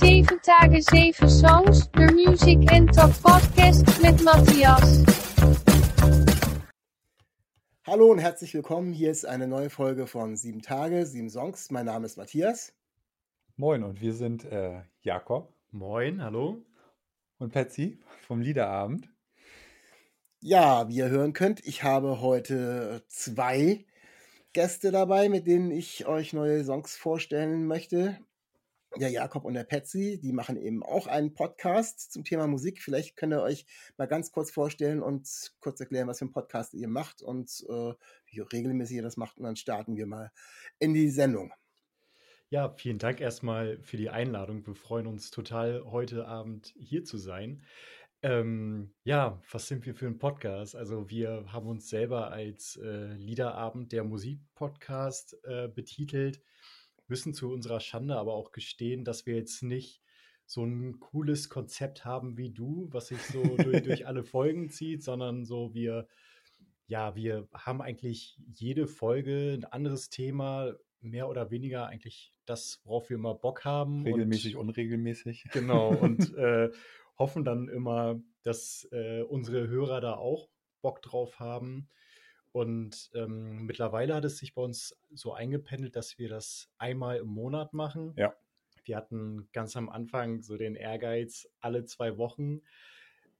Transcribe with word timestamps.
7 0.00 0.40
Tage 0.42 0.80
7 0.80 1.28
Songs, 1.28 1.90
de 1.92 2.10
Music 2.12 2.72
and 2.72 2.90
Talk 2.94 3.12
Podcast 3.22 3.84
mit 4.00 4.22
Matthias. 4.24 5.04
Hallo 7.86 8.10
und 8.10 8.18
herzlich 8.18 8.54
willkommen. 8.54 8.94
Hier 8.94 9.10
ist 9.10 9.26
eine 9.26 9.46
neue 9.46 9.68
Folge 9.68 10.06
von 10.06 10.36
7 10.36 10.62
Tage, 10.62 11.04
7 11.04 11.28
Songs. 11.28 11.70
Mein 11.70 11.84
Name 11.84 12.06
ist 12.06 12.16
Matthias. 12.16 12.72
Moin 13.56 13.84
und 13.84 14.00
wir 14.00 14.14
sind 14.14 14.46
äh, 14.46 14.80
Jakob. 15.02 15.52
Moin, 15.70 16.22
hallo. 16.22 16.64
Und 17.36 17.52
Patsy 17.52 18.00
vom 18.26 18.40
Liederabend. 18.40 19.10
Ja, 20.40 20.88
wie 20.88 20.96
ihr 20.96 21.10
hören 21.10 21.34
könnt, 21.34 21.60
ich 21.66 21.82
habe 21.82 22.22
heute 22.22 23.04
zwei 23.08 23.84
Gäste 24.54 24.92
dabei, 24.92 25.28
mit 25.28 25.46
denen 25.46 25.70
ich 25.70 26.06
euch 26.06 26.32
neue 26.32 26.64
Songs 26.64 26.96
vorstellen 26.96 27.66
möchte. 27.66 28.18
Der 28.98 29.10
Jakob 29.10 29.44
und 29.44 29.54
der 29.54 29.64
Patsy, 29.64 30.18
die 30.20 30.32
machen 30.32 30.56
eben 30.56 30.82
auch 30.82 31.06
einen 31.06 31.32
Podcast 31.32 32.12
zum 32.12 32.24
Thema 32.24 32.48
Musik. 32.48 32.82
Vielleicht 32.82 33.16
könnt 33.16 33.32
ihr 33.32 33.42
euch 33.42 33.64
mal 33.96 34.06
ganz 34.06 34.32
kurz 34.32 34.50
vorstellen 34.50 35.00
und 35.00 35.52
kurz 35.60 35.78
erklären, 35.80 36.08
was 36.08 36.18
für 36.18 36.24
einen 36.24 36.32
Podcast 36.32 36.74
ihr 36.74 36.88
macht 36.88 37.22
und 37.22 37.64
äh, 37.68 37.92
wie 38.26 38.40
regelmäßig 38.40 38.96
ihr 38.96 39.02
das 39.02 39.16
macht. 39.16 39.38
Und 39.38 39.44
dann 39.44 39.56
starten 39.56 39.96
wir 39.96 40.06
mal 40.06 40.32
in 40.80 40.92
die 40.92 41.08
Sendung. 41.08 41.52
Ja, 42.48 42.68
vielen 42.68 42.98
Dank 42.98 43.20
erstmal 43.20 43.78
für 43.80 43.96
die 43.96 44.10
Einladung. 44.10 44.66
Wir 44.66 44.74
freuen 44.74 45.06
uns 45.06 45.30
total, 45.30 45.84
heute 45.84 46.26
Abend 46.26 46.74
hier 46.76 47.04
zu 47.04 47.16
sein. 47.16 47.62
Ähm, 48.22 48.92
ja, 49.04 49.40
was 49.50 49.68
sind 49.68 49.86
wir 49.86 49.94
für 49.94 50.06
ein 50.06 50.18
Podcast? 50.18 50.74
Also 50.74 51.08
wir 51.08 51.44
haben 51.52 51.68
uns 51.68 51.88
selber 51.88 52.32
als 52.32 52.76
äh, 52.76 53.14
Liederabend 53.14 53.92
der 53.92 54.04
Musikpodcast 54.04 55.38
äh, 55.44 55.68
betitelt, 55.68 56.42
müssen 57.10 57.34
zu 57.34 57.50
unserer 57.50 57.80
Schande 57.80 58.16
aber 58.16 58.34
auch 58.34 58.52
gestehen, 58.52 59.04
dass 59.04 59.26
wir 59.26 59.34
jetzt 59.34 59.62
nicht 59.62 60.02
so 60.46 60.64
ein 60.64 60.98
cooles 60.98 61.48
Konzept 61.48 62.04
haben 62.04 62.36
wie 62.36 62.50
du, 62.50 62.88
was 62.90 63.08
sich 63.08 63.20
so 63.22 63.42
durch, 63.56 63.82
durch 63.84 64.06
alle 64.06 64.24
Folgen 64.24 64.70
zieht, 64.70 65.02
sondern 65.02 65.44
so 65.44 65.74
wir, 65.74 66.08
ja, 66.86 67.14
wir 67.14 67.48
haben 67.52 67.82
eigentlich 67.82 68.38
jede 68.52 68.86
Folge 68.86 69.52
ein 69.54 69.64
anderes 69.64 70.08
Thema, 70.08 70.74
mehr 71.00 71.28
oder 71.28 71.50
weniger 71.50 71.86
eigentlich 71.86 72.34
das, 72.46 72.80
worauf 72.84 73.10
wir 73.10 73.16
immer 73.16 73.34
Bock 73.34 73.64
haben. 73.64 74.02
Regelmäßig, 74.04 74.56
und, 74.56 74.68
unregelmäßig. 74.68 75.44
Genau, 75.52 75.90
und 75.90 76.34
äh, 76.36 76.70
hoffen 77.18 77.44
dann 77.44 77.68
immer, 77.68 78.20
dass 78.42 78.88
äh, 78.92 79.22
unsere 79.22 79.68
Hörer 79.68 80.00
da 80.00 80.14
auch 80.14 80.48
Bock 80.82 81.02
drauf 81.02 81.38
haben. 81.38 81.88
Und 82.52 83.10
ähm, 83.14 83.64
mittlerweile 83.66 84.14
hat 84.14 84.24
es 84.24 84.38
sich 84.38 84.54
bei 84.54 84.62
uns 84.62 84.96
so 85.12 85.32
eingependelt, 85.32 85.94
dass 85.94 86.18
wir 86.18 86.28
das 86.28 86.68
einmal 86.78 87.18
im 87.18 87.28
Monat 87.28 87.72
machen. 87.72 88.12
Ja. 88.16 88.34
Wir 88.84 88.96
hatten 88.96 89.48
ganz 89.52 89.76
am 89.76 89.88
Anfang 89.88 90.42
so 90.42 90.56
den 90.56 90.74
Ehrgeiz, 90.74 91.48
alle 91.60 91.84
zwei 91.84 92.16
Wochen. 92.18 92.62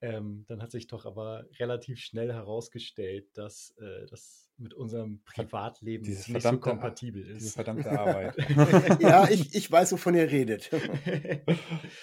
Ähm, 0.03 0.45
dann 0.49 0.63
hat 0.63 0.71
sich 0.71 0.87
doch 0.87 1.05
aber 1.05 1.45
relativ 1.59 1.99
schnell 1.99 2.33
herausgestellt, 2.33 3.27
dass 3.37 3.75
äh, 3.79 4.07
das 4.07 4.49
mit 4.57 4.73
unserem 4.73 5.23
Privatleben 5.25 6.05
Dieses 6.05 6.29
nicht 6.29 6.43
so 6.43 6.59
kompatibel 6.59 7.23
ist. 7.27 7.41
Diese 7.43 7.53
verdammte 7.55 7.91
Arbeit. 7.91 8.35
ja, 9.01 9.29
ich, 9.29 9.55
ich 9.55 9.71
weiß, 9.71 9.93
wovon 9.93 10.15
ihr 10.15 10.31
redet. 10.31 10.71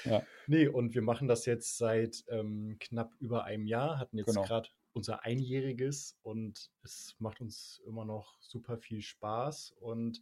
ja. 0.06 0.22
Nee, 0.48 0.68
und 0.68 0.94
wir 0.94 1.02
machen 1.02 1.28
das 1.28 1.46
jetzt 1.46 1.78
seit 1.78 2.24
ähm, 2.30 2.78
knapp 2.80 3.14
über 3.20 3.46
einem 3.46 3.66
Jahr, 3.66 3.98
hatten 4.00 4.18
jetzt 4.18 4.28
Genau. 4.28 4.44
gerade 4.44 4.70
unser 4.98 5.24
Einjähriges 5.24 6.18
und 6.24 6.72
es 6.84 7.16
macht 7.20 7.40
uns 7.40 7.82
immer 7.86 8.04
noch 8.04 8.42
super 8.42 8.78
viel 8.78 9.02
Spaß 9.02 9.76
und 9.80 10.22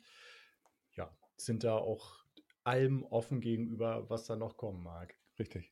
ja, 0.94 1.16
sind 1.38 1.64
da 1.64 1.76
auch 1.76 2.26
allem 2.64 3.04
offen 3.04 3.42
gegenüber, 3.42 4.10
was 4.10 4.26
da 4.26 4.36
noch 4.36 4.58
kommen 4.58 4.84
mag. 4.84 5.16
Richtig. 5.40 5.72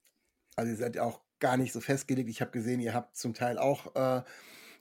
Also 0.55 0.71
ihr 0.71 0.77
seid 0.77 0.95
ja 0.95 1.03
auch 1.03 1.21
gar 1.39 1.57
nicht 1.57 1.73
so 1.73 1.81
festgelegt. 1.81 2.29
Ich 2.29 2.41
habe 2.41 2.51
gesehen, 2.51 2.79
ihr 2.79 2.93
habt 2.93 3.17
zum 3.17 3.33
Teil 3.33 3.57
auch 3.57 3.95
äh, 3.95 4.23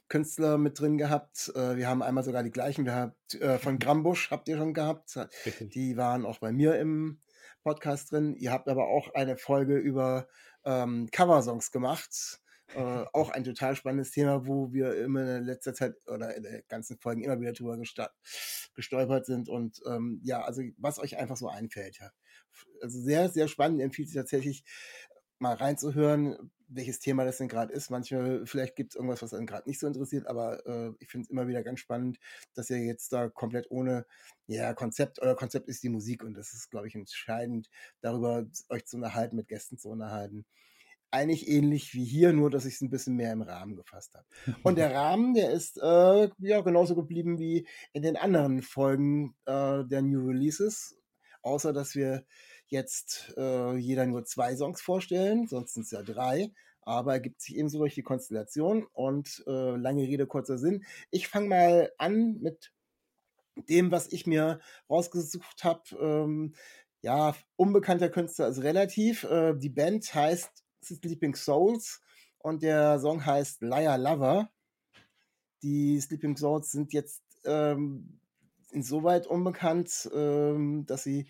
Künstler 0.08 0.58
mit 0.58 0.78
drin 0.78 0.98
gehabt. 0.98 1.50
Äh, 1.54 1.76
wir 1.76 1.88
haben 1.88 2.02
einmal 2.02 2.24
sogar 2.24 2.42
die 2.42 2.50
gleichen. 2.50 2.84
Wir 2.84 2.94
habt, 2.94 3.34
äh, 3.34 3.58
von 3.58 3.78
Grambusch 3.80 4.30
habt 4.30 4.48
ihr 4.48 4.56
schon 4.58 4.74
gehabt. 4.74 5.16
Richtig. 5.46 5.70
Die 5.70 5.96
waren 5.96 6.26
auch 6.26 6.38
bei 6.38 6.52
mir 6.52 6.78
im 6.78 7.20
Podcast 7.62 8.12
drin. 8.12 8.34
Ihr 8.36 8.52
habt 8.52 8.68
aber 8.68 8.88
auch 8.88 9.14
eine 9.14 9.36
Folge 9.36 9.76
über 9.76 10.28
ähm, 10.64 11.08
Coversongs 11.10 11.72
gemacht. 11.72 12.40
Äh, 12.74 13.04
auch 13.12 13.30
ein 13.30 13.44
total 13.44 13.76
spannendes 13.76 14.12
Thema, 14.12 14.46
wo 14.46 14.72
wir 14.72 14.96
immer 14.96 15.36
in 15.36 15.44
letzter 15.44 15.74
Zeit 15.74 15.94
oder 16.06 16.34
in 16.34 16.42
den 16.42 16.62
ganzen 16.68 16.98
Folgen 16.98 17.22
immer 17.22 17.40
wieder 17.40 17.52
drüber 17.52 17.76
gestolpert 18.74 19.26
sind. 19.26 19.48
Und 19.48 19.80
ähm, 19.86 20.20
ja, 20.22 20.42
also 20.42 20.62
was 20.78 20.98
euch 20.98 21.18
einfach 21.18 21.36
so 21.36 21.48
einfällt. 21.48 21.98
Ja. 21.98 22.10
Also 22.80 23.00
sehr, 23.00 23.28
sehr 23.28 23.48
spannend. 23.48 23.80
Empfiehlt 23.80 24.08
sich 24.08 24.16
tatsächlich 24.16 24.64
mal 25.38 25.54
reinzuhören, 25.54 26.52
welches 26.68 27.00
Thema 27.00 27.24
das 27.24 27.38
denn 27.38 27.48
gerade 27.48 27.72
ist. 27.72 27.90
Manchmal, 27.90 28.46
vielleicht 28.46 28.76
gibt 28.76 28.92
es 28.92 28.96
irgendwas, 28.96 29.22
was 29.22 29.34
einen 29.34 29.46
gerade 29.46 29.68
nicht 29.68 29.80
so 29.80 29.86
interessiert, 29.86 30.26
aber 30.26 30.64
äh, 30.66 30.92
ich 31.00 31.10
finde 31.10 31.24
es 31.24 31.30
immer 31.30 31.48
wieder 31.48 31.62
ganz 31.62 31.80
spannend, 31.80 32.18
dass 32.54 32.70
ihr 32.70 32.78
jetzt 32.78 33.12
da 33.12 33.28
komplett 33.28 33.70
ohne 33.70 34.06
ja, 34.46 34.72
Konzept, 34.72 35.20
euer 35.20 35.36
Konzept 35.36 35.68
ist 35.68 35.82
die 35.82 35.88
Musik 35.88 36.22
und 36.22 36.34
das 36.34 36.54
ist, 36.54 36.70
glaube 36.70 36.88
ich, 36.88 36.94
entscheidend, 36.94 37.68
darüber 38.00 38.46
euch 38.70 38.86
zu 38.86 38.96
unterhalten, 38.96 39.36
mit 39.36 39.48
Gästen 39.48 39.78
zu 39.78 39.90
unterhalten. 39.90 40.46
Eigentlich 41.12 41.46
ähnlich 41.46 41.94
wie 41.94 42.04
hier, 42.04 42.32
nur 42.32 42.50
dass 42.50 42.64
ich 42.64 42.74
es 42.74 42.80
ein 42.80 42.90
bisschen 42.90 43.14
mehr 43.14 43.32
im 43.32 43.42
Rahmen 43.42 43.76
gefasst 43.76 44.14
habe. 44.14 44.26
Und 44.62 44.76
der 44.78 44.94
Rahmen, 44.94 45.34
der 45.34 45.50
ist 45.50 45.78
äh, 45.80 46.28
ja 46.38 46.60
genauso 46.62 46.96
geblieben 46.96 47.38
wie 47.38 47.66
in 47.92 48.02
den 48.02 48.16
anderen 48.16 48.62
Folgen 48.62 49.36
äh, 49.44 49.84
der 49.84 50.02
New 50.02 50.26
Releases, 50.26 50.98
außer 51.42 51.72
dass 51.72 51.94
wir 51.94 52.24
jetzt 52.66 53.34
äh, 53.36 53.76
jeder 53.76 54.06
nur 54.06 54.24
zwei 54.24 54.56
Songs 54.56 54.80
vorstellen, 54.80 55.46
sonst 55.46 55.74
sind 55.74 55.84
es 55.84 55.90
ja 55.92 56.02
drei. 56.02 56.50
Aber 56.84 57.12
ergibt 57.12 57.40
sich 57.40 57.56
ebenso 57.56 57.78
durch 57.78 57.94
die 57.94 58.02
Konstellation 58.02 58.86
und 58.92 59.44
äh, 59.46 59.76
lange 59.76 60.02
Rede, 60.02 60.26
kurzer 60.26 60.58
Sinn. 60.58 60.84
Ich 61.12 61.28
fange 61.28 61.48
mal 61.48 61.92
an 61.96 62.38
mit 62.40 62.72
dem, 63.68 63.92
was 63.92 64.10
ich 64.10 64.26
mir 64.26 64.60
rausgesucht 64.90 65.62
habe. 65.62 65.82
Ähm, 66.00 66.54
ja, 67.02 67.34
unbekannter 67.56 68.08
Künstler 68.08 68.48
ist 68.48 68.62
relativ. 68.62 69.24
Äh, 69.24 69.54
die 69.56 69.68
Band 69.68 70.12
heißt 70.14 70.64
Sleeping 70.84 71.34
Souls 71.34 72.00
und 72.38 72.62
der 72.62 72.98
Song 72.98 73.24
heißt 73.24 73.62
Liar 73.62 73.98
Lover. 73.98 74.50
Die 75.62 76.00
Sleeping 76.00 76.36
Souls 76.36 76.72
sind 76.72 76.92
jetzt 76.92 77.22
ähm, 77.44 78.20
insoweit 78.70 79.26
unbekannt, 79.26 80.10
ähm, 80.14 80.84
dass 80.86 81.04
sie 81.04 81.26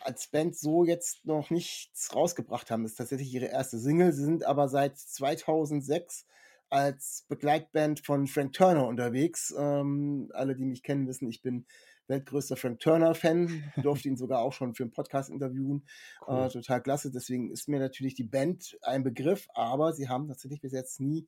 als 0.00 0.28
Band 0.28 0.56
so 0.56 0.84
jetzt 0.84 1.24
noch 1.24 1.50
nichts 1.50 2.14
rausgebracht 2.14 2.70
haben. 2.70 2.82
Das 2.82 2.92
ist 2.92 2.98
tatsächlich 2.98 3.32
ihre 3.32 3.46
erste 3.46 3.78
Single. 3.78 4.12
Sie 4.12 4.24
sind 4.24 4.44
aber 4.44 4.68
seit 4.68 4.98
2006 4.98 6.26
als 6.68 7.24
Begleitband 7.28 8.04
von 8.04 8.26
Frank 8.26 8.52
Turner 8.52 8.86
unterwegs. 8.86 9.54
Ähm, 9.56 10.30
alle, 10.34 10.54
die 10.54 10.64
mich 10.64 10.82
kennen, 10.82 11.06
wissen, 11.08 11.28
ich 11.28 11.42
bin 11.42 11.66
weltgrößter 12.08 12.56
Frank 12.56 12.80
Turner-Fan. 12.80 13.72
Durfte 13.82 14.08
ihn 14.08 14.16
sogar 14.16 14.40
auch 14.40 14.52
schon 14.52 14.74
für 14.74 14.84
einen 14.84 14.92
Podcast 14.92 15.30
interviewen. 15.30 15.86
Cool. 16.26 16.46
Äh, 16.46 16.48
total 16.48 16.82
klasse. 16.82 17.10
Deswegen 17.10 17.50
ist 17.50 17.68
mir 17.68 17.80
natürlich 17.80 18.14
die 18.14 18.24
Band 18.24 18.78
ein 18.82 19.02
Begriff, 19.02 19.48
aber 19.54 19.92
sie 19.92 20.08
haben 20.08 20.28
tatsächlich 20.28 20.60
bis 20.60 20.72
jetzt 20.72 21.00
nie 21.00 21.26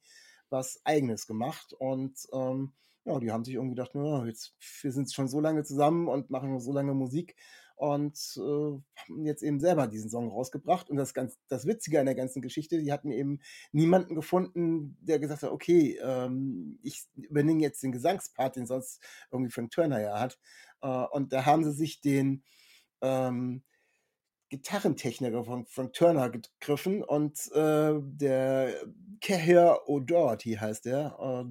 was 0.51 0.81
Eigenes 0.85 1.27
gemacht. 1.27 1.73
Und 1.73 2.27
ähm, 2.33 2.73
ja, 3.05 3.19
die 3.19 3.31
haben 3.31 3.45
sich 3.45 3.55
irgendwie 3.55 3.75
gedacht, 3.75 3.93
na, 3.95 4.27
jetzt, 4.27 4.55
wir 4.83 4.93
sind 4.93 5.13
schon 5.13 5.29
so 5.29 5.41
lange 5.41 5.65
zusammen 5.65 6.09
und 6.09 6.31
machen 6.31 6.59
so 6.61 6.73
lange 6.73 6.95
Musik 6.95 7.37
und 7.79 8.19
äh, 8.37 8.41
haben 8.41 9.25
jetzt 9.25 9.43
eben 9.43 9.61
selber 9.61 9.87
diesen 9.87 10.11
Song 10.11 10.29
rausgebracht. 10.29 10.91
Und 10.91 10.97
das 10.97 11.15
ganz, 11.15 11.39
das 11.49 11.65
Witzige 11.65 12.01
an 12.01 12.07
der 12.07 12.17
ganzen 12.17 12.43
Geschichte, 12.43 12.79
die 12.79 12.93
hatten 12.93 13.13
eben 13.13 13.41
niemanden 13.71 14.17
gefunden, 14.17 14.99
der 15.01 15.21
gesagt 15.21 15.45
hat, 15.45 15.53
okay, 15.53 15.97
ähm, 16.03 16.81
ich 16.83 17.07
übernehme 17.15 17.63
jetzt 17.63 17.83
den 17.83 17.93
Gesangspart, 17.93 18.57
den 18.57 18.67
sonst 18.67 19.01
irgendwie 19.31 19.53
Frank 19.53 19.71
Turner 19.71 20.01
ja 20.01 20.19
hat. 20.19 20.41
Äh, 20.83 20.89
und 20.89 21.33
da 21.33 21.47
haben 21.47 21.65
sie 21.65 21.73
sich 21.73 22.01
den 22.01 22.45
ähm, 23.03 23.63
Gitarrentechniker 24.51 25.45
von 25.45 25.67
Frank 25.67 25.93
Turner 25.93 26.31
gegriffen 26.31 27.03
und 27.03 27.39
äh, 27.53 27.95
der 28.01 28.75
Keir 29.21 29.81
O'Doherty 29.87 30.59
heißt 30.59 30.87
der, 30.87 31.17
äh, 31.21 31.45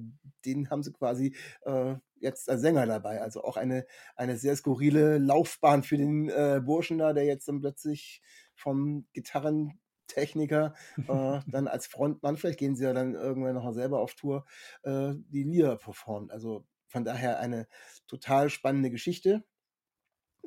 den 0.44 0.68
haben 0.70 0.82
sie 0.82 0.92
quasi 0.92 1.36
äh, 1.62 1.94
jetzt 2.16 2.50
als 2.50 2.60
Sänger 2.60 2.86
dabei. 2.86 3.20
Also 3.20 3.44
auch 3.44 3.56
eine, 3.56 3.86
eine 4.16 4.36
sehr 4.36 4.56
skurrile 4.56 5.18
Laufbahn 5.18 5.84
für 5.84 5.96
den 5.96 6.28
äh, 6.28 6.60
Burschen 6.64 6.98
da, 6.98 7.12
der 7.12 7.24
jetzt 7.24 7.46
dann 7.46 7.60
plötzlich 7.60 8.20
vom 8.56 9.06
Gitarrentechniker 9.12 10.74
äh, 10.96 11.40
dann 11.46 11.68
als 11.68 11.86
Frontmann, 11.86 12.36
vielleicht 12.36 12.58
gehen 12.58 12.74
sie 12.74 12.84
ja 12.84 12.92
dann 12.92 13.14
irgendwann 13.14 13.54
noch 13.54 13.64
mal 13.64 13.74
selber 13.74 14.00
auf 14.00 14.14
Tour, 14.14 14.44
äh, 14.82 15.12
die 15.28 15.44
Lieder 15.44 15.76
performt. 15.76 16.32
Also 16.32 16.66
von 16.88 17.04
daher 17.04 17.38
eine 17.38 17.68
total 18.06 18.50
spannende 18.50 18.90
Geschichte. 18.90 19.44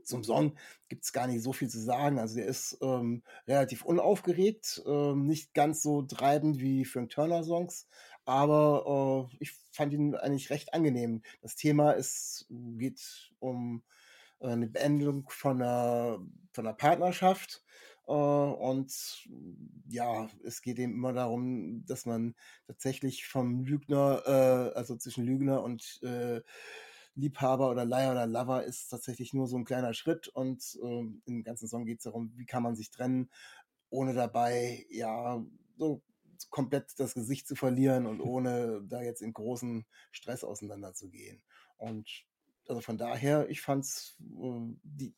Zum 0.04 0.24
Song 0.24 0.58
gibt 0.90 1.04
es 1.04 1.14
gar 1.14 1.28
nicht 1.28 1.44
so 1.44 1.54
viel 1.54 1.70
zu 1.70 1.80
sagen. 1.80 2.20
Also 2.20 2.36
der 2.36 2.48
ist 2.48 2.78
ähm, 2.82 3.24
relativ 3.48 3.84
unaufgeregt, 3.84 4.82
ähm, 4.86 5.26
nicht 5.28 5.54
ganz 5.54 5.82
so 5.84 6.02
treibend 6.02 6.60
wie 6.60 6.86
Frank 6.86 7.12
Turner 7.12 7.44
Songs, 7.44 7.88
aber 8.26 9.30
äh, 9.32 9.36
ich 9.40 9.52
fand 9.72 9.94
ihn 9.94 10.16
eigentlich 10.16 10.50
recht 10.50 10.74
angenehm. 10.74 11.22
Das 11.42 11.56
Thema 11.56 11.92
ist, 11.92 12.48
geht 12.50 13.32
um 13.40 13.84
äh, 14.40 14.48
eine 14.48 14.68
Beendigung 14.68 15.30
von 15.30 15.62
einer, 15.62 16.20
von 16.54 16.68
einer 16.68 16.76
Partnerschaft. 16.76 17.64
Äh, 18.12 18.14
und 18.14 19.30
ja, 19.88 20.30
es 20.44 20.62
geht 20.62 20.80
eben 20.80 20.94
immer 20.94 21.14
darum, 21.14 21.86
dass 21.86 22.06
man 22.06 22.36
tatsächlich 22.68 23.26
vom 23.26 23.64
Lügner, 23.64 24.24
äh, 24.26 24.78
also 24.78 24.98
zwischen 24.98 25.26
Lügner 25.26 25.64
und 25.64 26.00
äh, 26.04 26.42
Liebhaber 27.16 27.70
oder 27.70 27.86
Liar 27.86 28.12
oder 28.12 28.28
Lover 28.28 28.64
ist 28.64 28.90
tatsächlich 28.90 29.34
nur 29.34 29.48
so 29.48 29.58
ein 29.58 29.66
kleiner 29.66 29.94
Schritt 29.94 30.28
und 30.28 30.78
äh, 30.84 31.04
im 31.26 31.44
ganzen 31.44 31.68
Song 31.68 31.86
geht 31.86 32.00
es 32.00 32.04
darum, 32.04 32.34
wie 32.36 32.46
kann 32.46 32.64
man 32.64 32.76
sich 32.76 32.90
trennen, 32.90 33.30
ohne 33.90 34.14
dabei 34.14 34.86
ja 34.90 35.44
so 35.78 36.02
komplett 36.50 37.00
das 37.00 37.14
Gesicht 37.14 37.48
zu 37.48 37.56
verlieren 37.56 38.06
und 38.06 38.20
ohne 38.22 38.82
da 38.88 39.02
jetzt 39.02 39.22
in 39.22 39.34
großen 39.34 39.86
Stress 40.12 40.44
auseinanderzugehen. 40.44 41.42
Und 41.78 42.10
also 42.68 42.82
von 42.82 42.98
daher, 42.98 43.50
ich 43.50 43.62
fand's 43.62 44.18
äh, 44.20 44.76
die 44.84 45.14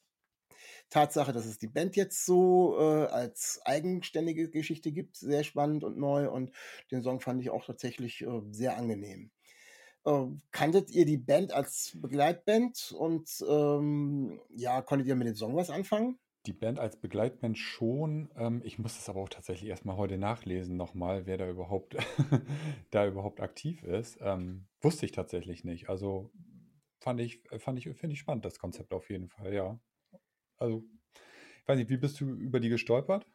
Tatsache, 0.89 1.33
dass 1.33 1.45
es 1.45 1.57
die 1.57 1.68
Band 1.68 1.95
jetzt 1.95 2.25
so 2.25 2.77
äh, 2.80 3.06
als 3.06 3.62
eigenständige 3.65 4.50
Geschichte 4.50 4.92
gibt, 4.92 5.18
sehr 5.18 5.44
spannend 5.44 5.83
und 5.83 5.98
neu 5.98 6.30
und 6.30 6.51
den 6.92 7.04
Song 7.04 7.19
fand 7.19 7.42
ich 7.42 7.50
auch 7.50 7.65
tatsächlich 7.65 8.21
äh, 8.21 8.42
sehr 8.51 8.77
angenehm. 8.77 9.31
Äh, 10.06 10.25
kanntet 10.51 10.92
ihr 10.92 11.06
die 11.06 11.18
Band 11.18 11.54
als 11.54 11.98
Begleitband 12.01 12.94
und 12.98 13.30
ähm, 13.48 14.42
ja, 14.50 14.81
konntet 14.81 15.07
ihr 15.07 15.15
mit 15.15 15.27
dem 15.27 15.36
Song 15.36 15.56
was 15.56 15.69
anfangen? 15.69 16.19
Die 16.45 16.54
Band 16.54 16.77
als 16.77 16.98
Begleitband 16.98 17.57
schon. 17.57 18.30
Ähm, 18.36 18.62
ich 18.65 18.77
muss 18.77 18.95
das 18.95 19.07
aber 19.07 19.21
auch 19.21 19.30
tatsächlich 19.30 19.69
erstmal 19.69 19.95
heute 19.95 20.18
nachlesen 20.18 20.75
nochmal, 20.75 21.25
wer 21.25 21.38
da 21.38 21.50
überhaupt, 21.50 21.95
da 22.92 23.07
überhaupt 23.07 23.39
aktiv 23.39 23.81
ist. 23.83 24.18
Ähm, 24.21 24.68
wusste 24.81 25.06
ich 25.06 25.13
tatsächlich 25.13 25.63
nicht. 25.63 25.88
Also 25.88 26.31
fand 27.00 27.21
ich, 27.21 27.42
fand 27.60 27.80
ich, 27.80 27.86
finde 27.95 28.13
ich 28.13 28.19
spannend, 28.19 28.44
das 28.44 28.60
Konzept 28.60 28.94
auf 28.94 29.10
jeden 29.10 29.30
Fall, 29.30 29.54
ja. 29.54 29.80
Also, 30.63 30.86
ich 31.62 31.68
weiß 31.68 31.77
nicht, 31.77 31.89
wie 31.92 31.98
bist 31.98 32.19
du 32.21 32.36
über 32.36 32.60
die 32.60 32.69
gestolpert? 32.69 33.27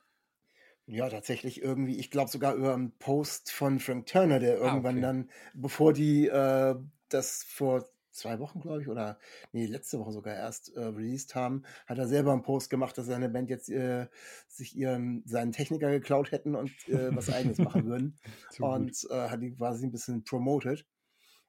Ja, 0.87 1.09
tatsächlich 1.11 1.61
irgendwie, 1.63 1.99
ich 1.99 2.11
glaube 2.11 2.31
sogar 2.31 2.55
über 2.55 2.73
einen 2.75 2.97
Post 2.99 3.53
von 3.53 3.79
Frank 3.79 4.07
Turner, 4.07 4.39
der 4.39 4.57
Ah, 4.63 4.77
irgendwann 4.77 5.03
okay. 5.03 5.03
dann, 5.03 5.31
bevor 5.55 5.93
die 5.93 6.27
äh, 6.29 6.77
das 7.11 7.43
vor 7.45 7.87
zwei 8.11 8.39
Wochen, 8.39 8.61
glaube 8.61 8.81
ich, 8.83 8.89
oder 8.89 9.19
nee, 9.53 9.67
letzte 9.67 9.99
Woche 9.99 10.13
sogar 10.13 10.35
erst 10.35 10.75
äh, 10.75 10.81
released 10.81 11.35
haben, 11.35 11.63
hat 11.87 11.99
er 11.99 12.09
selber 12.09 12.33
einen 12.33 12.43
Post 12.43 12.71
gemacht, 12.71 12.97
dass 12.97 13.07
seine 13.07 13.29
Band 13.29 13.51
jetzt 13.51 13.69
äh, 13.69 14.09
sich 14.49 14.75
ihren, 14.77 15.23
seinen 15.27 15.53
Techniker 15.53 15.91
geklaut 15.91 16.33
hätten 16.33 16.55
und 16.55 16.89
äh, 16.89 17.15
was 17.15 17.29
eigenes 17.29 17.61
machen 17.61 17.85
würden. 17.85 18.19
Und 18.57 19.07
äh, 19.11 19.29
hat 19.29 19.43
die 19.43 19.53
quasi 19.55 19.87
ein 19.87 19.93
bisschen 19.93 20.25
promoted. 20.25 20.87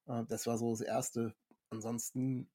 Äh, 0.08 0.24
das 0.28 0.48
war 0.48 0.58
so 0.58 0.72
das 0.72 0.81
Erste. 0.81 1.36
Ansonsten 1.70 2.50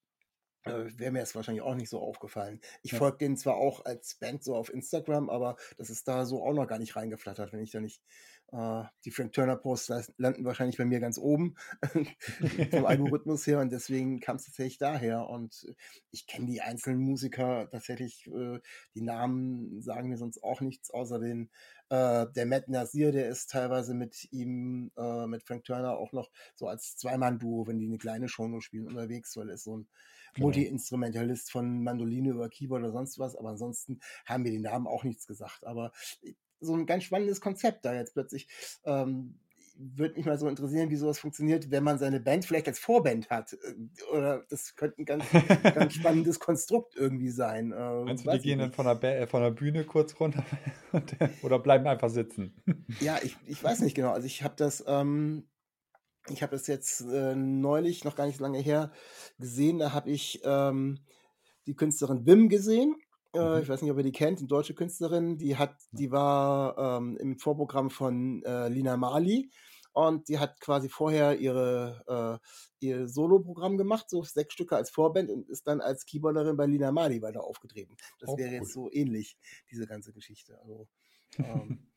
wäre 0.67 1.13
mir 1.13 1.21
das 1.21 1.35
wahrscheinlich 1.35 1.63
auch 1.63 1.75
nicht 1.75 1.91
so 1.91 2.01
aufgefallen. 2.01 2.61
Ich 2.83 2.93
Ja. 2.93 2.95
folge 2.95 3.19
denen 3.19 3.37
zwar 3.37 3.57
auch 3.57 3.85
als 3.85 4.15
Band 4.17 4.43
so 4.45 4.55
auf 4.57 4.73
Instagram, 4.73 5.31
aber 5.31 5.57
das 5.77 5.91
ist 5.91 6.09
da 6.09 6.25
so 6.27 6.43
auch 6.45 6.55
noch 6.55 6.67
gar 6.67 6.79
nicht 6.79 6.97
reingeflattert, 6.97 7.53
wenn 7.53 7.61
ich 7.61 7.71
da 7.71 7.81
nicht 7.81 8.03
äh, 8.53 8.85
die 9.05 9.11
Frank 9.11 9.33
Turner 9.33 9.57
Posts 9.57 10.13
landen 10.19 10.45
wahrscheinlich 10.45 10.77
bei 10.77 10.85
mir 10.85 11.01
ganz 11.01 11.19
oben 11.19 11.57
vom 12.71 12.85
Algorithmus 12.87 13.47
her 13.47 13.61
und 13.61 13.73
deswegen 13.73 14.21
kam 14.21 14.37
es 14.37 14.45
tatsächlich 14.47 14.79
daher 14.79 15.29
und 15.29 15.67
äh, 15.69 15.75
ich 16.11 16.27
kenne 16.27 16.47
die 16.47 16.61
einzelnen 16.61 17.01
Musiker 17.01 17.69
tatsächlich, 17.71 18.27
äh, 18.29 18.61
die 18.95 19.03
Namen 19.03 19.81
sagen 19.83 20.09
mir 20.09 20.19
sonst 20.19 20.43
auch 20.43 20.61
nichts, 20.61 20.91
außer 20.91 21.19
den 21.19 21.51
äh, 21.91 22.27
der 22.35 22.47
Matt 22.47 22.69
Nasir, 22.69 23.13
der 23.13 23.29
ist 23.29 23.51
teilweise 23.51 23.95
mit 23.95 24.29
ihm, 24.33 24.91
äh, 24.97 25.27
mit 25.27 25.43
Frank 25.45 25.65
Turner 25.65 25.97
auch 25.99 26.13
noch 26.13 26.31
so 26.55 26.67
als 26.69 26.97
Zweimann-Duo, 26.97 27.67
wenn 27.67 27.79
die 27.79 27.87
eine 27.87 27.99
kleine 27.99 28.29
Show 28.29 28.49
nur 28.49 28.63
spielen, 28.63 28.87
unterwegs, 28.89 29.37
weil 29.37 29.49
er 29.49 29.55
ist 29.55 29.65
so 29.65 29.77
ein 29.79 29.89
Genau. 30.35 30.47
Multi-Instrumentalist 30.47 31.51
von 31.53 31.83
Mandoline 31.83 32.31
über 32.31 32.49
Keyboard 32.49 32.83
oder 32.83 32.93
sonst 32.93 33.19
was, 33.19 33.37
aber 33.37 33.51
ansonsten 33.51 34.01
haben 34.25 34.43
mir 34.43 34.51
die 34.51 34.59
Namen 34.59 34.87
auch 34.87 35.05
nichts 35.05 35.27
gesagt. 35.27 35.65
Aber 35.65 35.93
so 36.61 36.75
ein 36.75 36.87
ganz 36.87 37.05
spannendes 37.05 37.41
Konzept 37.41 37.85
da 37.85 37.95
jetzt 37.95 38.15
plötzlich. 38.15 38.49
Ähm, 38.85 39.39
würde 39.77 40.15
mich 40.15 40.27
mal 40.27 40.39
so 40.39 40.49
interessieren, 40.49 40.91
wie 40.91 40.97
sowas 40.97 41.19
funktioniert, 41.19 41.71
wenn 41.71 41.83
man 41.83 41.99
seine 41.99 42.21
Band 42.21 42.45
vielleicht 42.45 42.69
als 42.69 42.79
Vorband 42.79 43.31
hat. 43.31 43.55
Äh, 43.55 44.15
Oder 44.15 44.45
das 44.49 44.77
könnte 44.77 45.03
ein 45.03 45.05
ganz, 45.05 45.25
ganz 45.75 45.95
spannendes 45.95 46.39
Konstrukt 46.39 46.95
irgendwie 46.97 47.31
sein. 47.31 47.73
Äh, 47.73 48.05
Meinst 48.05 48.27
du, 48.27 48.31
die 48.31 48.39
gehen 48.39 48.61
dann 48.61 48.73
von 48.73 48.87
der, 48.87 49.21
äh, 49.21 49.27
von 49.27 49.43
der 49.43 49.51
Bühne 49.51 49.85
kurz 49.85 50.19
runter 50.21 50.45
äh, 50.93 51.29
oder 51.43 51.59
bleiben 51.59 51.87
einfach 51.87 52.11
sitzen? 52.11 52.55
Ja, 53.01 53.19
ich, 53.23 53.37
ich 53.47 53.63
weiß 53.63 53.81
nicht 53.81 53.95
genau. 53.95 54.13
Also 54.13 54.27
ich 54.27 54.43
habe 54.43 54.55
das, 54.57 54.85
ähm, 54.87 55.45
ich 56.31 56.43
habe 56.43 56.53
das 56.53 56.67
jetzt 56.67 57.01
äh, 57.03 57.35
neulich, 57.37 58.05
noch 58.05 58.17
gar 58.17 58.27
nicht 58.27 58.39
so 58.39 58.45
lange 58.45 58.59
her, 58.61 58.93
gesehen. 59.39 59.79
Da 59.79 59.93
habe 59.93 60.11
ich 60.11 60.41
ähm, 60.45 61.01
die 61.67 61.75
Künstlerin 61.75 62.27
Wim 62.27 62.49
gesehen. 62.49 62.97
Äh, 63.35 63.39
Mhm. 63.41 63.63
ich 63.63 63.69
weiß 63.69 63.83
nicht, 63.83 63.91
ob 63.91 63.99
ihr 63.99 64.05
die 64.05 64.13
kennt, 64.13 64.39
eine 64.39 64.49
deutsche 64.49 64.75
Künstlerin. 64.75 65.39
Die 65.39 65.57
hat, 65.57 65.77
die 65.93 66.11
war 66.11 66.79
ähm, 66.99 67.17
im 67.19 67.39
Vorprogramm 67.39 67.91
von 67.91 68.43
äh, 68.45 68.69
Lina 68.69 68.97
Mali 68.97 69.51
und 69.93 70.29
die 70.29 70.39
hat 70.39 70.61
quasi 70.61 70.89
vorher 70.89 71.39
ihre 71.39 72.41
äh, 72.41 72.47
ihr 72.81 73.09
Soloprogramm 73.09 73.77
gemacht, 73.79 74.11
so 74.11 74.23
sechs 74.23 74.55
Stücke 74.55 74.77
als 74.77 74.91
Vorband 74.91 75.31
und 75.31 75.49
ist 75.49 75.67
dann 75.67 75.81
als 75.81 76.05
Keyboarderin 76.07 76.57
bei 76.57 76.67
Lina 76.67 76.93
Mali 76.93 77.23
weiter 77.23 77.45
aufgetreten. 77.45 77.97
Das 78.19 78.29
Auch 78.31 78.39
wäre 78.39 78.51
cool. 78.51 78.55
jetzt 78.55 78.73
so 78.73 78.91
ähnlich, 78.91 79.37
diese 79.71 79.87
ganze 79.87 80.13
Geschichte. 80.13 80.59
Also 80.61 80.89
ähm, 81.43 81.81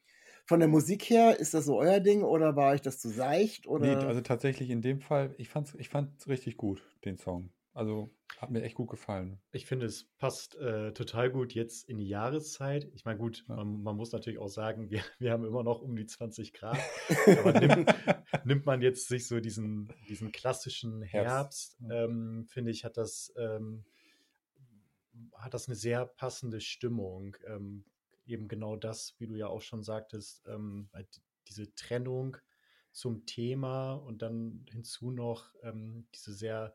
von 0.47 0.59
der 0.59 0.69
Musik 0.69 1.03
her, 1.09 1.39
ist 1.39 1.53
das 1.53 1.65
so 1.65 1.77
euer 1.77 1.99
Ding 1.99 2.23
oder 2.23 2.55
war 2.55 2.73
ich 2.73 2.81
das 2.81 2.99
zu 2.99 3.09
seicht? 3.09 3.65
Nee, 3.65 3.71
Oder? 3.71 4.07
also 4.07 4.21
tatsächlich 4.21 4.69
in 4.69 4.81
dem 4.81 5.01
Fall, 5.01 5.35
ich 5.37 5.49
fand's, 5.49 5.75
ich 5.75 5.89
fand's 5.89 6.27
richtig 6.27 6.55
gut, 6.57 6.81
den 7.05 7.17
Song. 7.17 7.51
Also 7.73 8.09
hat 8.37 8.49
mir 8.49 8.63
echt 8.63 8.75
gut 8.75 8.89
gefallen. 8.89 9.39
Ich 9.51 9.65
finde, 9.67 9.85
es 9.85 10.05
passt 10.17 10.55
äh, 10.55 10.93
total 10.93 11.29
gut 11.29 11.53
jetzt 11.53 11.87
in 11.87 11.97
die 11.97 12.07
Jahreszeit. 12.07 12.89
Ich 12.95 13.05
meine, 13.05 13.19
gut, 13.19 13.43
Ja. 13.47 13.55
man, 13.57 13.83
man 13.83 13.95
muss 13.95 14.11
natürlich 14.13 14.39
auch 14.39 14.47
sagen, 14.47 14.89
wir, 14.89 15.01
wir 15.19 15.31
haben 15.31 15.45
immer 15.45 15.63
noch 15.63 15.81
um 15.81 15.95
die 15.95 16.05
20 16.05 16.53
Grad. 16.53 16.79
Aber 17.39 17.59
nimmt, 17.59 17.93
nimmt 18.45 18.65
man 18.65 18.81
jetzt 18.81 19.07
sich 19.09 19.27
so 19.27 19.39
diesen, 19.39 19.93
diesen 20.09 20.31
klassischen 20.31 21.01
Herbst, 21.03 21.77
Herbst, 21.77 21.77
ja. 21.81 22.05
ähm, 22.05 22.45
finde 22.47 22.71
ich, 22.71 22.83
hat 22.85 22.97
das, 22.97 23.33
ähm, 23.37 23.83
hat 25.33 25.53
das 25.53 25.67
eine 25.67 25.75
sehr 25.75 26.05
passende 26.05 26.61
Stimmung. 26.61 27.35
Ähm, 27.45 27.83
eben 28.27 28.47
genau 28.47 28.75
das, 28.75 29.15
wie 29.19 29.27
du 29.27 29.35
ja 29.35 29.47
auch 29.47 29.61
schon 29.61 29.83
sagtest, 29.83 30.43
ähm, 30.47 30.89
halt 30.93 31.21
diese 31.47 31.73
Trennung 31.75 32.37
zum 32.91 33.25
Thema 33.25 33.93
und 33.93 34.21
dann 34.21 34.65
hinzu 34.71 35.11
noch 35.11 35.53
ähm, 35.61 36.07
diese 36.13 36.33
sehr 36.33 36.73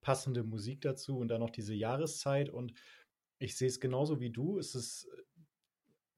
passende 0.00 0.44
Musik 0.44 0.80
dazu 0.80 1.18
und 1.18 1.28
dann 1.28 1.40
noch 1.40 1.50
diese 1.50 1.74
Jahreszeit. 1.74 2.48
Und 2.48 2.72
ich 3.38 3.56
sehe 3.56 3.68
es 3.68 3.80
genauso 3.80 4.20
wie 4.20 4.30
du. 4.30 4.58
Es 4.58 4.74
ist 4.74 5.08
äh, 5.16 5.22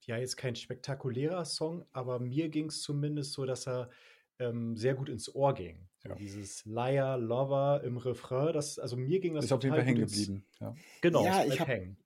ja 0.03 0.17
jetzt 0.19 0.37
kein 0.37 0.57
spektakulärer 0.57 1.45
Song, 1.45 1.85
aber 1.93 2.19
mir 2.19 2.49
ging 2.49 2.67
es 2.67 2.83
zumindest 2.83 3.33
so, 3.33 3.45
dass 3.45 3.67
er 3.67 3.91
ähm, 4.39 4.77
sehr 4.77 4.95
gut 4.95 5.09
ins 5.09 5.35
Ohr 5.35 5.55
ging. 5.55 5.89
So 5.99 6.11
Ja. 6.11 6.15
Dieses 6.15 6.65
Liar, 6.65 7.19
Lover 7.19 7.83
im 7.85 7.99
Refrain, 7.99 8.55
das, 8.55 8.79
also 8.79 8.97
mir 8.97 9.21
ging 9.21 9.35
das 9.35 9.47
Ist 9.47 9.53
auf 9.53 9.63
jeden 9.63 9.75
Fall 9.75 9.85
hängen 9.85 10.01
geblieben. 10.01 10.45
Ja. 10.61 10.75
Genau, 11.03 11.25
Ja, 11.25 11.45
ich 11.45 11.67
hängen. 11.67 11.97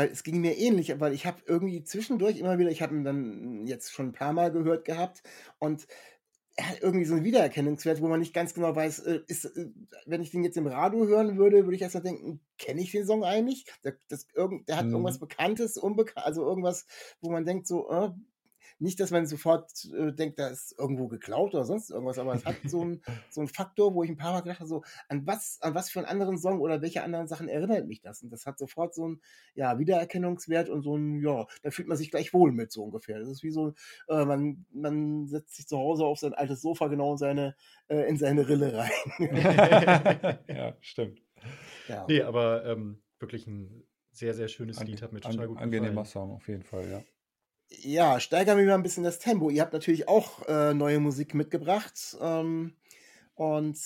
Weil 0.00 0.08
es 0.08 0.22
ging 0.22 0.40
mir 0.40 0.56
ähnlich, 0.56 0.98
weil 0.98 1.12
ich 1.12 1.26
habe 1.26 1.42
irgendwie 1.44 1.84
zwischendurch 1.84 2.38
immer 2.38 2.58
wieder, 2.58 2.70
ich 2.70 2.80
habe 2.80 2.94
ihn 2.94 3.04
dann 3.04 3.66
jetzt 3.66 3.92
schon 3.92 4.06
ein 4.08 4.12
paar 4.12 4.32
Mal 4.32 4.50
gehört 4.50 4.86
gehabt 4.86 5.22
und 5.58 5.86
er 6.56 6.70
hat 6.70 6.80
irgendwie 6.80 7.04
so 7.04 7.16
einen 7.16 7.24
Wiedererkennungswert, 7.24 8.00
wo 8.00 8.08
man 8.08 8.20
nicht 8.20 8.32
ganz 8.32 8.54
genau 8.54 8.74
weiß, 8.74 9.00
äh, 9.00 9.20
ist, 9.26 9.44
äh, 9.44 9.66
wenn 10.06 10.22
ich 10.22 10.30
den 10.30 10.42
jetzt 10.42 10.56
im 10.56 10.66
Radio 10.66 11.06
hören 11.06 11.36
würde, 11.36 11.64
würde 11.64 11.76
ich 11.76 11.82
erstmal 11.82 12.02
denken, 12.02 12.40
kenne 12.56 12.80
ich 12.80 12.92
den 12.92 13.04
Song 13.04 13.24
eigentlich? 13.24 13.66
Der, 13.84 13.98
das, 14.08 14.26
der 14.34 14.78
hat 14.78 14.86
Mhm. 14.86 14.92
irgendwas 14.92 15.18
Bekanntes, 15.18 15.76
unbekannt, 15.76 16.24
also 16.24 16.46
irgendwas, 16.48 16.86
wo 17.20 17.30
man 17.30 17.44
denkt 17.44 17.66
so, 17.66 17.90
äh, 17.90 18.08
nicht, 18.80 18.98
dass 18.98 19.10
man 19.10 19.26
sofort 19.26 19.70
äh, 19.94 20.12
denkt, 20.12 20.38
da 20.38 20.48
ist 20.48 20.74
irgendwo 20.78 21.06
geklaut 21.08 21.54
oder 21.54 21.64
sonst 21.64 21.90
irgendwas, 21.90 22.18
aber 22.18 22.34
es 22.34 22.44
hat 22.44 22.56
so 22.64 22.80
einen 22.82 23.02
so 23.28 23.40
einen 23.40 23.48
Faktor, 23.48 23.94
wo 23.94 24.02
ich 24.02 24.10
ein 24.10 24.16
paar 24.16 24.32
Mal 24.32 24.40
gedacht 24.40 24.60
habe, 24.60 24.68
so, 24.68 24.82
an 25.08 25.26
was, 25.26 25.58
an 25.60 25.74
was 25.74 25.90
für 25.90 26.00
einen 26.00 26.08
anderen 26.08 26.38
Song 26.38 26.60
oder 26.60 26.82
welche 26.82 27.02
anderen 27.02 27.28
Sachen 27.28 27.48
erinnert 27.48 27.86
mich 27.86 28.00
das? 28.00 28.22
Und 28.22 28.30
das 28.30 28.46
hat 28.46 28.58
sofort 28.58 28.94
so 28.94 29.04
einen, 29.04 29.20
ja, 29.54 29.78
Wiedererkennungswert 29.78 30.68
und 30.68 30.82
so 30.82 30.96
ein, 30.96 31.20
ja, 31.22 31.46
da 31.62 31.70
fühlt 31.70 31.88
man 31.88 31.96
sich 31.96 32.10
gleich 32.10 32.32
wohl 32.32 32.52
mit, 32.52 32.72
so 32.72 32.82
ungefähr. 32.84 33.18
Das 33.18 33.28
ist 33.28 33.42
wie 33.42 33.50
so, 33.50 33.74
äh, 34.08 34.24
man, 34.24 34.64
man 34.72 35.26
setzt 35.26 35.56
sich 35.56 35.66
zu 35.66 35.78
Hause 35.78 36.04
auf 36.04 36.18
sein 36.18 36.34
altes 36.34 36.62
Sofa 36.62 36.88
genau 36.88 37.12
in 37.12 37.18
seine, 37.18 37.56
äh, 37.88 38.08
in 38.08 38.16
seine 38.16 38.48
Rille 38.48 38.72
rein. 38.74 40.38
ja, 40.48 40.76
stimmt. 40.80 41.22
ja. 41.88 42.06
Nee, 42.08 42.22
aber 42.22 42.64
ähm, 42.64 43.02
wirklich 43.18 43.46
ein 43.46 43.84
sehr, 44.12 44.34
sehr 44.34 44.48
schönes 44.48 44.78
Ange 44.78 44.90
Lied, 44.90 45.02
hat 45.02 45.12
mir 45.12 45.20
total 45.20 45.48
gut 45.48 45.58
angenehmer 45.58 46.02
gefallen. 46.02 46.06
Song 46.06 46.30
auf 46.32 46.48
jeden 46.48 46.62
Fall, 46.62 46.88
ja. 46.90 47.02
Ja, 47.70 48.20
steigern 48.20 48.58
wir 48.58 48.66
mal 48.66 48.74
ein 48.74 48.82
bisschen 48.82 49.04
das 49.04 49.18
Tempo. 49.18 49.48
Ihr 49.48 49.62
habt 49.62 49.72
natürlich 49.72 50.08
auch 50.08 50.46
äh, 50.48 50.74
neue 50.74 51.00
Musik 51.00 51.34
mitgebracht. 51.34 52.16
Ähm, 52.20 52.74
und 53.34 53.78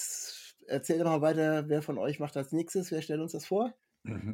erzählt 0.67 1.01
doch 1.01 1.07
mal 1.07 1.21
weiter, 1.21 1.69
wer 1.69 1.83
von 1.83 1.99
euch 1.99 2.19
macht 2.19 2.37
als 2.37 2.53
nächstes? 2.53 2.91
Wer 2.91 3.03
stellt 3.03 3.21
uns 3.21 3.33
das 3.33 3.47
vor? 3.47 3.75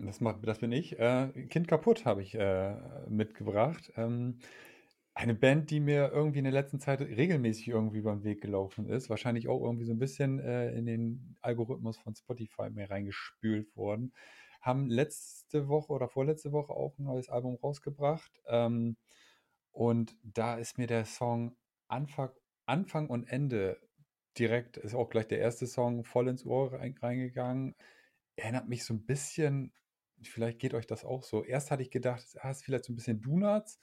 Das, 0.05 0.21
macht, 0.21 0.47
das 0.47 0.59
bin 0.59 0.73
ich. 0.73 0.99
Äh, 0.99 1.47
kind 1.49 1.69
kaputt 1.69 2.05
habe 2.05 2.23
ich 2.23 2.35
äh, 2.35 2.75
mitgebracht. 3.09 3.93
Ähm, 3.97 4.39
eine 5.15 5.35
Band, 5.35 5.71
die 5.71 5.81
mir 5.81 6.11
irgendwie 6.13 6.39
in 6.39 6.45
der 6.45 6.53
letzten 6.53 6.81
Zeit 6.81 7.01
regelmäßig 7.01 7.69
irgendwie 7.69 7.99
über 7.99 8.13
den 8.13 8.25
Weg 8.25 8.41
gelaufen 8.41 8.89
ist. 8.89 9.11
Wahrscheinlich 9.11 9.49
auch 9.49 9.63
irgendwie 9.63 9.85
so 9.85 9.93
ein 9.93 9.99
bisschen 9.99 10.39
äh, 10.41 10.73
in 10.73 10.87
den 10.87 11.37
Algorithmus 11.41 11.99
von 11.99 12.15
Spotify 12.15 12.71
mehr 12.71 12.91
reingespült 12.91 13.77
worden. 13.77 14.13
Haben 14.61 14.89
letzte 14.89 15.69
Woche 15.69 15.93
oder 15.93 16.09
vorletzte 16.09 16.53
Woche 16.53 16.73
auch 16.73 16.99
ein 16.99 17.05
neues 17.05 17.29
Album 17.29 17.57
rausgebracht. 17.57 18.41
Ähm, 18.49 18.97
Und 19.73 20.17
da 20.23 20.57
ist 20.57 20.79
mir 20.79 20.87
der 20.87 21.05
Song 21.05 21.57
Anfang, 21.89 22.31
Anfang 22.67 23.09
und 23.09 23.25
Ende 23.25 23.81
direkt, 24.39 24.77
ist 24.77 24.95
auch 24.95 25.11
gleich 25.11 25.29
der 25.29 25.39
erste 25.41 25.67
Song 25.67 26.05
voll 26.05 26.29
ins 26.29 26.45
Ohr 26.45 26.73
reingegangen. 26.73 27.75
Erinnert 28.37 28.69
mich 28.69 28.85
so 28.85 28.95
ein 28.95 29.05
bisschen, 29.05 29.73
vielleicht 30.23 30.59
geht 30.59 30.75
euch 30.75 30.87
das 30.87 31.05
auch 31.05 31.23
so. 31.23 31.45
Erst 31.45 31.71
hatte 31.71 31.83
ich 31.83 31.91
gedacht, 31.91 32.25
ah, 32.41 32.51
ist 32.51 32.65
vielleicht 32.65 32.85
so 32.85 32.93
ein 32.93 32.97
bisschen 32.97 33.23
Donuts 33.23 33.79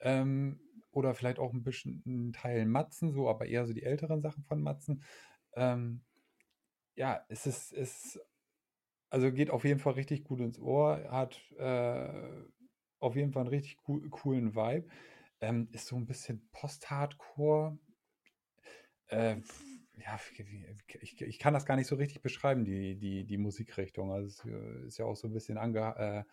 ähm, 0.00 0.60
oder 0.90 1.14
vielleicht 1.14 1.38
auch 1.38 1.52
ein 1.52 1.62
bisschen 1.62 2.02
ein 2.06 2.32
Teil 2.32 2.66
Matzen, 2.66 3.12
so, 3.12 3.28
aber 3.28 3.46
eher 3.46 3.66
so 3.66 3.72
die 3.72 3.82
älteren 3.84 4.20
Sachen 4.20 4.44
von 4.44 4.62
Matzen. 4.62 5.02
Ähm, 5.56 6.02
ja, 6.96 7.24
es 7.28 7.46
ist, 7.46 7.72
es 7.72 8.20
also 9.10 9.32
geht 9.32 9.50
auf 9.50 9.64
jeden 9.64 9.80
Fall 9.80 9.94
richtig 9.94 10.24
gut 10.24 10.40
ins 10.40 10.58
Ohr, 10.58 11.04
hat 11.10 11.40
äh, 11.58 12.44
auf 13.00 13.16
jeden 13.16 13.32
Fall 13.32 13.42
einen 13.42 13.50
richtig 13.50 13.78
cool, 13.88 14.08
coolen 14.10 14.54
Vibe. 14.54 14.88
Ähm, 15.40 15.68
ist 15.72 15.86
so 15.86 15.96
ein 15.96 16.06
bisschen 16.06 16.48
Post-Hardcore. 16.52 17.78
Äh, 19.08 19.36
ja, 19.96 20.18
ich, 21.00 21.20
ich 21.20 21.38
kann 21.38 21.54
das 21.54 21.66
gar 21.66 21.76
nicht 21.76 21.86
so 21.86 21.96
richtig 21.96 22.22
beschreiben, 22.22 22.64
die, 22.64 22.96
die, 22.96 23.24
die 23.24 23.38
Musikrichtung. 23.38 24.12
Also 24.12 24.26
es 24.26 24.44
äh, 24.44 24.86
ist 24.86 24.98
ja 24.98 25.04
auch 25.04 25.16
so 25.16 25.28
ein 25.28 25.32
bisschen 25.32 25.58
ange, 25.58 25.96
äh, 25.96 26.24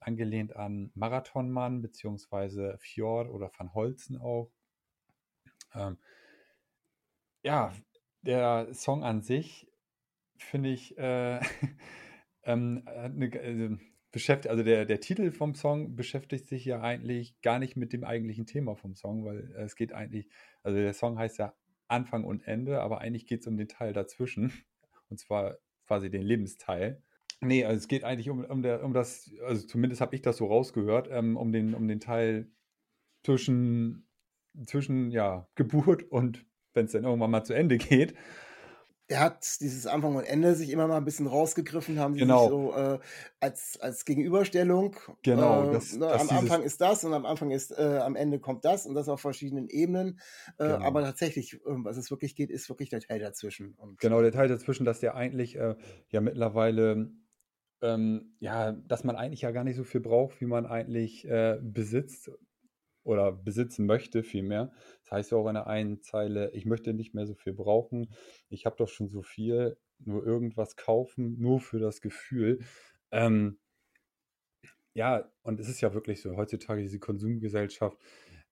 angelehnt 0.00 0.56
an 0.56 0.90
Marathonmann 0.94 1.80
beziehungsweise 1.82 2.76
Fjord 2.78 3.28
oder 3.30 3.50
Van 3.56 3.72
Holzen 3.74 4.18
auch. 4.18 4.50
Ähm, 5.74 5.98
ja, 7.42 7.72
der 8.22 8.72
Song 8.74 9.04
an 9.04 9.22
sich 9.22 9.70
finde 10.38 10.70
ich 10.70 10.96
äh, 10.98 11.40
ähm, 12.44 12.82
eine, 12.86 13.26
äh, 13.26 13.76
beschäftigt, 14.14 14.48
also 14.48 14.62
der, 14.62 14.84
der 14.84 15.00
Titel 15.00 15.32
vom 15.32 15.56
Song 15.56 15.96
beschäftigt 15.96 16.46
sich 16.46 16.64
ja 16.64 16.80
eigentlich 16.80 17.34
gar 17.42 17.58
nicht 17.58 17.76
mit 17.76 17.92
dem 17.92 18.04
eigentlichen 18.04 18.46
Thema 18.46 18.76
vom 18.76 18.94
Song, 18.94 19.24
weil 19.24 19.52
es 19.56 19.74
geht 19.74 19.92
eigentlich, 19.92 20.28
also 20.62 20.78
der 20.78 20.94
Song 20.94 21.18
heißt 21.18 21.36
ja 21.38 21.52
Anfang 21.88 22.22
und 22.22 22.46
Ende, 22.46 22.80
aber 22.80 23.00
eigentlich 23.00 23.26
geht 23.26 23.40
es 23.40 23.48
um 23.48 23.56
den 23.56 23.66
Teil 23.66 23.92
dazwischen. 23.92 24.52
Und 25.10 25.18
zwar 25.18 25.58
quasi 25.86 26.10
den 26.10 26.22
Lebensteil. 26.22 27.02
Nee, 27.40 27.64
also 27.64 27.76
es 27.76 27.88
geht 27.88 28.04
eigentlich 28.04 28.30
um, 28.30 28.42
um, 28.44 28.62
der, 28.62 28.84
um 28.84 28.94
das, 28.94 29.30
also 29.44 29.66
zumindest 29.66 30.00
habe 30.00 30.14
ich 30.14 30.22
das 30.22 30.38
so 30.38 30.46
rausgehört, 30.46 31.08
ähm, 31.10 31.36
um, 31.36 31.52
den, 31.52 31.74
um 31.74 31.86
den 31.86 32.00
Teil 32.00 32.48
zwischen, 33.22 34.08
zwischen 34.64 35.10
ja, 35.10 35.48
Geburt 35.56 36.04
und 36.04 36.46
wenn 36.72 36.86
es 36.86 36.92
dann 36.92 37.04
irgendwann 37.04 37.32
mal 37.32 37.44
zu 37.44 37.52
Ende 37.52 37.78
geht 37.78 38.14
er 39.14 39.20
hat 39.20 39.60
dieses 39.60 39.86
Anfang 39.86 40.16
und 40.16 40.24
Ende 40.24 40.54
sich 40.54 40.70
immer 40.70 40.86
mal 40.88 40.96
ein 40.96 41.04
bisschen 41.04 41.26
rausgegriffen, 41.26 41.98
haben 42.00 42.14
sie 42.14 42.20
Genau. 42.20 42.40
sich 42.40 42.46
so 42.46 42.74
äh, 42.74 42.98
als, 43.40 43.78
als 43.80 44.04
Gegenüberstellung. 44.04 44.96
Genau, 45.22 45.66
Äh, 45.66 45.70
das, 45.70 45.98
ne, 45.98 46.06
das 46.08 46.22
am 46.22 46.30
Anfang 46.30 46.62
ist 46.62 46.80
das 46.80 47.04
und 47.04 47.12
am 47.14 47.24
Anfang 47.26 47.50
ist, 47.50 47.70
äh, 47.70 47.98
am 48.02 48.16
Ende 48.16 48.40
kommt 48.40 48.64
das 48.64 48.86
und 48.86 48.94
das 48.94 49.08
auf 49.08 49.20
verschiedenen 49.20 49.68
Ebenen. 49.68 50.20
Äh, 50.58 50.64
aber 50.64 51.00
genau. 51.00 51.06
tatsächlich, 51.06 51.60
ähm, 51.66 51.84
was 51.84 51.96
es 51.96 52.10
wirklich 52.10 52.34
geht, 52.36 52.50
ist 52.50 52.68
wirklich 52.68 52.90
der 52.90 53.00
Teil 53.00 53.20
dazwischen. 53.20 53.74
Und 53.74 54.00
Genau, 54.00 54.20
der 54.20 54.32
Teil 54.32 54.48
dazwischen, 54.48 54.84
dass 54.84 55.00
der 55.00 55.14
eigentlich 55.14 55.56
äh, 55.56 55.76
ja 56.08 56.20
mittlerweile, 56.20 57.12
ähm, 57.82 58.36
ja, 58.40 58.72
dass 58.72 59.04
man 59.04 59.16
eigentlich 59.16 59.42
ja 59.42 59.50
gar 59.52 59.64
nicht 59.64 59.76
so 59.76 59.84
viel 59.84 60.00
braucht, 60.00 60.40
wie 60.40 60.46
man 60.46 60.66
eigentlich 60.66 61.26
besitzt 61.60 62.30
oder 63.04 63.32
besitzen 63.32 63.86
möchte 63.86 64.22
vielmehr. 64.24 64.72
Das 65.02 65.12
heißt 65.12 65.32
ja 65.32 65.38
auch 65.38 65.48
in 65.48 65.54
der 65.54 65.66
einen 65.66 66.02
Zeile, 66.02 66.50
ich 66.52 66.66
möchte 66.66 66.94
nicht 66.94 67.14
mehr 67.14 67.26
so 67.26 67.34
viel 67.34 67.52
brauchen, 67.52 68.12
ich 68.48 68.66
habe 68.66 68.76
doch 68.76 68.88
schon 68.88 69.08
so 69.08 69.22
viel, 69.22 69.76
nur 69.98 70.26
irgendwas 70.26 70.76
kaufen, 70.76 71.38
nur 71.38 71.60
für 71.60 71.78
das 71.78 72.00
Gefühl. 72.00 72.60
Ähm, 73.12 73.58
ja, 74.94 75.30
und 75.42 75.60
es 75.60 75.68
ist 75.68 75.80
ja 75.80 75.92
wirklich 75.92 76.22
so, 76.22 76.36
heutzutage 76.36 76.82
diese 76.82 76.98
Konsumgesellschaft, 76.98 77.98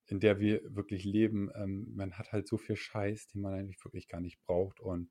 in 0.07 0.19
der 0.19 0.39
wir 0.39 0.61
wirklich 0.75 1.05
leben, 1.05 1.49
ähm, 1.55 1.91
man 1.95 2.13
hat 2.13 2.31
halt 2.31 2.47
so 2.47 2.57
viel 2.57 2.75
Scheiß, 2.75 3.27
den 3.29 3.41
man 3.41 3.53
eigentlich 3.53 3.83
wirklich 3.83 4.07
gar 4.07 4.19
nicht 4.19 4.41
braucht. 4.41 4.79
Und 4.81 5.09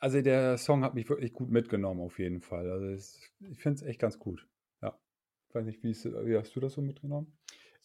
also 0.00 0.20
der 0.20 0.56
Song 0.58 0.82
hat 0.82 0.94
mich 0.94 1.08
wirklich 1.08 1.32
gut 1.32 1.50
mitgenommen, 1.50 2.00
auf 2.00 2.18
jeden 2.18 2.40
Fall. 2.40 2.70
Also 2.70 2.86
es, 2.86 3.20
ich 3.40 3.60
finde 3.60 3.76
es 3.76 3.82
echt 3.82 4.00
ganz 4.00 4.18
gut. 4.18 4.48
Ja. 4.82 4.98
Weiß 5.52 5.66
nicht, 5.66 5.82
wie, 5.82 5.90
ist, 5.90 6.04
wie 6.04 6.36
hast 6.36 6.56
du 6.56 6.60
das 6.60 6.74
so 6.74 6.82
mitgenommen? 6.82 7.36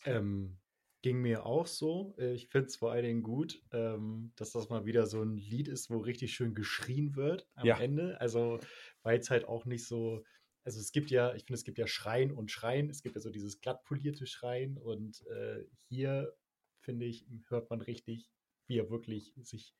Ähm, 0.05 0.58
ging 1.01 1.22
mir 1.22 1.46
auch 1.46 1.67
so. 1.67 2.15
Äh, 2.17 2.34
Ich 2.34 2.48
finde 2.50 2.67
es 2.67 2.75
vor 2.75 2.91
allen 2.91 3.03
Dingen 3.05 3.24
gut, 3.24 3.63
ähm, 3.72 4.34
dass 4.36 4.51
das 4.51 4.70
mal 4.70 4.86
wieder 4.86 5.08
so 5.08 5.22
ein 5.22 5.38
Lied 5.38 5.67
ist, 5.67 5.89
wo 5.89 5.98
richtig 5.98 6.34
schön 6.34 6.53
geschrien 6.53 7.15
wird 7.15 7.50
am 7.55 7.67
Ja, 7.67 7.77
Ende. 7.77 8.20
Also, 8.22 8.60
weil 9.03 9.20
es 9.20 9.29
halt 9.29 9.46
auch 9.46 9.65
nicht 9.65 9.86
so, 9.86 10.24
also 10.63 10.79
es 10.79 10.91
gibt 10.91 11.10
ja, 11.10 11.34
ich 11.34 11.43
finde, 11.46 11.55
es 11.55 11.63
gibt 11.63 11.79
ja 11.79 11.88
Schreien 11.88 12.31
und 12.31 12.51
Schreien. 12.51 12.89
Es 12.89 13.01
gibt 13.01 13.15
ja 13.15 13.22
so 13.22 13.29
dieses 13.31 13.62
glatt 13.62 13.84
polierte 13.84 14.27
Schreien 14.27 14.77
und 14.77 15.25
äh, 15.27 15.65
hier, 15.89 16.34
finde 16.79 17.05
ich, 17.05 17.27
hört 17.48 17.70
man 17.70 17.81
richtig, 17.81 18.31
wie 18.67 18.77
er 18.77 18.89
wirklich 18.89 19.34
sich, 19.41 19.75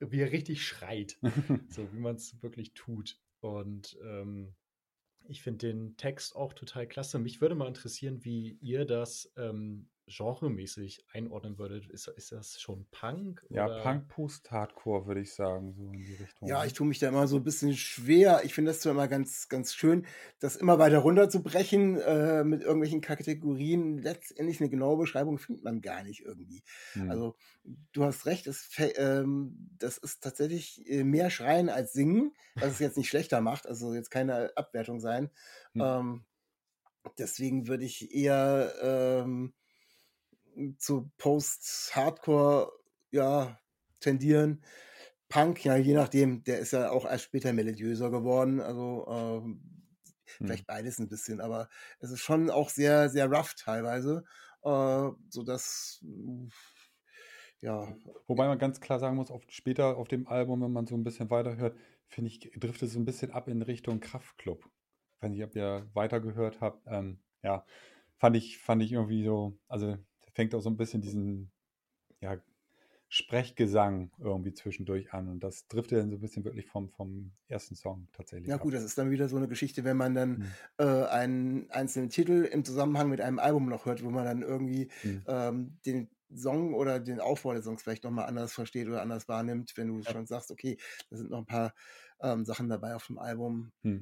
wie 0.00 0.20
er 0.20 0.32
richtig 0.32 0.66
schreit, 0.66 1.18
so 1.68 1.92
wie 1.92 1.98
man 1.98 2.16
es 2.16 2.42
wirklich 2.42 2.74
tut. 2.74 3.18
Und 3.40 3.98
ähm, 4.02 4.54
ich 5.28 5.42
finde 5.42 5.72
den 5.72 5.96
Text 5.96 6.36
auch 6.36 6.52
total 6.52 6.86
klasse. 6.86 7.18
Mich 7.18 7.40
würde 7.40 7.54
mal 7.54 7.68
interessieren, 7.68 8.24
wie 8.24 8.58
ihr 8.60 8.84
das 8.84 9.32
ähm, 9.36 9.88
genremäßig 10.06 11.04
einordnen 11.12 11.58
würdet. 11.58 11.88
Ist, 11.88 12.06
ist 12.08 12.32
das 12.32 12.60
schon 12.60 12.86
Punk 12.90 13.44
ja, 13.48 13.66
oder? 13.66 13.82
Punk 13.82 14.08
Post-Hardcore 14.08 15.06
würde 15.06 15.20
ich 15.20 15.34
sagen, 15.34 15.72
so 15.72 15.92
in 15.92 16.04
die 16.04 16.14
Richtung. 16.14 16.48
Ja, 16.48 16.60
Ne? 16.60 16.66
ich 16.66 16.72
tue 16.74 16.86
mich 16.86 16.98
da 16.98 17.08
immer 17.08 17.26
so 17.26 17.36
ein 17.36 17.44
bisschen 17.44 17.74
schwer. 17.74 18.42
Ich 18.44 18.54
finde 18.54 18.70
das 18.70 18.80
zwar 18.80 18.92
immer 18.92 19.08
ganz, 19.08 19.48
ganz 19.48 19.74
schön, 19.74 20.06
das 20.38 20.56
immer 20.56 20.78
weiter 20.78 20.98
runterzubrechen 20.98 21.98
äh, 22.00 22.44
mit 22.44 22.62
irgendwelchen 22.62 23.00
Kategorien. 23.00 23.98
Letztendlich 23.98 24.60
eine 24.60 24.70
genaue 24.70 24.98
Beschreibung 24.98 25.38
findet 25.38 25.64
man 25.64 25.80
gar 25.80 26.04
nicht 26.04 26.20
irgendwie. 26.20 26.62
Hm. 26.92 27.10
Also 27.10 27.36
du 27.92 28.04
hast 28.04 28.26
recht, 28.26 28.46
es, 28.46 28.70
ähm, 28.96 29.70
das 29.78 29.98
ist 29.98 30.22
tatsächlich 30.22 30.88
äh, 30.88 31.02
mehr 31.02 31.30
Schreien 31.30 31.68
als 31.68 31.92
Singen, 31.92 32.32
was 32.54 32.72
es 32.72 32.78
jetzt 32.78 32.96
nicht 32.96 33.08
schlechter 33.08 33.40
macht. 33.40 33.66
Also 33.66 33.92
jetzt 33.92 34.10
keine 34.10 34.52
Abwertung 34.56 35.00
sein. 35.00 35.30
Hm. 35.72 35.82
Ähm, 35.82 36.24
deswegen 37.18 37.66
würde 37.66 37.84
ich 37.84 38.14
eher 38.14 38.72
ähm, 38.82 39.52
zu 40.78 41.12
Post-Hardcore 41.18 42.72
ja, 43.10 43.58
tendieren. 44.00 44.62
Punk, 45.28 45.64
ja, 45.64 45.76
je 45.76 45.94
nachdem, 45.94 46.44
der 46.44 46.60
ist 46.60 46.72
ja 46.72 46.90
auch 46.90 47.04
erst 47.04 47.24
später 47.24 47.52
melodiöser 47.52 48.10
geworden. 48.10 48.60
Also 48.60 49.06
ähm, 49.08 49.62
Hm. 50.40 50.46
vielleicht 50.46 50.66
beides 50.66 50.98
ein 50.98 51.08
bisschen, 51.08 51.40
aber 51.40 51.68
es 52.00 52.10
ist 52.10 52.20
schon 52.20 52.50
auch 52.50 52.70
sehr, 52.70 53.08
sehr 53.10 53.26
rough 53.30 53.54
teilweise. 53.54 54.24
Äh, 54.62 55.10
sodass, 55.30 56.00
ja, 57.60 57.96
Wobei 58.26 58.46
man 58.48 58.58
ganz 58.58 58.80
klar 58.80 58.98
sagen 58.98 59.16
muss, 59.16 59.30
auf, 59.30 59.42
später 59.48 59.96
auf 59.96 60.08
dem 60.08 60.26
Album, 60.26 60.62
wenn 60.62 60.72
man 60.72 60.86
so 60.86 60.94
ein 60.96 61.04
bisschen 61.04 61.30
weiterhört, 61.30 61.76
finde 62.08 62.30
ich, 62.30 62.40
driftet 62.40 62.88
es 62.88 62.94
so 62.94 63.00
ein 63.00 63.04
bisschen 63.04 63.30
ab 63.32 63.48
in 63.48 63.62
Richtung 63.62 64.00
Kraftklub. 64.00 64.64
Ich 65.16 65.22
weiß 65.22 65.30
nicht, 65.30 65.44
ob 65.44 65.56
ihr 65.56 65.88
weitergehört 65.94 66.60
habt. 66.60 66.82
Ähm, 66.86 67.20
ja, 67.42 67.64
fand 68.18 68.36
ich, 68.36 68.58
fand 68.58 68.82
ich 68.82 68.92
irgendwie 68.92 69.24
so, 69.24 69.58
also 69.68 69.96
fängt 70.36 70.54
auch 70.54 70.60
so 70.62 70.70
ein 70.70 70.78
bisschen 70.78 71.02
diesen, 71.02 71.52
ja, 72.20 72.42
Sprechgesang 73.08 74.12
irgendwie 74.18 74.54
zwischendurch 74.54 75.12
an 75.14 75.28
und 75.28 75.40
das 75.44 75.68
driftet 75.68 75.98
dann 76.00 76.10
so 76.10 76.16
ein 76.18 76.20
bisschen 76.22 76.44
wirklich 76.44 76.66
vom, 76.66 76.90
vom 76.90 77.32
ersten 77.48 77.76
Song 77.76 78.08
tatsächlich 78.12 78.52
ja 78.52 78.58
ab. 78.58 78.58
gut, 78.58 78.74
das 78.74 78.84
ist 78.84 78.96
dann 78.98 79.10
wieder 79.10 79.28
so 79.28 79.36
eine 79.36 79.48
Geschichte, 79.48 79.84
wenn 79.84 79.96
man 79.96 80.14
dann 80.14 80.38
Hm. 80.38 80.50
äh, 80.78 80.84
einen 80.84 81.70
einzelnen 81.70 82.10
Titel 82.10 82.44
im 82.44 82.64
Zusammenhang 82.64 83.08
mit 83.10 83.20
einem 83.20 83.38
Album 83.38 83.68
noch 83.68 83.86
hört, 83.86 84.04
wo 84.04 84.10
man 84.10 84.24
dann 84.24 84.42
irgendwie 84.42 84.90
Hm. 85.02 85.16
ähm, 85.26 85.78
den 85.86 86.10
Song 86.34 86.74
oder 86.74 87.00
den 87.00 87.20
Aufbau 87.20 87.52
der 87.52 87.62
Songs 87.62 87.82
vielleicht 87.82 88.04
nochmal 88.04 88.26
anders 88.26 88.52
versteht 88.52 88.88
oder 88.88 89.00
anders 89.02 89.28
wahrnimmt, 89.28 89.72
wenn 89.76 89.88
du 89.88 90.02
Ja. 90.04 90.12
schon 90.12 90.26
sagst, 90.26 90.50
okay, 90.50 90.78
da 91.10 91.16
sind 91.16 91.30
noch 91.30 91.38
ein 91.38 91.46
paar 91.46 91.72
ähm, 92.20 92.44
Sachen 92.44 92.68
dabei 92.68 92.94
auf 92.96 93.06
dem 93.06 93.18
Album, 93.18 93.72
Hm. 93.84 93.98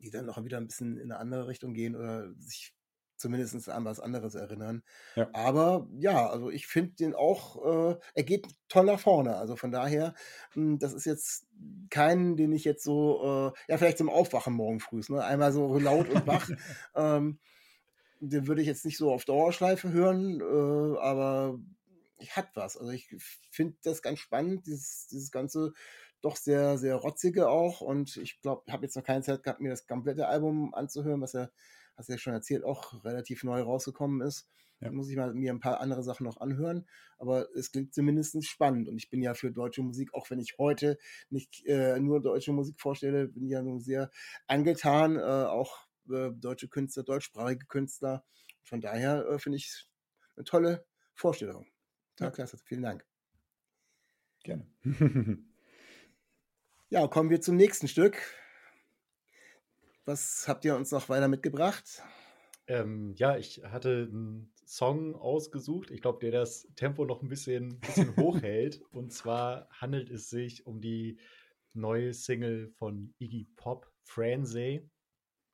die 0.00 0.10
dann 0.10 0.26
noch 0.26 0.42
wieder 0.44 0.58
ein 0.58 0.68
bisschen 0.68 0.98
in 0.98 1.12
eine 1.12 1.18
andere 1.20 1.48
Richtung 1.48 1.74
gehen 1.74 1.96
oder 1.96 2.32
sich 2.38 2.75
zumindest 3.16 3.68
an 3.68 3.84
was 3.84 4.00
anderes 4.00 4.34
erinnern. 4.34 4.82
Ja. 5.14 5.28
Aber 5.32 5.88
ja, 5.98 6.28
also 6.28 6.50
ich 6.50 6.66
finde 6.66 6.94
den 6.96 7.14
auch, 7.14 7.92
äh, 7.92 7.98
er 8.14 8.22
geht 8.24 8.46
toll 8.68 8.84
nach 8.84 9.00
vorne. 9.00 9.36
Also 9.36 9.56
von 9.56 9.70
daher, 9.70 10.14
mh, 10.54 10.78
das 10.78 10.92
ist 10.92 11.06
jetzt 11.06 11.46
kein, 11.90 12.36
den 12.36 12.52
ich 12.52 12.64
jetzt 12.64 12.84
so, 12.84 13.52
äh, 13.56 13.70
ja, 13.70 13.78
vielleicht 13.78 13.98
zum 13.98 14.10
Aufwachen 14.10 14.54
morgen 14.54 14.80
früh, 14.80 15.00
ne? 15.08 15.24
einmal 15.24 15.52
so 15.52 15.78
laut 15.78 16.08
und 16.08 16.26
wach. 16.26 16.48
ähm, 16.94 17.38
den 18.20 18.46
würde 18.46 18.62
ich 18.62 18.66
jetzt 18.66 18.84
nicht 18.84 18.98
so 18.98 19.12
auf 19.12 19.24
Dauerschleife 19.24 19.92
hören, 19.92 20.40
äh, 20.40 20.98
aber 20.98 21.58
ich 22.18 22.36
hat 22.36 22.48
was. 22.54 22.76
Also 22.76 22.92
ich 22.92 23.14
finde 23.50 23.76
das 23.82 24.02
ganz 24.02 24.20
spannend, 24.20 24.66
dieses, 24.66 25.06
dieses 25.08 25.30
ganze 25.30 25.72
doch 26.22 26.36
sehr, 26.36 26.78
sehr 26.78 26.96
rotzige 26.96 27.48
auch. 27.48 27.80
Und 27.80 28.16
ich 28.16 28.40
glaube, 28.40 28.62
ich 28.66 28.72
habe 28.72 28.84
jetzt 28.84 28.96
noch 28.96 29.04
keine 29.04 29.22
Zeit 29.22 29.42
gehabt, 29.42 29.60
mir 29.60 29.70
das 29.70 29.86
komplette 29.86 30.26
Album 30.26 30.74
anzuhören, 30.74 31.20
was 31.20 31.34
ja, 31.34 31.48
hast 31.96 32.08
du 32.08 32.12
ja 32.12 32.18
schon 32.18 32.32
erzählt, 32.32 32.64
auch 32.64 33.04
relativ 33.04 33.44
neu 33.44 33.60
rausgekommen 33.62 34.20
ist. 34.26 34.48
Ja. 34.80 34.88
Da 34.88 34.92
muss 34.92 35.08
ich 35.08 35.16
mal 35.16 35.32
mir 35.32 35.52
ein 35.52 35.60
paar 35.60 35.80
andere 35.80 36.02
Sachen 36.02 36.24
noch 36.24 36.38
anhören. 36.38 36.86
Aber 37.18 37.48
es 37.54 37.72
klingt 37.72 37.94
zumindest 37.94 38.44
spannend. 38.44 38.88
Und 38.88 38.98
ich 38.98 39.08
bin 39.08 39.22
ja 39.22 39.34
für 39.34 39.50
deutsche 39.50 39.82
Musik, 39.82 40.12
auch 40.14 40.30
wenn 40.30 40.38
ich 40.38 40.56
heute 40.58 40.98
nicht 41.30 41.64
äh, 41.66 41.98
nur 41.98 42.20
deutsche 42.20 42.52
Musik 42.52 42.78
vorstelle, 42.80 43.28
bin 43.28 43.48
ja 43.48 43.62
nun 43.62 43.80
sehr 43.80 44.10
angetan, 44.46 45.16
äh, 45.16 45.20
auch 45.20 45.86
äh, 46.10 46.30
deutsche 46.32 46.68
Künstler, 46.68 47.04
deutschsprachige 47.04 47.66
Künstler. 47.66 48.24
Von 48.62 48.80
daher 48.80 49.26
äh, 49.26 49.38
finde 49.38 49.56
ich 49.56 49.88
eine 50.36 50.44
tolle 50.44 50.84
Vorstellung. 51.14 51.66
Ja, 52.20 52.30
klasse. 52.30 52.58
Vielen 52.58 52.82
Dank. 52.82 53.06
Gerne. 54.42 54.66
ja, 56.90 57.06
kommen 57.08 57.30
wir 57.30 57.40
zum 57.40 57.56
nächsten 57.56 57.88
Stück. 57.88 58.20
Was 60.06 60.46
habt 60.46 60.64
ihr 60.64 60.76
uns 60.76 60.92
noch 60.92 61.08
weiter 61.08 61.26
mitgebracht? 61.26 62.00
Ähm, 62.68 63.12
ja, 63.16 63.36
ich 63.36 63.64
hatte 63.64 64.08
einen 64.08 64.52
Song 64.64 65.16
ausgesucht, 65.16 65.90
ich 65.90 66.00
glaube, 66.00 66.20
der 66.20 66.30
das 66.30 66.68
Tempo 66.76 67.04
noch 67.04 67.22
ein 67.22 67.28
bisschen, 67.28 67.80
bisschen 67.80 68.16
hochhält. 68.16 68.80
Und 68.92 69.12
zwar 69.12 69.68
handelt 69.70 70.08
es 70.10 70.30
sich 70.30 70.64
um 70.64 70.80
die 70.80 71.18
neue 71.72 72.14
Single 72.14 72.68
von 72.68 73.14
Iggy 73.18 73.48
Pop, 73.56 73.92
Franze. 74.04 74.88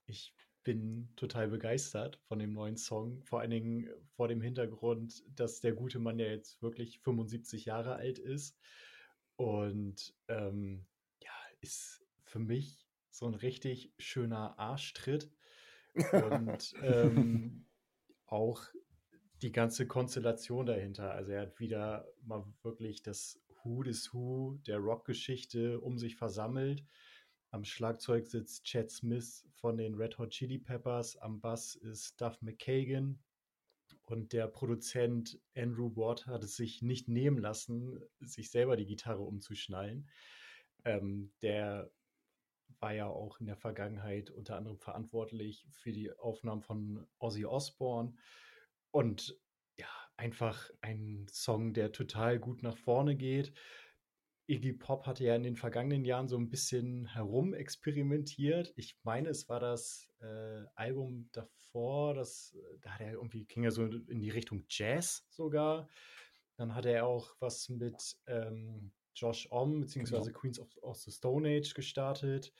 Ich 0.04 0.34
bin 0.64 1.08
total 1.16 1.48
begeistert 1.48 2.20
von 2.28 2.38
dem 2.38 2.52
neuen 2.52 2.76
Song, 2.76 3.22
vor 3.24 3.40
allen 3.40 3.50
Dingen 3.50 3.88
vor 4.16 4.28
dem 4.28 4.42
Hintergrund, 4.42 5.24
dass 5.34 5.60
der 5.60 5.72
gute 5.72 5.98
Mann 5.98 6.18
ja 6.18 6.26
jetzt 6.26 6.60
wirklich 6.60 7.00
75 7.00 7.64
Jahre 7.64 7.94
alt 7.94 8.18
ist. 8.18 8.58
Und 9.36 10.14
ähm, 10.28 10.84
ja, 11.22 11.32
ist 11.62 12.04
für 12.24 12.38
mich 12.38 12.81
so 13.12 13.26
ein 13.26 13.34
richtig 13.34 13.92
schöner 13.98 14.58
Arschtritt. 14.58 15.30
Und 15.94 16.74
ähm, 16.82 17.66
auch 18.26 18.64
die 19.42 19.52
ganze 19.52 19.86
Konstellation 19.86 20.66
dahinter. 20.66 21.12
Also 21.12 21.32
er 21.32 21.42
hat 21.42 21.60
wieder 21.60 22.08
mal 22.22 22.44
wirklich 22.62 23.02
das 23.02 23.40
Who 23.62 23.82
des 23.82 24.12
Who 24.12 24.58
der 24.66 24.78
Rockgeschichte 24.78 25.80
um 25.80 25.98
sich 25.98 26.16
versammelt. 26.16 26.84
Am 27.50 27.64
Schlagzeug 27.64 28.26
sitzt 28.26 28.64
Chad 28.64 28.90
Smith 28.90 29.46
von 29.52 29.76
den 29.76 29.94
Red 29.94 30.18
Hot 30.18 30.30
Chili 30.30 30.58
Peppers, 30.58 31.16
am 31.18 31.40
Bass 31.40 31.74
ist 31.74 32.18
Duff 32.18 32.40
McKagan 32.40 33.18
und 34.06 34.32
der 34.32 34.46
Produzent 34.46 35.38
Andrew 35.54 35.94
Watt 35.96 36.26
hat 36.26 36.44
es 36.44 36.56
sich 36.56 36.80
nicht 36.80 37.08
nehmen 37.08 37.38
lassen, 37.38 38.00
sich 38.20 38.50
selber 38.50 38.76
die 38.76 38.86
Gitarre 38.86 39.22
umzuschnallen. 39.22 40.08
Ähm, 40.84 41.32
der 41.42 41.90
war 42.82 42.92
ja 42.92 43.06
auch 43.06 43.38
in 43.40 43.46
der 43.46 43.56
Vergangenheit 43.56 44.30
unter 44.30 44.56
anderem 44.56 44.78
verantwortlich 44.78 45.66
für 45.70 45.92
die 45.92 46.12
Aufnahmen 46.18 46.62
von 46.62 47.06
Ozzy 47.18 47.46
Osbourne. 47.46 48.14
Und 48.90 49.38
ja, 49.76 49.86
einfach 50.16 50.68
ein 50.80 51.26
Song, 51.30 51.72
der 51.72 51.92
total 51.92 52.38
gut 52.38 52.62
nach 52.62 52.76
vorne 52.76 53.16
geht. 53.16 53.54
Iggy 54.48 54.72
Pop 54.72 55.06
hatte 55.06 55.24
ja 55.24 55.36
in 55.36 55.44
den 55.44 55.56
vergangenen 55.56 56.04
Jahren 56.04 56.26
so 56.26 56.36
ein 56.36 56.50
bisschen 56.50 57.06
herumexperimentiert. 57.06 58.72
Ich 58.76 58.98
meine, 59.04 59.28
es 59.28 59.48
war 59.48 59.60
das 59.60 60.12
äh, 60.20 60.64
Album 60.74 61.30
davor, 61.32 62.14
das, 62.14 62.56
da 62.80 62.90
hat 62.90 63.00
er 63.00 63.12
irgendwie, 63.12 63.44
ging 63.44 63.62
er 63.62 63.70
so 63.70 63.86
in 63.86 64.20
die 64.20 64.30
Richtung 64.30 64.64
Jazz 64.68 65.24
sogar. 65.30 65.88
Dann 66.56 66.74
hatte 66.74 66.90
er 66.90 67.06
auch 67.06 67.36
was 67.38 67.68
mit 67.68 68.16
ähm, 68.26 68.92
Josh 69.14 69.48
Om, 69.50 69.80
beziehungsweise 69.80 70.26
genau. 70.30 70.40
Queens 70.40 70.60
of, 70.60 70.76
of, 70.82 70.96
the 70.98 71.10
Stone 71.10 71.48
Age 71.48 71.74
gestartet. 71.74 72.52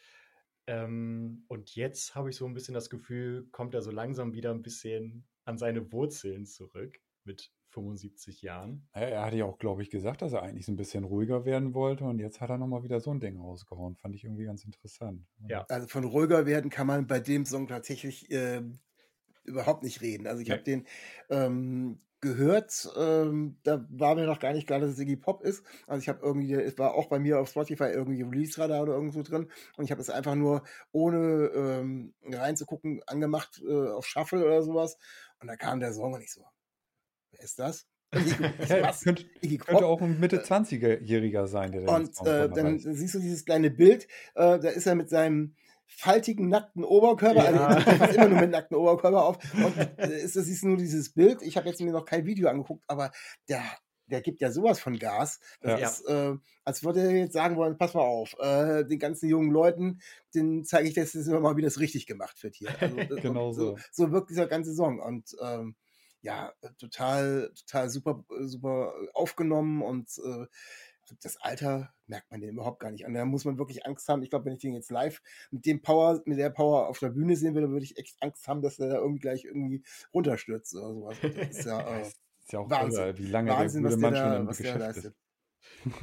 Ähm, 0.67 1.45
und 1.49 1.75
jetzt 1.75 2.15
habe 2.15 2.31
ich 2.31 2.37
so 2.37 2.47
ein 2.47 2.55
bisschen 2.55 2.75
das 2.75 2.91
Gefühl, 2.91 3.49
kommt 3.51 3.75
er 3.75 3.83
so 3.83 3.91
langsam 3.91 4.33
wieder 4.33 4.51
ein 4.53 4.63
bisschen 4.63 5.27
an 5.45 5.59
seine 5.59 5.93
Wurzeln 5.93 6.47
zurück 6.47 7.01
mit 7.25 7.53
75 7.73 8.43
Jahren. 8.43 8.89
Ja, 8.95 9.01
er 9.03 9.25
hatte 9.25 9.37
ja 9.39 9.45
auch, 9.45 9.59
glaube 9.59 9.83
ich, 9.83 9.91
gesagt, 9.91 10.23
dass 10.23 10.33
er 10.33 10.43
eigentlich 10.43 10.67
so 10.67 10.73
ein 10.73 10.77
bisschen 10.77 11.05
ruhiger 11.05 11.45
werden 11.45 11.75
wollte 11.75 12.05
und 12.05 12.19
jetzt 12.19 12.41
hat 12.41 12.51
er 12.51 12.59
nochmal 12.59 12.85
wieder 12.85 13.01
so 13.01 13.11
ein 13.11 13.21
Ding 13.21 13.39
rausgehauen. 13.39 13.97
Fand 13.97 14.15
ich 14.15 14.25
irgendwie 14.25 14.45
ganz 14.45 14.65
interessant. 14.65 15.27
Ja. 15.49 15.65
Also 15.69 15.89
von 15.89 16.05
ruhiger 16.05 16.47
werden 16.47 16.71
kann 16.71 16.87
man 16.87 17.07
bei 17.07 17.19
dem 17.19 17.45
Song 17.45 17.67
tatsächlich 17.67 18.31
äh, 18.31 18.63
überhaupt 19.45 19.83
nicht 19.83 20.01
reden. 20.01 20.27
Also 20.27 20.43
ich 20.43 20.49
nee. 20.49 20.55
habe 20.55 20.63
den 20.63 20.87
ähm, 21.31 21.99
gehört, 22.23 22.89
ähm, 22.97 23.59
da 23.65 23.85
war 23.91 24.15
mir 24.15 24.27
noch 24.27 24.39
gar 24.39 24.53
nicht 24.53 24.67
klar, 24.67 24.79
dass 24.79 24.93
es 24.93 24.99
Iggy 24.99 25.17
Pop 25.17 25.43
ist. 25.43 25.65
Also 25.87 26.01
ich 26.01 26.09
habe 26.09 26.21
irgendwie, 26.23 26.55
es 26.55 26.79
war 26.79 26.95
auch 26.95 27.09
bei 27.09 27.19
mir 27.19 27.41
auf 27.41 27.51
Spotify 27.51 27.91
irgendwie 27.93 28.23
Release-Radar 28.23 28.83
oder 28.83 28.95
irgendwo 28.95 29.23
drin 29.23 29.51
und 29.77 29.85
ich 29.85 29.91
habe 29.91 30.01
es 30.01 30.09
einfach 30.09 30.37
nur 30.37 30.63
ohne 30.93 31.51
ähm, 31.55 32.15
reinzugucken 32.25 33.03
angemacht 33.07 33.61
äh, 33.67 33.89
auf 33.91 34.07
Shuffle 34.07 34.45
oder 34.45 34.63
sowas 34.63 34.97
und 35.41 35.49
da 35.49 35.57
kam 35.57 35.81
der 35.81 35.93
Song 35.93 36.15
und 36.15 36.23
ich 36.23 36.33
so, 36.33 36.47
wer 37.33 37.41
ist 37.41 37.59
das? 37.59 37.87
ja, 38.69 38.93
könnte, 39.03 39.25
könnte, 39.59 39.87
auch 39.87 40.01
ein 40.03 40.21
Mitte 40.21 40.45
20-Jähriger 40.45 41.47
sein, 41.47 41.73
der 41.73 41.89
Und 41.89 42.11
äh, 42.27 42.49
dann 42.51 42.79
siehst 42.79 43.15
du 43.15 43.19
dieses 43.19 43.45
kleine 43.45 43.71
Bild, 43.71 44.07
äh, 44.35 44.59
da 44.59 44.69
ist 44.69 44.87
er 44.87 44.95
mit 44.95 45.09
seinem 45.09 45.55
faltigen, 45.87 46.49
nackten 46.49 46.85
Oberkörper, 46.85 47.53
ja. 47.53 47.67
also 47.67 47.91
fast 47.91 48.15
immer 48.17 48.29
nur 48.29 48.41
mit 48.41 48.51
nackten 48.51 48.77
Oberkörper 48.77 49.25
auf. 49.25 49.39
Und 49.55 49.77
äh, 49.99 50.23
ist, 50.23 50.37
das 50.37 50.49
ist 50.49 50.65
nur 50.65 50.77
dieses 50.77 51.13
Bild. 51.13 51.43
Ich 51.43 51.57
habe 51.57 51.69
jetzt 51.69 51.81
mir 51.81 51.93
noch 51.93 52.05
kein 52.05 52.27
Video 52.27 52.49
angeguckt, 52.49 52.85
aber 52.87 53.13
der, 53.49 53.63
der 54.07 54.21
gibt 54.21 54.41
ja 54.41 54.51
sowas 54.51 54.81
von 54.81 54.99
Gas. 54.99 55.41
Das 55.61 55.81
ja. 55.81 55.89
ist, 55.89 56.09
äh, 56.09 56.35
als 56.65 56.85
würde 56.85 57.03
er 57.03 57.11
jetzt 57.13 57.35
sagen 57.35 57.57
wollen, 57.57 57.79
pass 57.79 57.95
mal 57.95 58.03
auf, 58.03 58.35
äh, 58.39 58.85
den 58.85 58.99
ganzen 58.99 59.29
jungen 59.29 59.51
Leuten, 59.51 60.01
den 60.35 60.65
zeige 60.65 60.89
ich 60.89 60.95
das 60.95 61.13
jetzt 61.13 61.27
immer 61.27 61.41
mal, 61.41 61.57
wie 61.57 61.63
das 61.63 61.79
richtig 61.79 62.07
gemacht 62.07 62.43
wird 62.43 62.57
hier. 62.57 62.71
Also, 62.81 62.97
genau 63.23 63.53
so. 63.53 63.79
so. 63.91 64.13
wirkt 64.13 64.31
dieser 64.31 64.47
ganze 64.47 64.75
Song. 64.75 65.01
Und 65.01 65.37
ähm, 65.43 65.77
ja, 66.21 66.53
total, 66.79 67.53
total 67.55 67.91
super, 67.91 68.25
super 68.41 68.95
aufgenommen 69.13 69.83
und 69.83 70.09
äh, 70.25 70.47
das 71.23 71.37
Alter 71.39 71.93
merkt 72.13 72.31
man 72.31 72.43
den 72.43 72.51
überhaupt 72.51 72.79
gar 72.79 72.91
nicht 72.91 73.07
an. 73.07 73.15
Da 73.15 73.25
muss 73.25 73.47
man 73.47 73.57
wirklich 73.57 73.87
Angst 73.87 74.07
haben. 74.09 74.23
Ich 74.23 74.29
glaube, 74.29 74.45
wenn 74.45 74.53
ich 74.53 74.61
den 74.61 74.75
jetzt 74.75 74.91
live 74.91 75.23
mit 75.51 75.65
dem 75.65 75.81
Power, 75.81 76.21
mit 76.27 76.39
der 76.39 76.51
Power 76.51 76.89
auf 76.89 76.99
der 76.99 77.09
Bühne 77.09 77.37
sehen 77.37 77.55
würde, 77.55 77.71
würde 77.71 77.85
ich 77.85 77.97
echt 77.97 78.23
Angst 78.23 78.47
haben, 78.47 78.61
dass 78.61 78.79
er 78.79 78.89
da 78.89 78.97
irgendwie 78.97 79.21
gleich 79.21 79.45
irgendwie 79.45 79.83
runterstürzt 80.13 80.75
oder 80.75 80.93
sowas. 80.93 81.17
Das 81.23 81.35
ist 81.35 81.65
ja, 81.65 81.81
äh, 81.99 82.03
ist 82.03 82.53
ja 82.53 82.59
auch 82.59 82.69
Wahnsinn. 82.69 83.01
Irre, 83.01 83.19
wie 83.19 83.27
lange 83.27 83.51
Wahnsinn, 83.51 83.83
der 83.83 83.93
gute 83.93 84.03
Mann 84.03 84.17
schon 84.17 84.33
im 84.35 84.47
Geschäft 84.47 84.97
ist. 84.99 85.13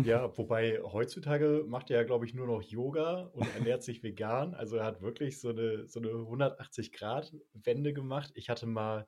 Ja, 0.04 0.36
wobei 0.38 0.80
heutzutage 0.82 1.64
macht 1.68 1.92
er 1.92 1.98
ja, 1.98 2.04
glaube 2.04 2.26
ich, 2.26 2.34
nur 2.34 2.48
noch 2.48 2.64
Yoga 2.64 3.30
und 3.34 3.48
ernährt 3.56 3.84
sich 3.84 4.02
vegan. 4.02 4.56
Also 4.56 4.78
er 4.78 4.86
hat 4.86 5.02
wirklich 5.02 5.40
so 5.40 5.50
eine, 5.50 5.88
so 5.88 6.00
eine 6.00 6.10
180-Grad-Wende 6.10 7.94
gemacht. 7.94 8.32
Ich 8.34 8.50
hatte 8.50 8.66
mal 8.66 9.08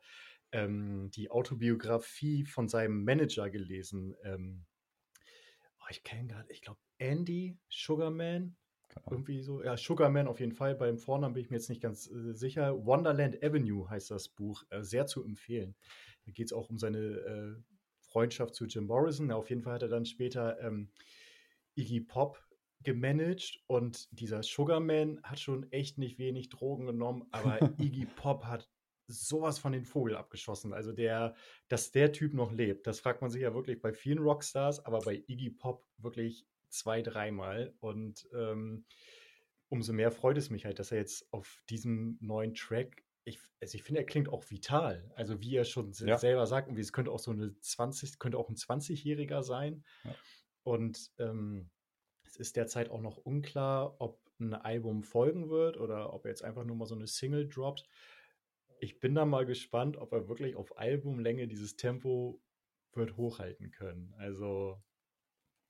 ähm, 0.51 1.09
die 1.11 1.31
Autobiografie 1.31 2.45
von 2.45 2.67
seinem 2.67 3.03
Manager 3.03 3.49
gelesen. 3.49 4.15
Ähm, 4.23 4.65
oh, 5.79 5.87
ich 5.89 6.03
kenne 6.03 6.27
gerade, 6.27 6.51
ich 6.51 6.61
glaube, 6.61 6.79
Andy 7.01 7.57
Sugarman. 7.69 8.55
Genau. 8.89 9.11
Irgendwie 9.11 9.41
so, 9.41 9.63
ja, 9.63 9.77
Sugarman 9.77 10.27
auf 10.27 10.39
jeden 10.39 10.51
Fall. 10.51 10.75
Beim 10.75 10.97
Vornamen 10.97 11.33
bin 11.33 11.43
ich 11.43 11.49
mir 11.49 11.57
jetzt 11.57 11.69
nicht 11.69 11.81
ganz 11.81 12.09
äh, 12.09 12.33
sicher. 12.33 12.85
Wonderland 12.85 13.43
Avenue 13.43 13.89
heißt 13.89 14.11
das 14.11 14.29
Buch. 14.29 14.63
Äh, 14.69 14.83
sehr 14.83 15.07
zu 15.07 15.23
empfehlen. 15.23 15.75
Da 16.25 16.31
geht 16.31 16.47
es 16.47 16.53
auch 16.53 16.69
um 16.69 16.77
seine 16.77 16.99
äh, 16.99 17.55
Freundschaft 17.99 18.53
zu 18.55 18.65
Jim 18.65 18.85
Morrison. 18.85 19.29
Ja, 19.29 19.35
auf 19.35 19.49
jeden 19.49 19.61
Fall 19.61 19.75
hat 19.75 19.83
er 19.83 19.89
dann 19.89 20.05
später 20.05 20.59
ähm, 20.61 20.89
Iggy 21.75 22.01
Pop 22.01 22.43
gemanagt 22.83 23.59
und 23.67 24.07
dieser 24.11 24.43
Sugarman 24.43 25.21
hat 25.23 25.39
schon 25.39 25.71
echt 25.71 25.97
nicht 25.97 26.17
wenig 26.17 26.49
Drogen 26.49 26.87
genommen, 26.87 27.27
aber 27.31 27.59
Iggy 27.79 28.05
Pop 28.05 28.45
hat 28.45 28.69
sowas 29.07 29.59
von 29.59 29.71
den 29.71 29.85
Vogel 29.85 30.15
abgeschossen. 30.15 30.73
Also 30.73 30.91
der, 30.91 31.35
dass 31.67 31.91
der 31.91 32.11
Typ 32.11 32.33
noch 32.33 32.51
lebt, 32.51 32.87
das 32.87 32.99
fragt 32.99 33.21
man 33.21 33.29
sich 33.29 33.41
ja 33.41 33.53
wirklich 33.53 33.81
bei 33.81 33.93
vielen 33.93 34.19
Rockstars, 34.19 34.85
aber 34.85 34.99
bei 34.99 35.23
Iggy 35.27 35.51
Pop 35.51 35.85
wirklich 35.97 36.45
zwei, 36.71 37.01
dreimal. 37.01 37.73
Und 37.79 38.27
ähm, 38.33 38.85
umso 39.69 39.93
mehr 39.93 40.11
freut 40.11 40.37
es 40.37 40.49
mich 40.49 40.65
halt, 40.65 40.79
dass 40.79 40.91
er 40.91 40.99
jetzt 40.99 41.31
auf 41.33 41.63
diesem 41.69 42.17
neuen 42.21 42.53
Track, 42.53 43.03
ich, 43.23 43.39
also 43.61 43.75
ich 43.75 43.83
finde, 43.83 44.01
er 44.01 44.05
klingt 44.05 44.29
auch 44.29 44.49
vital. 44.49 45.11
Also 45.15 45.41
wie 45.41 45.55
er 45.55 45.65
schon 45.65 45.91
ja. 45.93 46.17
selber 46.17 46.45
sagt, 46.47 46.67
und 46.67 46.77
wie 46.77 46.81
es 46.81 46.93
könnte 46.93 47.11
auch 47.11 47.19
so 47.19 47.31
eine 47.31 47.57
20, 47.59 48.19
könnte 48.19 48.37
auch 48.37 48.49
ein 48.49 48.55
20-Jähriger 48.55 49.43
sein. 49.43 49.83
Ja. 50.03 50.15
Und 50.63 51.11
ähm, 51.19 51.69
es 52.25 52.35
ist 52.35 52.55
derzeit 52.55 52.89
auch 52.89 53.01
noch 53.01 53.17
unklar, 53.17 53.95
ob 53.99 54.19
ein 54.39 54.53
Album 54.53 55.03
folgen 55.03 55.49
wird 55.49 55.77
oder 55.77 56.13
ob 56.13 56.25
er 56.25 56.31
jetzt 56.31 56.43
einfach 56.43 56.63
nur 56.63 56.75
mal 56.75 56.87
so 56.87 56.95
eine 56.95 57.05
Single 57.05 57.47
droppt 57.47 57.87
ich 58.81 58.99
bin 58.99 59.13
da 59.15 59.25
mal 59.25 59.45
gespannt, 59.45 59.95
ob 59.97 60.11
er 60.11 60.27
wirklich 60.27 60.55
auf 60.55 60.77
Albumlänge 60.77 61.47
dieses 61.47 61.77
Tempo 61.77 62.41
wird 62.93 63.15
hochhalten 63.15 63.71
können. 63.71 64.13
Also 64.17 64.81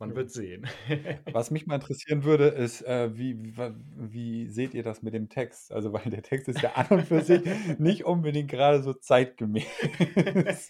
man 0.02 0.16
wird 0.16 0.32
sehen. 0.32 0.68
Was 1.32 1.52
mich 1.52 1.68
mal 1.68 1.76
interessieren 1.76 2.24
würde, 2.24 2.48
ist, 2.48 2.82
äh, 2.82 3.16
wie, 3.16 3.56
wie, 3.56 3.74
wie, 3.96 4.48
seht 4.50 4.74
ihr 4.74 4.84
das 4.84 5.04
mit 5.04 5.14
dem 5.14 5.30
Text? 5.30 5.72
Also, 5.72 5.94
weil 5.94 6.10
der 6.12 6.24
Text 6.24 6.50
ist 6.50 6.62
ja 6.62 6.74
an 6.74 6.88
und 6.90 7.08
für 7.08 7.22
sich 7.22 7.42
nicht 7.80 8.04
unbedingt 8.06 8.50
gerade 8.50 8.82
so 8.82 8.94
zeitgemäß. 8.94 10.70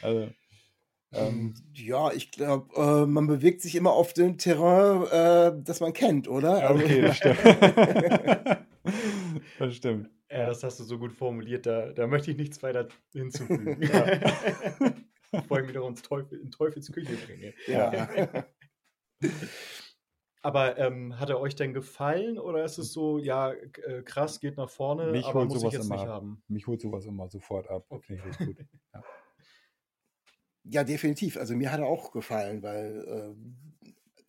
also, 0.00 0.28
ähm, 1.12 1.54
ja, 1.74 2.12
ich 2.12 2.30
glaube, 2.30 2.74
äh, 2.76 3.06
man 3.06 3.26
bewegt 3.26 3.62
sich 3.62 3.74
immer 3.74 3.92
auf 3.92 4.12
dem 4.12 4.38
Terrain, 4.38 5.02
äh, 5.10 5.62
das 5.62 5.80
man 5.80 5.92
kennt, 5.92 6.28
oder? 6.28 6.60
Ja, 6.60 6.70
okay, 6.70 7.02
das 7.02 7.16
stimmt. 7.16 7.38
das 9.58 9.74
stimmt. 9.74 10.10
Ja, 10.30 10.46
das 10.46 10.62
hast 10.62 10.78
du 10.80 10.84
so 10.84 10.98
gut 10.98 11.12
formuliert, 11.12 11.66
da, 11.66 11.92
da 11.92 12.06
möchte 12.06 12.30
ich 12.30 12.36
nichts 12.36 12.62
weiter 12.62 12.88
hinzufügen. 13.12 13.82
Ja. 13.82 14.94
Bevor 15.32 15.60
ich 15.60 15.68
wieder 15.68 15.86
ins 15.86 16.02
Teufel, 16.02 16.40
in 16.40 16.50
Teufels 16.50 16.90
Küche 16.92 17.16
bringe. 17.26 17.54
Ja. 17.66 18.44
Aber 20.42 20.78
ähm, 20.78 21.18
hat 21.18 21.28
er 21.28 21.40
euch 21.40 21.56
denn 21.56 21.74
gefallen 21.74 22.38
oder 22.38 22.64
ist 22.64 22.78
es 22.78 22.92
so, 22.92 23.18
ja, 23.18 23.50
äh, 23.52 24.02
krass, 24.04 24.38
geht 24.38 24.56
nach 24.56 24.70
vorne, 24.70 25.10
mich 25.10 25.26
aber 25.26 25.44
muss 25.44 25.64
ich 25.64 25.72
jetzt 25.72 25.86
immer, 25.86 25.96
nicht 25.96 26.06
haben? 26.06 26.40
Mich 26.46 26.68
holt 26.68 26.80
sowas 26.80 27.04
immer 27.04 27.28
sofort 27.28 27.68
ab. 27.68 27.86
Okay. 27.88 28.20
gut. 28.38 28.56
Ja. 28.94 29.02
ja, 30.62 30.84
definitiv. 30.84 31.36
Also 31.36 31.56
mir 31.56 31.72
hat 31.72 31.80
er 31.80 31.86
auch 31.86 32.12
gefallen, 32.12 32.62
weil 32.62 33.34
äh, 33.34 33.34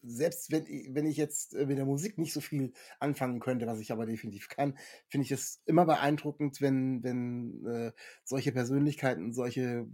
selbst 0.01 0.51
wenn, 0.51 0.65
wenn 0.95 1.05
ich 1.05 1.17
jetzt 1.17 1.53
äh, 1.53 1.65
mit 1.65 1.77
der 1.77 1.85
Musik 1.85 2.17
nicht 2.17 2.33
so 2.33 2.41
viel 2.41 2.73
anfangen 2.99 3.39
könnte, 3.39 3.67
was 3.67 3.79
ich 3.79 3.91
aber 3.91 4.05
definitiv 4.05 4.49
kann, 4.49 4.77
finde 5.07 5.25
ich 5.25 5.31
es 5.31 5.61
immer 5.65 5.85
beeindruckend, 5.85 6.61
wenn, 6.61 7.03
wenn 7.03 7.65
äh, 7.65 7.91
solche 8.23 8.51
Persönlichkeiten, 8.51 9.33
solche 9.33 9.87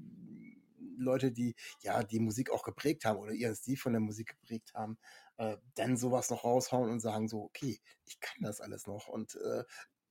Leute, 0.98 1.32
die 1.32 1.56
ja 1.82 2.04
die 2.04 2.20
Musik 2.20 2.52
auch 2.52 2.64
geprägt 2.64 3.06
haben 3.06 3.18
oder 3.20 3.32
ihren 3.34 3.56
Stil 3.56 3.78
von 3.78 3.94
der 3.94 4.02
Musik 4.02 4.28
geprägt 4.40 4.74
haben, 4.74 4.98
äh, 5.38 5.58
dann 5.76 5.98
sowas 5.98 6.30
noch 6.30 6.44
raushauen 6.44 6.90
und 6.90 7.00
sagen 7.00 7.28
so, 7.28 7.42
okay, 7.44 7.80
ich 8.06 8.20
kann 8.20 8.42
das 8.42 8.62
alles 8.62 8.88
noch 8.88 9.08
und 9.08 9.36
äh, 9.36 9.64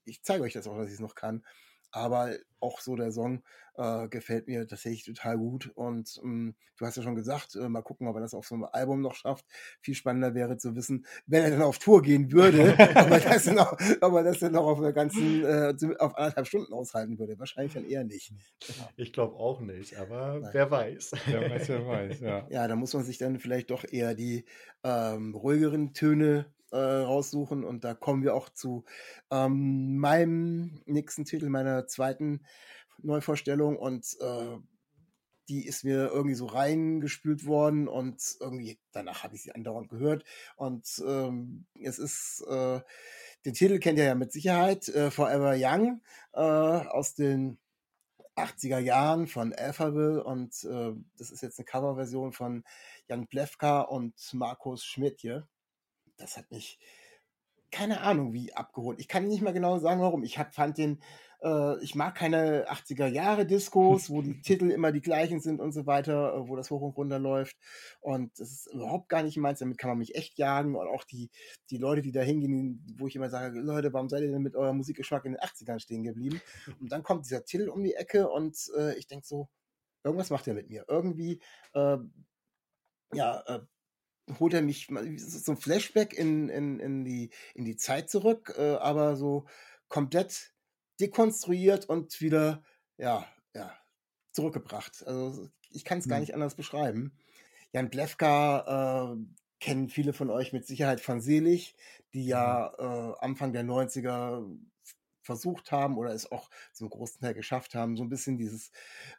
ich 0.05 0.23
zeige 0.23 0.42
euch 0.45 0.53
das 0.53 0.66
auch, 0.66 0.77
dass 0.77 0.88
ich 0.88 0.95
es 0.95 1.01
noch 1.01 1.14
kann. 1.14 1.45
Aber 1.92 2.33
auch 2.61 2.81
so 2.81 2.96
der 2.96 3.12
Song 3.12 3.42
äh, 3.76 4.09
gefällt 4.09 4.46
mir 4.46 4.66
tatsächlich 4.66 5.05
total 5.05 5.37
gut. 5.38 5.70
Und 5.74 6.20
ähm, 6.22 6.55
du 6.76 6.87
hast 6.87 6.96
ja 6.96 7.02
schon 7.02 7.14
gesagt, 7.14 7.55
äh, 7.55 7.68
mal 7.68 7.83
gucken, 7.83 8.07
ob 8.07 8.16
er 8.16 8.20
das 8.20 8.35
auf 8.35 8.46
so 8.46 8.55
einem 8.55 8.64
Album 8.64 9.00
noch 9.00 9.14
schafft. 9.14 9.44
Viel 9.81 9.94
spannender 9.94 10.35
wäre 10.35 10.57
zu 10.57 10.74
wissen, 10.74 11.07
wenn 11.26 11.44
er 11.44 11.50
dann 11.50 11.62
auf 11.62 11.78
Tour 11.78 12.02
gehen 12.02 12.33
würde, 12.33 12.72
ob, 12.78 13.11
er 13.11 13.20
das 13.20 13.44
dann 13.44 13.59
auch, 13.59 13.72
ob 14.00 14.14
er 14.14 14.22
das 14.24 14.38
dann 14.40 14.52
noch 14.52 14.66
auf 14.66 14.78
einer 14.78 14.92
ganzen, 14.92 15.44
äh, 15.44 15.74
auf 15.98 16.16
anderthalb 16.16 16.46
Stunden 16.46 16.72
aushalten 16.72 17.18
würde. 17.18 17.38
Wahrscheinlich 17.38 17.74
dann 17.74 17.85
eher 17.85 18.05
nicht. 18.05 18.33
Ich 18.96 19.12
glaube 19.12 19.37
auch 19.37 19.61
nicht, 19.61 19.96
aber 19.96 20.40
Nein. 20.40 20.50
wer 20.52 20.70
weiß. 20.70 21.12
Wer 21.26 21.50
weiß, 21.50 21.68
wer 21.68 21.87
weiß, 21.87 22.20
ja. 22.20 22.46
Ja, 22.50 22.68
da 22.68 22.76
muss 22.76 22.92
man 22.92 23.05
sich 23.05 23.18
dann 23.18 23.38
vielleicht 23.38 23.70
doch 23.70 23.85
eher 23.90 24.14
die 24.14 24.44
ähm, 24.85 25.35
ruhigeren 25.35 25.94
Töne 25.94 26.46
äh, 26.72 26.76
raussuchen. 26.76 27.64
Und 27.64 27.85
da 27.85 27.94
kommen 27.94 28.22
wir 28.22 28.35
auch 28.35 28.48
zu 28.48 28.85
ähm, 29.30 29.98
meinem 29.98 30.82
nächsten 30.87 31.24
Titel, 31.24 31.48
meiner 31.48 31.87
zweiten 31.87 32.44
Neuvorstellung. 33.02 33.76
Und 33.76 34.16
äh, 34.20 34.58
die 35.48 35.66
ist 35.66 35.85
mir 35.85 36.08
irgendwie 36.08 36.35
so 36.35 36.46
reingespült 36.46 37.46
worden 37.46 37.88
und 37.88 38.22
irgendwie 38.40 38.78
danach 38.92 39.22
habe 39.24 39.35
ich 39.35 39.42
sie 39.42 39.52
andauernd 39.52 39.88
gehört. 39.88 40.24
Und 40.56 40.87
ähm, 41.06 41.66
es 41.80 41.98
ist, 41.98 42.44
äh, 42.48 42.80
den 43.44 43.54
Titel 43.54 43.78
kennt 43.78 43.98
ihr 43.98 44.04
ja 44.04 44.14
mit 44.14 44.32
Sicherheit, 44.32 44.88
äh, 44.88 45.11
Forever 45.11 45.54
Young 45.58 46.00
äh, 46.32 46.40
aus 46.40 47.14
den 47.14 47.58
80er 48.37 48.78
Jahren 48.78 49.26
von 49.26 49.52
Alphaville 49.52 50.24
und 50.24 50.64
äh, 50.64 50.92
das 51.18 51.30
ist 51.30 51.42
jetzt 51.42 51.58
eine 51.58 51.66
Coverversion 51.66 52.32
von 52.32 52.64
Jan 53.06 53.26
Plewka 53.26 53.82
und 53.82 54.14
Markus 54.32 54.85
Schmidt 54.85 55.20
hier 55.20 55.46
das 56.16 56.37
hat 56.37 56.51
mich, 56.51 56.79
keine 57.70 58.03
Ahnung, 58.03 58.33
wie 58.33 58.53
abgeholt. 58.53 59.01
Ich 59.01 59.09
kann 59.09 59.27
nicht 59.27 59.42
mal 59.42 59.53
genau 59.53 59.79
sagen, 59.79 60.01
warum. 60.01 60.22
Ich 60.25 60.38
hab, 60.38 60.55
fand 60.55 60.79
den, 60.79 61.01
äh, 61.42 61.83
ich 61.83 61.94
mag 61.94 62.14
keine 62.14 62.70
80er 62.70 63.07
Jahre 63.07 63.46
Diskos, 63.46 64.11
wo 64.11 64.22
die 64.22 64.40
Titel 64.42 64.70
immer 64.70 64.92
die 64.92 65.01
gleichen 65.01 65.40
sind 65.40 65.61
und 65.61 65.72
so 65.72 65.87
weiter, 65.87 66.35
äh, 66.35 66.48
wo 66.48 66.57
das 66.57 66.70
hoch 66.70 66.83
und 66.83 66.96
runter 66.96 67.18
läuft. 67.18 67.57
Und 68.01 68.38
das 68.38 68.53
ist 68.53 68.66
überhaupt 68.72 69.09
gar 69.09 69.22
nicht 69.22 69.37
meins. 69.38 69.59
Damit 69.59 69.79
kann 69.79 69.90
man 69.90 69.98
mich 69.98 70.14
echt 70.14 70.38
jagen. 70.38 70.77
Und 70.77 70.87
auch 70.87 71.05
die, 71.05 71.31
die 71.70 71.79
Leute, 71.79 72.03
die 72.03 72.12
da 72.12 72.20
hingehen, 72.20 72.85
wo 72.98 73.07
ich 73.07 73.16
immer 73.16 73.31
sage, 73.31 73.59
Leute, 73.59 73.92
warum 73.92 74.09
seid 74.09 74.22
ihr 74.22 74.31
denn 74.31 74.42
mit 74.42 74.55
eurem 74.55 74.77
Musikgeschmack 74.77 75.25
in 75.25 75.33
den 75.33 75.40
80ern 75.40 75.81
stehen 75.81 76.05
geblieben? 76.05 76.40
Und 76.81 76.92
dann 76.92 77.03
kommt 77.03 77.25
dieser 77.25 77.44
Titel 77.44 77.68
um 77.68 77.83
die 77.83 77.94
Ecke 77.94 78.29
und 78.29 78.57
äh, 78.77 78.96
ich 78.98 79.07
denke 79.07 79.27
so, 79.27 79.48
irgendwas 80.05 80.31
macht 80.31 80.46
er 80.46 80.55
mit 80.55 80.68
mir. 80.68 80.85
Irgendwie, 80.88 81.40
äh, 81.75 81.96
ja, 83.14 83.42
äh, 83.46 83.61
holt 84.38 84.54
er 84.54 84.62
mich 84.62 84.88
so 85.16 85.52
ein 85.52 85.58
Flashback 85.58 86.12
in, 86.14 86.48
in, 86.48 86.80
in, 86.80 87.04
die, 87.04 87.30
in 87.54 87.64
die 87.64 87.76
Zeit 87.76 88.11
zurück, 88.11 88.54
äh, 88.56 88.76
aber 88.76 89.16
so 89.16 89.46
komplett 89.88 90.52
dekonstruiert 91.00 91.88
und 91.88 92.20
wieder, 92.20 92.62
ja, 92.96 93.26
ja, 93.54 93.76
zurückgebracht. 94.32 95.06
Also 95.06 95.48
ich 95.70 95.85
kann 95.85 95.98
es 95.98 96.08
gar 96.08 96.16
hm. 96.18 96.22
nicht 96.22 96.35
anders 96.35 96.54
beschreiben. 96.54 97.16
Jan 97.72 97.90
Blefka 97.90 99.14
äh, 99.14 99.16
kennen 99.61 99.88
viele 99.88 100.12
von 100.12 100.30
euch 100.30 100.52
mit 100.52 100.66
Sicherheit 100.66 101.00
von 101.00 101.20
Selig, 101.20 101.74
die 102.14 102.26
ja 102.26 102.72
äh, 102.78 103.14
Anfang 103.20 103.52
der 103.52 103.64
90er 103.64 104.46
versucht 105.22 105.72
haben 105.72 105.96
oder 105.96 106.12
es 106.12 106.30
auch 106.30 106.50
zum 106.72 106.90
großen 106.90 107.20
Teil 107.20 107.35
geschafft 107.35 107.74
haben, 107.74 107.96
so 107.96 108.02
ein 108.02 108.08
bisschen 108.08 108.37
dieses, 108.37 108.70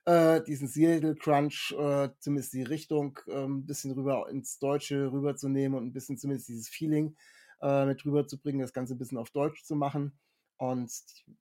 äh, 0.05 0.41
diesen 0.43 0.67
Seattle 0.67 1.15
Crunch, 1.15 1.73
äh, 1.77 2.09
zumindest 2.19 2.53
die 2.53 2.63
Richtung 2.63 3.19
äh, 3.27 3.45
ein 3.45 3.65
bisschen 3.65 3.91
rüber 3.91 4.29
ins 4.29 4.59
Deutsche 4.59 5.11
rüberzunehmen 5.11 5.77
und 5.77 5.85
ein 5.87 5.93
bisschen 5.93 6.17
zumindest 6.17 6.49
dieses 6.49 6.69
Feeling 6.69 7.15
äh, 7.61 7.85
mit 7.85 8.05
rüberzubringen, 8.05 8.61
das 8.61 8.73
Ganze 8.73 8.95
ein 8.95 8.97
bisschen 8.97 9.17
auf 9.17 9.31
Deutsch 9.31 9.63
zu 9.63 9.75
machen. 9.75 10.17
Und 10.57 10.91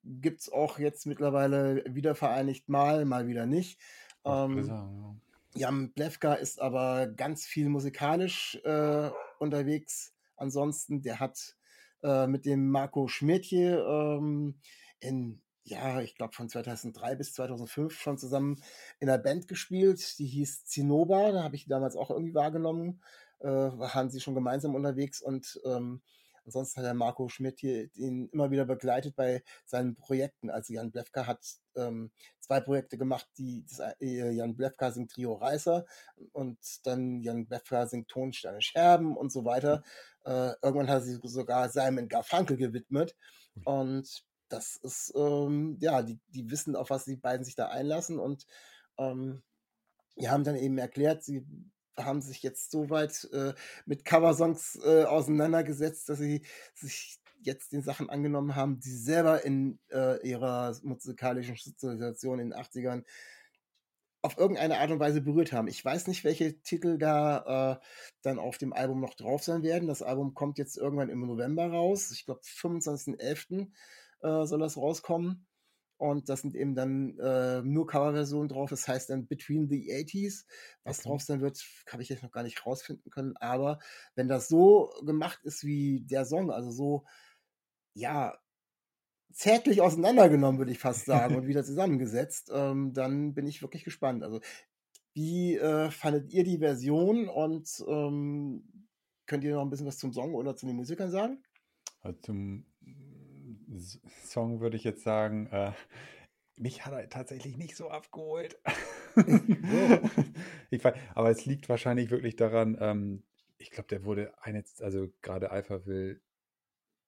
gibt 0.04 0.40
es 0.40 0.50
auch 0.50 0.78
jetzt 0.78 1.06
mittlerweile 1.06 1.84
wieder 1.86 2.14
vereinigt 2.14 2.68
mal, 2.68 3.04
mal 3.04 3.26
wieder 3.26 3.46
nicht. 3.46 3.78
Ähm, 4.24 4.64
sagen, 4.64 5.20
ja. 5.54 5.68
Jan 5.68 5.92
Blefka 5.92 6.34
ist 6.34 6.60
aber 6.60 7.08
ganz 7.08 7.44
viel 7.44 7.68
musikalisch 7.68 8.58
äh, 8.64 9.10
unterwegs. 9.38 10.14
Ansonsten, 10.36 11.02
der 11.02 11.20
hat 11.20 11.56
äh, 12.02 12.26
mit 12.26 12.44
dem 12.46 12.70
Marco 12.70 13.08
Schmidtje 13.08 13.78
ähm, 13.78 14.58
in, 15.00 15.40
ja, 15.64 16.00
ich 16.00 16.14
glaube 16.14 16.34
von 16.34 16.48
2003 16.48 17.16
bis 17.16 17.34
2005 17.34 17.92
schon 17.98 18.18
zusammen 18.18 18.62
in 19.00 19.08
einer 19.08 19.22
Band 19.22 19.48
gespielt, 19.48 20.18
die 20.18 20.26
hieß 20.26 20.66
Zinnober, 20.66 21.32
da 21.32 21.42
habe 21.42 21.56
ich 21.56 21.64
die 21.64 21.70
damals 21.70 21.96
auch 21.96 22.10
irgendwie 22.10 22.34
wahrgenommen, 22.34 23.02
äh, 23.40 23.48
waren 23.48 24.10
sie 24.10 24.20
schon 24.20 24.34
gemeinsam 24.34 24.74
unterwegs 24.74 25.20
und 25.22 25.60
ähm, 25.64 26.02
Ansonsten 26.44 26.78
hat 26.78 26.86
der 26.86 26.94
Marco 26.94 27.28
Schmidt 27.28 27.60
hier 27.60 27.88
ihn 27.94 28.28
immer 28.32 28.50
wieder 28.50 28.64
begleitet 28.64 29.16
bei 29.16 29.42
seinen 29.64 29.94
Projekten. 29.94 30.50
Also 30.50 30.72
Jan 30.72 30.90
Blefka 30.90 31.26
hat 31.26 31.40
ähm, 31.76 32.10
zwei 32.40 32.60
Projekte 32.60 32.98
gemacht, 32.98 33.28
die 33.38 33.64
das, 33.68 33.80
äh, 34.00 34.30
Jan 34.30 34.56
Blefka 34.56 34.90
singt 34.90 35.12
Trio 35.12 35.34
Reißer 35.34 35.84
und 36.32 36.58
dann 36.84 37.20
Jan 37.20 37.46
Blefka 37.46 37.86
singt 37.86 38.08
Tonsteine 38.08 38.62
Scherben 38.62 39.16
und 39.16 39.32
so 39.32 39.44
weiter. 39.44 39.82
Äh, 40.24 40.52
irgendwann 40.62 40.88
hat 40.88 41.02
er 41.02 41.02
sich 41.02 41.18
sogar 41.22 41.68
Simon 41.68 42.08
Garfunkel 42.08 42.56
gewidmet. 42.56 43.16
Und 43.64 44.24
das 44.48 44.76
ist, 44.76 45.12
ähm, 45.16 45.78
ja, 45.80 46.02
die, 46.02 46.18
die 46.28 46.50
wissen, 46.50 46.76
auf 46.76 46.90
was 46.90 47.04
die 47.04 47.16
beiden 47.16 47.44
sich 47.44 47.54
da 47.54 47.68
einlassen 47.68 48.18
und 48.18 48.46
ähm, 48.98 49.42
die 50.16 50.28
haben 50.28 50.44
dann 50.44 50.56
eben 50.56 50.76
erklärt, 50.78 51.24
sie 51.24 51.46
haben 51.96 52.22
sich 52.22 52.42
jetzt 52.42 52.70
so 52.70 52.90
weit 52.90 53.28
äh, 53.32 53.54
mit 53.86 54.04
Coversongs 54.04 54.78
äh, 54.84 55.04
auseinandergesetzt, 55.04 56.08
dass 56.08 56.18
sie 56.18 56.42
sich 56.74 57.18
jetzt 57.40 57.72
den 57.72 57.82
Sachen 57.82 58.08
angenommen 58.08 58.54
haben, 58.54 58.80
die 58.80 58.90
sie 58.90 59.02
selber 59.02 59.44
in 59.44 59.78
äh, 59.90 60.26
ihrer 60.26 60.76
musikalischen 60.82 61.56
Sozialisation 61.56 62.38
in 62.38 62.50
den 62.50 62.58
80ern 62.58 63.04
auf 64.22 64.38
irgendeine 64.38 64.78
Art 64.78 64.92
und 64.92 65.00
Weise 65.00 65.20
berührt 65.20 65.52
haben. 65.52 65.66
Ich 65.66 65.84
weiß 65.84 66.06
nicht, 66.06 66.22
welche 66.22 66.60
Titel 66.62 66.96
da 66.96 67.80
äh, 67.80 67.84
dann 68.22 68.38
auf 68.38 68.56
dem 68.56 68.72
Album 68.72 69.00
noch 69.00 69.14
drauf 69.14 69.42
sein 69.42 69.64
werden. 69.64 69.88
Das 69.88 70.00
Album 70.00 70.34
kommt 70.34 70.58
jetzt 70.58 70.76
irgendwann 70.78 71.08
im 71.08 71.26
November 71.26 71.66
raus. 71.66 72.12
Ich 72.12 72.24
glaube, 72.24 72.40
25.11. 72.42 73.68
Äh, 74.22 74.46
soll 74.46 74.60
das 74.60 74.76
rauskommen. 74.76 75.46
Und 76.02 76.28
das 76.28 76.40
sind 76.40 76.56
eben 76.56 76.74
dann 76.74 77.16
äh, 77.20 77.62
nur 77.62 77.86
Coverversionen 77.86 78.48
drauf. 78.48 78.68
Das 78.70 78.88
heißt 78.88 79.10
dann 79.10 79.28
Between 79.28 79.68
the 79.68 79.88
80s. 79.88 80.46
Was 80.82 80.98
okay. 80.98 81.08
drauf 81.08 81.22
sein 81.22 81.40
wird, 81.40 81.64
habe 81.92 82.02
ich 82.02 82.08
jetzt 82.08 82.24
noch 82.24 82.32
gar 82.32 82.42
nicht 82.42 82.66
rausfinden 82.66 83.08
können. 83.12 83.36
Aber 83.36 83.78
wenn 84.16 84.26
das 84.26 84.48
so 84.48 84.90
gemacht 85.06 85.38
ist 85.44 85.62
wie 85.62 86.00
der 86.00 86.24
Song, 86.24 86.50
also 86.50 86.72
so, 86.72 87.04
ja, 87.94 88.36
zärtlich 89.32 89.80
auseinandergenommen, 89.80 90.58
würde 90.58 90.72
ich 90.72 90.80
fast 90.80 91.04
sagen, 91.04 91.36
und 91.36 91.46
wieder 91.46 91.62
zusammengesetzt, 91.62 92.50
ähm, 92.52 92.92
dann 92.92 93.32
bin 93.32 93.46
ich 93.46 93.62
wirklich 93.62 93.84
gespannt. 93.84 94.24
Also, 94.24 94.40
wie 95.14 95.56
äh, 95.56 95.92
fandet 95.92 96.32
ihr 96.32 96.42
die 96.42 96.58
Version 96.58 97.28
und 97.28 97.68
ähm, 97.86 98.88
könnt 99.26 99.44
ihr 99.44 99.54
noch 99.54 99.62
ein 99.62 99.70
bisschen 99.70 99.86
was 99.86 99.98
zum 99.98 100.12
Song 100.12 100.34
oder 100.34 100.56
zu 100.56 100.66
den 100.66 100.74
Musikern 100.74 101.12
sagen? 101.12 101.44
Also 102.00 102.18
zum 102.22 102.71
Song 104.24 104.60
würde 104.60 104.76
ich 104.76 104.84
jetzt 104.84 105.02
sagen, 105.02 105.46
äh, 105.46 105.72
mich 106.56 106.84
hat 106.84 106.92
er 106.92 107.08
tatsächlich 107.08 107.56
nicht 107.56 107.76
so 107.76 107.90
abgeholt. 107.90 108.58
ich 110.70 110.84
weiß, 110.84 110.94
aber 111.14 111.30
es 111.30 111.46
liegt 111.46 111.68
wahrscheinlich 111.68 112.10
wirklich 112.10 112.36
daran, 112.36 112.76
ähm, 112.80 113.22
ich 113.58 113.70
glaube, 113.70 113.88
der 113.88 114.04
wurde 114.04 114.32
eine, 114.42 114.64
also 114.80 115.08
gerade 115.22 115.50
Alpha 115.50 115.86
will 115.86 116.20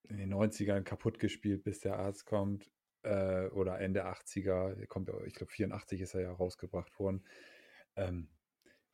in 0.09 0.19
den 0.19 0.33
90ern 0.33 0.83
kaputt 0.83 1.19
gespielt, 1.19 1.65
bis 1.65 1.81
der 1.81 1.99
Arzt 1.99 2.27
kommt. 2.27 2.71
Äh, 3.03 3.49
oder 3.49 3.81
Ende 3.81 4.07
80er, 4.07 4.87
kommt, 4.87 5.11
ich 5.27 5.35
glaube 5.35 5.53
84 5.53 6.01
ist 6.01 6.15
er 6.15 6.23
ja 6.23 6.33
rausgebracht 6.33 6.99
worden. 6.99 7.25
Ähm, 7.97 8.29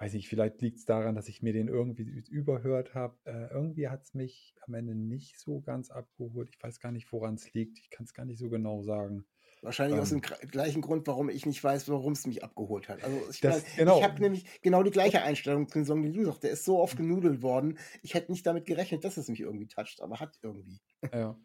weiß 0.00 0.14
nicht, 0.14 0.28
vielleicht 0.28 0.62
liegt 0.62 0.78
es 0.78 0.86
daran, 0.86 1.14
dass 1.14 1.28
ich 1.28 1.42
mir 1.42 1.52
den 1.52 1.68
irgendwie 1.68 2.24
überhört 2.30 2.94
habe. 2.94 3.18
Äh, 3.24 3.52
irgendwie 3.52 3.88
hat 3.88 4.02
es 4.02 4.14
mich 4.14 4.54
am 4.66 4.72
Ende 4.74 4.94
nicht 4.94 5.38
so 5.38 5.60
ganz 5.60 5.90
abgeholt. 5.90 6.48
Ich 6.50 6.62
weiß 6.62 6.80
gar 6.80 6.90
nicht, 6.90 7.12
woran 7.12 7.34
es 7.34 7.52
liegt. 7.52 7.78
Ich 7.78 7.90
kann 7.90 8.04
es 8.04 8.14
gar 8.14 8.24
nicht 8.24 8.38
so 8.38 8.48
genau 8.48 8.82
sagen. 8.82 9.26
Wahrscheinlich 9.60 9.96
ähm, 9.96 10.02
aus 10.02 10.08
dem 10.08 10.22
gleichen 10.22 10.80
Grund, 10.80 11.06
warum 11.06 11.28
ich 11.28 11.44
nicht 11.44 11.62
weiß, 11.62 11.90
warum 11.90 12.12
es 12.12 12.26
mich 12.26 12.42
abgeholt 12.42 12.88
hat. 12.88 13.04
Also 13.04 13.20
ich, 13.30 13.40
das, 13.40 13.62
genau. 13.76 13.98
ich 13.98 14.04
habe 14.04 14.20
nämlich 14.22 14.46
genau 14.62 14.82
die 14.82 14.90
gleiche 14.90 15.22
Einstellung 15.22 15.68
zum 15.68 15.84
Song 15.84 16.02
wie 16.02 16.12
du 16.12 16.24
sagst. 16.24 16.44
Der 16.44 16.50
ist 16.50 16.64
so 16.64 16.78
oft 16.78 16.96
genudelt 16.96 17.42
worden. 17.42 17.78
Ich 18.02 18.14
hätte 18.14 18.32
nicht 18.32 18.46
damit 18.46 18.64
gerechnet, 18.64 19.04
dass 19.04 19.18
es 19.18 19.28
mich 19.28 19.40
irgendwie 19.40 19.68
toucht, 19.68 20.00
aber 20.00 20.18
hat 20.18 20.38
irgendwie. 20.42 20.80
Ja. 21.12 21.38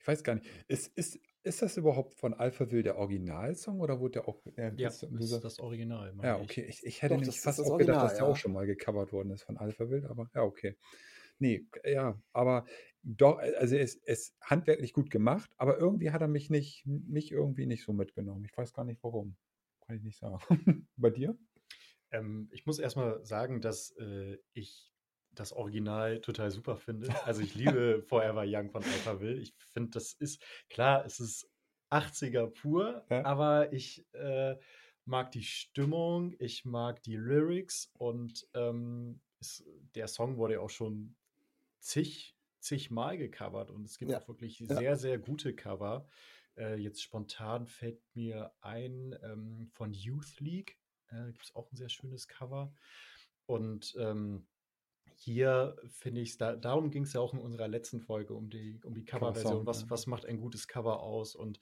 Ich 0.00 0.08
weiß 0.08 0.22
gar 0.24 0.34
nicht. 0.36 0.46
Es 0.68 0.86
ist 0.88 1.18
ist 1.44 1.62
das 1.62 1.76
überhaupt 1.76 2.14
von 2.14 2.34
Alphaville 2.34 2.82
der 2.82 2.96
Originalsong 2.96 3.80
oder 3.80 4.00
wurde 4.00 4.14
der 4.14 4.28
auch. 4.28 4.44
Äh, 4.56 4.72
Ja, 4.76 4.88
das, 4.88 5.02
ist 5.02 5.44
das 5.44 5.58
Original, 5.60 6.08
ja, 6.08 6.14
meine 6.14 6.38
ich. 6.38 6.50
okay. 6.50 6.66
Ich, 6.68 6.84
ich 6.84 7.02
hätte 7.02 7.16
Doch, 7.16 7.22
ist 7.22 7.44
fast 7.44 7.60
auch 7.60 7.64
gedacht, 7.64 7.80
Original, 7.80 8.02
dass 8.08 8.16
der 8.16 8.26
auch 8.26 8.36
schon 8.36 8.52
mal 8.52 8.66
gecovert 8.66 9.12
worden 9.12 9.30
ist 9.30 9.42
von 9.42 9.56
Alphaville, 9.56 10.08
aber 10.08 10.30
ja, 10.34 10.42
okay. 10.42 10.76
Nee, 11.38 11.66
ja, 11.84 12.18
aber 12.32 12.64
doch, 13.02 13.38
also 13.38 13.76
es 13.76 13.96
ist 13.96 14.34
handwerklich 14.40 14.92
gut 14.92 15.10
gemacht, 15.10 15.50
aber 15.56 15.78
irgendwie 15.78 16.10
hat 16.10 16.22
er 16.22 16.28
mich 16.28 16.48
nicht, 16.48 16.86
mich 16.86 17.32
irgendwie 17.32 17.66
nicht 17.66 17.84
so 17.84 17.92
mitgenommen. 17.92 18.44
Ich 18.44 18.56
weiß 18.56 18.72
gar 18.72 18.84
nicht 18.84 19.02
warum. 19.02 19.36
Kann 19.80 19.96
ich 19.96 20.02
nicht 20.02 20.18
sagen. 20.18 20.38
Bei 20.96 21.10
dir? 21.10 21.36
Ähm, 22.10 22.48
ich 22.52 22.64
muss 22.64 22.78
erstmal 22.78 23.22
sagen, 23.24 23.60
dass 23.60 23.90
äh, 23.98 24.38
ich 24.52 24.93
das 25.34 25.52
Original 25.52 26.20
total 26.20 26.50
super 26.50 26.76
finde. 26.76 27.08
Also 27.28 27.42
ich 27.42 27.54
liebe 27.54 28.02
Forever 28.02 28.44
Young 28.46 28.70
von 28.70 28.82
Alphaville. 28.84 29.40
Ich 29.40 29.54
finde, 29.72 29.90
das 29.90 30.14
ist, 30.14 30.42
klar, 30.70 31.04
es 31.04 31.20
ist 31.20 31.48
80er 31.90 32.46
pur, 32.46 33.04
Ja. 33.10 33.24
aber 33.24 33.72
ich 33.72 34.04
äh, 34.14 34.56
mag 35.04 35.30
die 35.32 35.42
Stimmung, 35.42 36.34
ich 36.38 36.64
mag 36.64 37.02
die 37.02 37.16
Lyrics 37.16 37.90
und 37.98 38.46
ähm, 38.54 39.20
es, 39.40 39.64
der 39.94 40.08
Song 40.08 40.36
wurde 40.38 40.54
ja 40.54 40.60
auch 40.60 40.70
schon 40.70 41.16
zig, 41.80 42.36
zig 42.60 42.90
Mal 42.90 43.18
gecovert 43.18 43.70
und 43.70 43.84
es 43.84 43.98
gibt 43.98 44.10
Ja. 44.10 44.20
auch 44.20 44.28
wirklich 44.28 44.60
Ja. 44.60 44.76
sehr, 44.76 44.96
sehr 44.96 45.18
gute 45.18 45.54
Cover. 45.54 46.08
Äh, 46.56 46.76
jetzt 46.76 47.02
spontan 47.02 47.66
fällt 47.66 48.00
mir 48.14 48.52
ein 48.60 49.14
ähm, 49.22 49.68
von 49.72 49.92
Youth 49.92 50.40
League. 50.40 50.78
Äh, 51.08 51.32
gibt 51.32 51.44
es 51.44 51.54
auch 51.54 51.70
ein 51.70 51.76
sehr 51.76 51.88
schönes 51.90 52.26
Cover. 52.28 52.72
Und 53.46 53.94
ähm, 53.98 54.46
hier 55.16 55.76
finde 55.88 56.20
ich 56.20 56.30
es, 56.30 56.36
da, 56.38 56.56
darum 56.56 56.90
ging 56.90 57.04
es 57.04 57.12
ja 57.12 57.20
auch 57.20 57.32
in 57.32 57.40
unserer 57.40 57.68
letzten 57.68 58.00
Folge 58.00 58.34
um 58.34 58.50
die, 58.50 58.80
um 58.84 58.94
die 58.94 59.04
Coverversion. 59.04 59.66
Was, 59.66 59.88
was 59.90 60.06
macht 60.06 60.26
ein 60.26 60.38
gutes 60.40 60.68
Cover 60.68 61.00
aus? 61.02 61.34
Und 61.34 61.60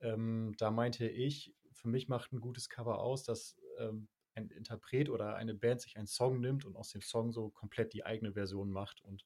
ähm, 0.00 0.54
da 0.58 0.70
meinte 0.70 1.08
ich, 1.08 1.54
für 1.72 1.88
mich 1.88 2.08
macht 2.08 2.32
ein 2.32 2.40
gutes 2.40 2.68
Cover 2.68 2.98
aus, 3.00 3.24
dass 3.24 3.56
ähm, 3.78 4.08
ein 4.34 4.48
Interpret 4.50 5.10
oder 5.10 5.34
eine 5.36 5.54
Band 5.54 5.80
sich 5.80 5.96
einen 5.96 6.06
Song 6.06 6.40
nimmt 6.40 6.64
und 6.64 6.76
aus 6.76 6.90
dem 6.90 7.02
Song 7.02 7.32
so 7.32 7.50
komplett 7.50 7.92
die 7.92 8.04
eigene 8.04 8.32
Version 8.32 8.70
macht. 8.70 9.02
Und 9.04 9.24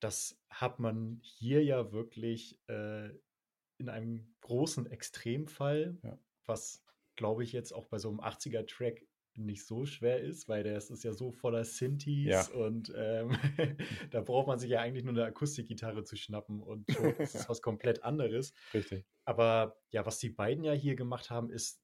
das 0.00 0.38
hat 0.50 0.78
man 0.80 1.20
hier 1.22 1.64
ja 1.64 1.92
wirklich 1.92 2.58
äh, 2.68 3.10
in 3.78 3.88
einem 3.88 4.34
großen 4.40 4.86
Extremfall, 4.86 5.98
Ja. 6.02 6.18
was 6.44 6.84
glaube 7.16 7.44
ich 7.44 7.52
jetzt 7.52 7.72
auch 7.72 7.86
bei 7.86 7.98
so 7.98 8.08
einem 8.08 8.20
80er-Track 8.20 9.06
nicht 9.36 9.64
so 9.66 9.84
schwer 9.86 10.20
ist, 10.20 10.48
weil 10.48 10.62
das 10.64 10.90
ist 10.90 11.04
ja 11.04 11.12
so 11.12 11.30
voller 11.32 11.64
Synthes 11.64 12.24
Ja. 12.26 12.46
und 12.54 12.92
ähm, 12.96 13.30
da 14.10 14.20
braucht 14.20 14.46
man 14.46 14.58
sich 14.58 14.70
ja 14.70 14.80
eigentlich 14.80 15.04
nur 15.04 15.14
eine 15.14 15.24
Akustikgitarre 15.24 16.04
zu 16.04 16.16
schnappen 16.16 16.60
und 16.62 16.90
schon 16.92 17.14
ist 17.16 17.34
es 17.34 17.48
was 17.48 17.62
komplett 17.62 18.02
anderes. 18.04 18.52
Richtig. 18.74 19.04
Aber 19.24 19.80
ja, 19.90 20.04
was 20.04 20.18
die 20.18 20.30
beiden 20.30 20.64
ja 20.64 20.72
hier 20.72 20.94
gemacht 20.96 21.30
haben, 21.30 21.50
ist, 21.50 21.80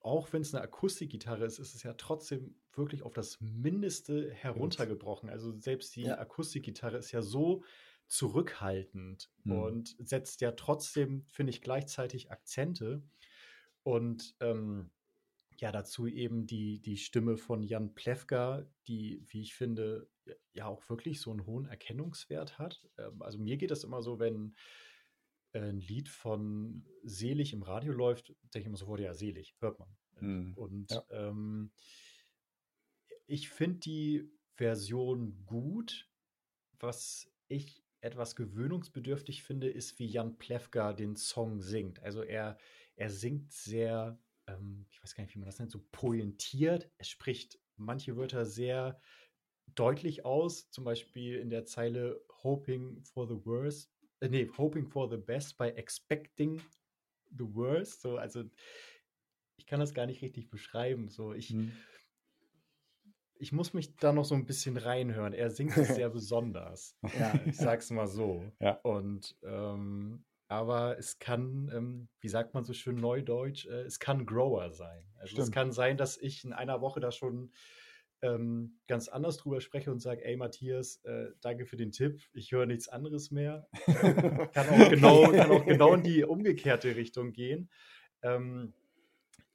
auch 0.00 0.32
wenn 0.32 0.42
es 0.42 0.54
eine 0.54 0.62
Akustikgitarre 0.62 1.44
ist, 1.44 1.58
ist 1.58 1.74
es 1.74 1.82
ja 1.82 1.94
trotzdem 1.94 2.54
wirklich 2.72 3.02
auf 3.02 3.12
das 3.14 3.40
Mindeste 3.40 4.30
heruntergebrochen. 4.32 5.28
Also 5.30 5.58
selbst 5.58 5.96
die 5.96 6.02
Ja. 6.02 6.18
Akustikgitarre 6.18 6.96
ist 6.98 7.10
ja 7.12 7.22
so 7.22 7.64
zurückhaltend 8.06 9.30
Hm. 9.44 9.52
und 9.52 9.96
setzt 9.98 10.40
ja 10.40 10.52
trotzdem, 10.52 11.24
finde 11.26 11.50
ich, 11.50 11.60
gleichzeitig 11.60 12.30
Akzente. 12.30 13.02
Und 13.82 14.36
ähm, 14.40 14.90
ja, 15.58 15.72
dazu 15.72 16.06
eben 16.06 16.46
die, 16.46 16.80
die 16.80 16.96
Stimme 16.96 17.36
von 17.36 17.62
Jan 17.62 17.94
Plewka, 17.94 18.66
die, 18.86 19.22
wie 19.28 19.42
ich 19.42 19.54
finde, 19.54 20.08
ja 20.52 20.66
auch 20.66 20.88
wirklich 20.88 21.20
so 21.20 21.30
einen 21.30 21.46
hohen 21.46 21.66
Erkennungswert 21.66 22.58
hat. 22.58 22.86
Ähm, 22.98 23.22
also 23.22 23.38
mir 23.38 23.56
geht 23.56 23.70
das 23.70 23.84
immer 23.84 24.02
so, 24.02 24.18
wenn 24.18 24.54
äh, 25.52 25.60
ein 25.60 25.80
Lied 25.80 26.08
von 26.08 26.84
Selig 27.02 27.52
im 27.52 27.62
Radio 27.62 27.92
läuft, 27.92 28.28
denke 28.54 28.60
ich 28.60 28.66
immer 28.66 28.76
sofort, 28.76 29.00
ja, 29.00 29.14
Selig, 29.14 29.54
hört 29.60 29.78
man. 29.78 29.88
Hm. 30.16 30.52
Und 30.56 30.90
Ja. 30.90 31.04
ähm, 31.10 31.72
ich 33.26 33.48
finde 33.48 33.80
die 33.80 34.30
Version 34.54 35.44
gut. 35.46 36.08
Was 36.78 37.32
ich 37.48 37.82
etwas 38.00 38.36
gewöhnungsbedürftig 38.36 39.42
finde, 39.42 39.68
ist, 39.68 39.98
wie 39.98 40.06
Jan 40.06 40.36
Plewka 40.36 40.92
den 40.92 41.16
Song 41.16 41.60
singt. 41.60 42.02
Also 42.02 42.22
er, 42.22 42.58
er 42.96 43.10
singt 43.10 43.50
sehr, 43.50 44.18
ähm, 44.46 44.86
ich 44.90 45.02
weiß 45.02 45.14
gar 45.14 45.24
nicht, 45.24 45.34
wie 45.34 45.38
man 45.38 45.46
das 45.46 45.58
nennt, 45.58 45.70
so 45.70 45.80
pointiert. 45.92 46.90
Er 46.98 47.04
spricht 47.04 47.58
manche 47.76 48.16
Wörter 48.16 48.44
sehr 48.44 49.00
deutlich 49.74 50.24
aus, 50.24 50.70
zum 50.70 50.84
Beispiel 50.84 51.36
in 51.38 51.50
der 51.50 51.64
Zeile 51.64 52.20
Hoping 52.42 53.02
for 53.04 53.26
the 53.26 53.44
worst, 53.44 53.92
äh, 54.20 54.28
nee, 54.28 54.48
Hoping 54.56 54.86
for 54.86 55.10
the 55.10 55.16
best 55.16 55.58
by 55.58 55.68
expecting 55.68 56.60
the 57.30 57.44
worst. 57.54 58.00
So, 58.00 58.16
also 58.16 58.44
ich 59.56 59.66
kann 59.66 59.80
das 59.80 59.94
gar 59.94 60.06
nicht 60.06 60.22
richtig 60.22 60.48
beschreiben. 60.50 61.08
So, 61.08 61.32
ich, 61.34 61.50
Hm. 61.50 61.72
ich 63.38 63.52
muss 63.52 63.74
mich 63.74 63.96
da 63.96 64.12
noch 64.12 64.24
so 64.24 64.34
ein 64.34 64.46
bisschen 64.46 64.76
reinhören. 64.76 65.32
Er 65.32 65.50
singt 65.50 65.76
es 65.76 65.88
sehr 66.00 66.08
besonders. 66.08 66.96
Ja. 67.18 67.34
Ich 67.44 67.56
sag's 67.56 67.90
mal 67.90 68.06
so. 68.06 68.44
Ja. 68.60 68.72
Und 68.82 69.36
ähm, 69.42 70.24
aber 70.48 70.98
es 70.98 71.18
kann, 71.18 71.70
ähm, 71.74 72.08
wie 72.20 72.28
sagt 72.28 72.54
man 72.54 72.64
so 72.64 72.72
schön 72.72 72.96
neudeutsch, 72.96 73.66
äh, 73.66 73.82
es 73.82 73.98
kann 73.98 74.26
Grower 74.26 74.72
sein. 74.72 75.04
Also 75.16 75.36
es 75.36 75.42
Stimmt. 75.42 75.54
kann 75.54 75.72
sein, 75.72 75.96
dass 75.96 76.16
ich 76.18 76.44
in 76.44 76.52
einer 76.52 76.80
Woche 76.80 77.00
da 77.00 77.10
schon 77.10 77.52
ähm, 78.22 78.78
ganz 78.86 79.08
anders 79.08 79.36
drüber 79.36 79.60
spreche 79.60 79.90
und 79.90 80.00
sage, 80.00 80.24
ey 80.24 80.36
Matthias, 80.36 81.02
äh, 81.04 81.26
danke 81.40 81.66
für 81.66 81.76
den 81.76 81.92
Tipp, 81.92 82.20
ich 82.32 82.52
höre 82.52 82.66
nichts 82.66 82.88
anderes 82.88 83.30
mehr. 83.30 83.68
Kann, 84.52 84.68
auch 84.68 84.90
genau, 84.90 85.32
kann 85.32 85.50
auch 85.50 85.66
genau 85.66 85.94
in 85.94 86.02
die 86.02 86.24
umgekehrte 86.24 86.96
Richtung 86.96 87.32
gehen. 87.32 87.70
Ähm, 88.22 88.72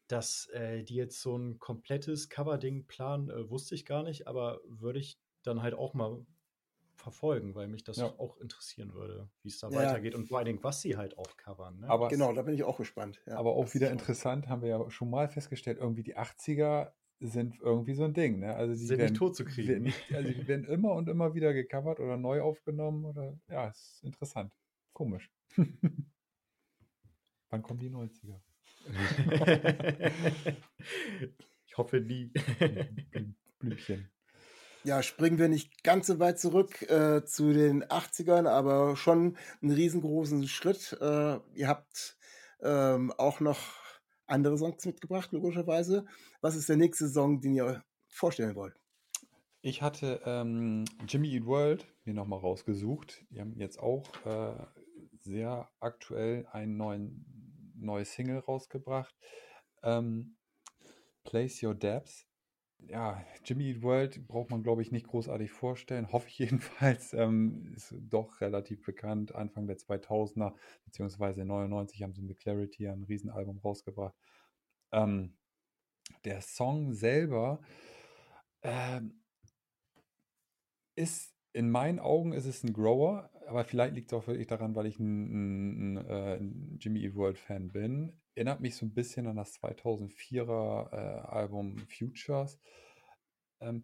dass 0.07 0.47
äh, 0.47 0.83
die 0.83 0.95
jetzt 0.95 1.21
so 1.21 1.37
ein 1.37 1.57
komplettes 1.57 2.27
Cover-Ding 2.27 2.85
planen, 2.85 3.29
äh, 3.29 3.49
wusste 3.49 3.75
ich 3.75 3.85
gar 3.85 4.03
nicht, 4.03 4.27
aber 4.27 4.59
würde 4.65 4.99
ich 4.99 5.17
dann 5.41 5.61
halt 5.61 5.73
auch 5.73 5.93
mal 5.93 6.25
verfolgen, 7.01 7.53
weil 7.55 7.67
mich 7.67 7.83
das 7.83 7.97
Ja. 7.97 8.07
auch 8.17 8.37
interessieren 8.37 8.93
würde, 8.93 9.29
wie 9.43 9.49
es 9.49 9.59
da 9.59 9.69
Ja. 9.69 9.77
weitergeht 9.77 10.15
und 10.15 10.27
vor 10.27 10.37
allen 10.37 10.45
Dingen, 10.45 10.63
was 10.63 10.81
sie 10.81 10.95
halt 10.97 11.17
auch 11.17 11.35
covern. 11.37 11.79
Ne? 11.79 11.89
Aber, 11.89 12.07
Genau, 12.07 12.31
da 12.33 12.41
bin 12.43 12.53
ich 12.53 12.63
auch 12.63 12.77
gespannt. 12.77 13.21
Ja, 13.25 13.37
aber 13.37 13.51
auch 13.55 13.65
das 13.65 13.73
wieder 13.75 13.91
interessant, 13.91 14.47
haben 14.47 14.61
wir 14.61 14.69
ja 14.69 14.89
schon 14.89 15.09
mal 15.09 15.27
festgestellt, 15.27 15.77
irgendwie 15.79 16.03
die 16.03 16.15
80er 16.17 16.93
sind 17.19 17.59
irgendwie 17.59 17.93
so 17.93 18.03
ein 18.03 18.13
Ding. 18.13 18.39
Ne? 18.39 18.55
Also 18.55 18.73
die 18.73 18.79
Sind 18.79 18.97
nicht 18.97 19.03
werden, 19.03 19.15
tot 19.15 19.35
zu 19.35 19.45
kriegen. 19.45 19.67
werden- 19.67 19.93
Also 20.13 20.31
die 20.31 20.47
werden 20.47 20.65
immer 20.65 20.93
und 20.93 21.07
immer 21.09 21.33
wieder 21.35 21.53
gecovert 21.53 21.99
oder 21.99 22.17
neu 22.17 22.41
aufgenommen. 22.41 23.05
Oder 23.05 23.37
ja, 23.47 23.67
ist 23.67 24.01
interessant. 24.03 24.55
Komisch. 24.93 25.29
Wann 27.49 27.61
kommen 27.61 27.79
die 27.79 27.89
90er? 27.91 28.39
ich 31.67 31.77
hoffe 31.77 31.99
nie. 32.01 32.31
Blü- 32.33 33.33
Blümchen. 33.59 34.09
Ja, 34.83 35.03
springen 35.03 35.37
wir 35.37 35.47
nicht 35.47 35.83
ganz 35.83 36.07
so 36.07 36.19
weit 36.19 36.39
zurück 36.39 36.81
äh, 36.89 37.23
zu 37.23 37.53
den 37.53 37.83
80ern, 37.83 38.47
aber 38.47 38.95
schon 38.95 39.37
einen 39.61 39.71
riesengroßen 39.71 40.47
Schritt. 40.47 40.97
Äh, 40.99 41.39
ihr 41.53 41.67
habt 41.67 42.17
ähm, 42.63 43.13
auch 43.17 43.39
noch 43.41 43.59
andere 44.25 44.57
Songs 44.57 44.83
mitgebracht, 44.85 45.31
logischerweise. 45.33 46.05
Was 46.41 46.55
ist 46.55 46.67
der 46.67 46.77
nächste 46.77 47.07
Song, 47.09 47.41
den 47.41 47.53
ihr 47.53 47.83
vorstellen 48.07 48.55
wollt? 48.55 48.75
Ich 49.61 49.83
hatte 49.83 50.19
ähm, 50.25 50.85
Jimmy 51.07 51.31
Eat 51.31 51.45
World 51.45 51.85
mir 52.03 52.15
nochmal 52.15 52.39
rausgesucht. 52.39 53.23
Die 53.29 53.39
haben 53.39 53.55
jetzt 53.57 53.77
auch 53.77 54.03
äh, 54.25 54.55
sehr 55.19 55.69
aktuell 55.79 56.47
ein 56.51 56.75
neuen, 56.77 57.73
neues 57.75 58.13
Single 58.13 58.39
rausgebracht. 58.39 59.15
Ähm, 59.83 60.37
Place 61.23 61.61
Your 61.61 61.75
Debts. 61.75 62.30
Ja, 62.87 63.23
Jimmy 63.45 63.69
Eat 63.69 63.81
World 63.83 64.27
braucht 64.27 64.49
man, 64.49 64.63
glaube 64.63 64.81
ich, 64.81 64.91
nicht 64.91 65.07
großartig 65.07 65.51
vorstellen. 65.51 66.11
Hoffe 66.11 66.27
ich 66.27 66.39
jedenfalls. 66.39 67.13
Ähm, 67.13 67.73
ist 67.75 67.93
doch 67.97 68.41
relativ 68.41 68.83
bekannt. 68.83 69.33
Anfang 69.35 69.67
der 69.67 69.77
2000er, 69.77 70.53
beziehungsweise 70.85 71.45
99 71.45 72.03
haben 72.03 72.13
sie 72.13 72.21
mit 72.21 72.39
Clarity 72.39 72.87
ein 72.87 73.03
Riesenalbum 73.03 73.59
rausgebracht. 73.59 74.15
Ähm, 74.91 75.37
der 76.25 76.41
Song 76.41 76.93
selber 76.93 77.61
ähm, 78.63 79.23
ist 80.95 81.33
in 81.53 81.69
meinen 81.69 81.99
Augen 81.99 82.33
ist 82.33 82.45
es 82.45 82.63
ein 82.63 82.73
Grower, 82.73 83.29
aber 83.51 83.65
vielleicht 83.65 83.95
liegt 83.95 84.11
es 84.11 84.17
auch 84.17 84.27
wirklich 84.27 84.47
daran, 84.47 84.75
weil 84.75 84.85
ich 84.87 84.99
ein, 84.99 85.95
ein, 85.95 85.97
äh, 86.07 86.37
ein 86.37 86.77
Jimmy 86.79 87.03
Eat 87.03 87.15
World 87.15 87.37
Fan 87.37 87.71
bin. 87.71 88.13
Erinnert 88.33 88.61
mich 88.61 88.75
so 88.75 88.85
ein 88.85 88.93
bisschen 88.93 89.27
an 89.27 89.35
das 89.35 89.53
2004er 89.53 90.89
äh, 90.93 91.27
Album 91.29 91.77
Futures. 91.89 92.59
Ähm, 93.59 93.83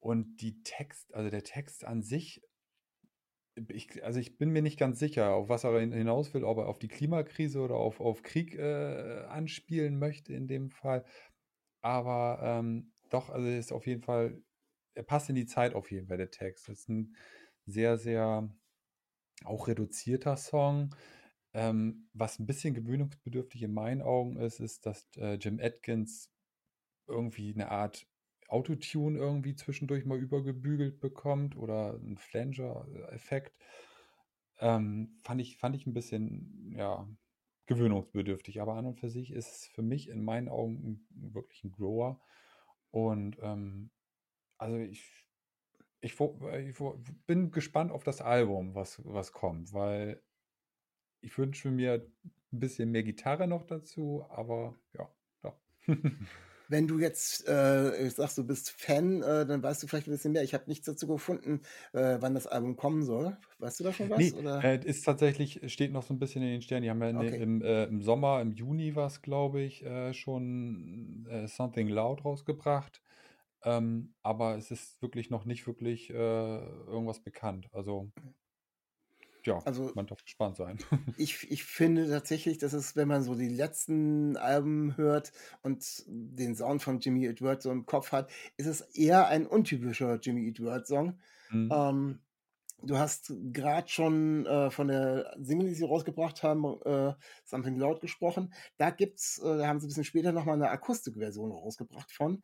und 0.00 0.36
die 0.42 0.62
Text, 0.64 1.14
also 1.14 1.30
der 1.30 1.44
Text 1.44 1.84
an 1.84 2.02
sich, 2.02 2.42
ich, 3.68 4.02
also 4.04 4.18
ich 4.18 4.38
bin 4.38 4.50
mir 4.50 4.62
nicht 4.62 4.78
ganz 4.78 4.98
sicher, 4.98 5.34
auf 5.34 5.48
was 5.48 5.64
er 5.64 5.78
hin- 5.78 5.92
hinaus 5.92 6.32
will, 6.34 6.44
ob 6.44 6.58
er 6.58 6.68
auf 6.68 6.78
die 6.78 6.88
Klimakrise 6.88 7.60
oder 7.60 7.76
auf, 7.76 8.00
auf 8.00 8.22
Krieg 8.22 8.54
äh, 8.54 9.24
anspielen 9.28 9.98
möchte 9.98 10.32
in 10.32 10.48
dem 10.48 10.70
Fall. 10.70 11.04
Aber 11.82 12.40
ähm, 12.42 12.92
doch, 13.10 13.30
also 13.30 13.46
ist 13.48 13.72
auf 13.72 13.86
jeden 13.86 14.02
Fall, 14.02 14.42
er 14.94 15.02
passt 15.04 15.28
in 15.28 15.36
die 15.36 15.46
Zeit 15.46 15.74
auf 15.74 15.90
jeden 15.90 16.08
Fall, 16.08 16.18
der 16.18 16.30
Text. 16.30 16.68
Das 16.68 16.80
ist 16.80 16.88
ein 16.88 17.16
sehr, 17.66 17.98
sehr 17.98 18.48
auch 19.44 19.68
reduzierter 19.68 20.36
Song. 20.36 20.94
Ähm, 21.54 22.08
was 22.14 22.38
ein 22.38 22.46
bisschen 22.46 22.74
gewöhnungsbedürftig 22.74 23.62
in 23.62 23.74
meinen 23.74 24.02
Augen 24.02 24.36
ist, 24.36 24.60
ist, 24.60 24.86
dass 24.86 25.06
äh, 25.16 25.34
Jim 25.34 25.60
Atkins 25.60 26.30
irgendwie 27.06 27.52
eine 27.52 27.70
Art 27.70 28.06
Autotune 28.48 29.18
irgendwie 29.18 29.54
zwischendurch 29.54 30.04
mal 30.04 30.18
übergebügelt 30.18 31.00
bekommt 31.00 31.56
oder 31.56 31.94
ein 31.94 32.18
Flanger-Effekt. 32.18 33.56
Ähm, 34.60 35.18
fand 35.22 35.40
ich, 35.40 35.56
fand 35.56 35.74
ich 35.74 35.86
ein 35.86 35.94
bisschen, 35.94 36.72
ja, 36.76 37.08
gewöhnungsbedürftig. 37.66 38.60
Aber 38.60 38.74
an 38.74 38.86
und 38.86 39.00
für 39.00 39.10
sich 39.10 39.32
ist 39.32 39.50
es 39.50 39.66
für 39.66 39.82
mich 39.82 40.08
in 40.08 40.22
meinen 40.22 40.48
Augen 40.48 41.06
ein, 41.10 41.32
wirklich 41.32 41.64
ein 41.64 41.72
Grower. 41.72 42.20
Und 42.90 43.38
ähm, 43.40 43.90
also 44.58 44.76
ich, 44.76 45.21
ich, 46.02 46.20
ich, 46.20 46.76
bin 47.26 47.50
gespannt 47.52 47.92
auf 47.92 48.02
das 48.04 48.20
Album, 48.20 48.74
was, 48.74 49.00
was 49.04 49.32
kommt, 49.32 49.72
weil 49.72 50.20
ich 51.20 51.38
wünsche 51.38 51.70
mir 51.70 52.04
ein 52.52 52.58
bisschen 52.58 52.90
mehr 52.90 53.04
Gitarre 53.04 53.46
noch 53.46 53.62
dazu, 53.62 54.26
aber 54.28 54.74
ja, 54.98 55.08
doch. 55.42 55.56
Wenn 56.68 56.88
du 56.88 56.98
jetzt 56.98 57.46
äh, 57.48 58.08
sagst, 58.08 58.38
du 58.38 58.46
bist 58.46 58.70
Fan, 58.70 59.22
äh, 59.22 59.44
dann 59.44 59.62
weißt 59.62 59.82
du 59.82 59.86
vielleicht 59.86 60.08
ein 60.08 60.12
bisschen 60.12 60.32
mehr. 60.32 60.42
Ich 60.42 60.54
habe 60.54 60.64
nichts 60.68 60.86
dazu 60.86 61.06
gefunden, 61.06 61.60
äh, 61.92 62.16
wann 62.20 62.34
das 62.34 62.46
Album 62.46 62.76
kommen 62.76 63.02
soll. 63.02 63.36
Weißt 63.58 63.78
du 63.78 63.84
da 63.84 63.92
schon 63.92 64.08
was? 64.08 64.18
Nee, 64.18 64.32
äh, 64.46 64.80
ist 64.82 65.04
tatsächlich, 65.04 65.60
steht 65.70 65.92
noch 65.92 66.02
so 66.02 66.14
ein 66.14 66.18
bisschen 66.18 66.42
in 66.42 66.48
den 66.48 66.62
Sternen. 66.62 66.84
Die 66.84 66.90
haben 66.90 67.02
ja 67.02 67.10
in, 67.10 67.16
okay. 67.18 67.42
im, 67.42 67.62
äh, 67.62 67.84
im, 67.84 68.00
Sommer, 68.00 68.40
im 68.40 68.52
Juni 68.52 68.96
war 68.96 69.08
es, 69.08 69.20
glaube 69.20 69.60
ich, 69.60 69.84
äh, 69.84 70.14
schon 70.14 71.28
Something 71.46 71.88
Loud 71.88 72.24
rausgebracht. 72.24 73.02
Ähm, 73.64 74.14
aber 74.22 74.56
es 74.56 74.70
ist 74.70 75.00
wirklich 75.02 75.30
noch 75.30 75.44
nicht 75.44 75.66
wirklich 75.66 76.10
irgendwas 76.10 77.20
bekannt. 77.20 77.68
Also 77.72 78.10
ja, 79.44 79.58
also, 79.64 79.90
man 79.94 80.06
darf 80.06 80.22
gespannt 80.22 80.56
sein. 80.56 80.78
ich, 81.16 81.50
ich 81.50 81.64
finde 81.64 82.08
tatsächlich, 82.08 82.58
dass 82.58 82.72
es, 82.72 82.94
wenn 82.96 83.08
man 83.08 83.22
so 83.22 83.34
die 83.34 83.48
letzten 83.48 84.36
Alben 84.36 84.96
hört 84.96 85.32
und 85.62 85.84
den 86.06 86.54
Sound 86.54 86.82
von 86.82 87.00
Jimmy 87.00 87.26
Eat 87.26 87.42
World 87.42 87.62
so 87.62 87.70
im 87.70 87.86
Kopf 87.86 88.12
hat, 88.12 88.30
ist 88.56 88.66
es 88.66 88.80
eher 88.80 89.26
ein 89.26 89.46
untypischer 89.46 90.18
Jimmy 90.20 90.46
Eat 90.46 90.60
World 90.60 90.86
Song. 90.86 91.18
Mhm. 91.50 91.70
Ähm, 91.72 92.20
du 92.82 92.98
hast 92.98 93.32
gerade 93.52 93.88
schon 93.88 94.46
äh, 94.46 94.70
von 94.70 94.88
der 94.88 95.34
Single, 95.40 95.68
die 95.68 95.74
sie 95.74 95.84
rausgebracht 95.84 96.42
haben, 96.44 96.64
äh, 96.84 97.14
Something 97.44 97.76
Loud 97.76 98.00
gesprochen. 98.00 98.52
Da 98.76 98.90
gibt's, 98.90 99.38
äh, 99.38 99.58
da 99.58 99.66
haben 99.66 99.80
sie 99.80 99.86
ein 99.86 99.88
bisschen 99.88 100.04
später 100.04 100.30
nochmal 100.30 100.54
eine 100.54 100.70
Akustikversion 100.70 101.50
rausgebracht 101.50 102.12
von, 102.12 102.42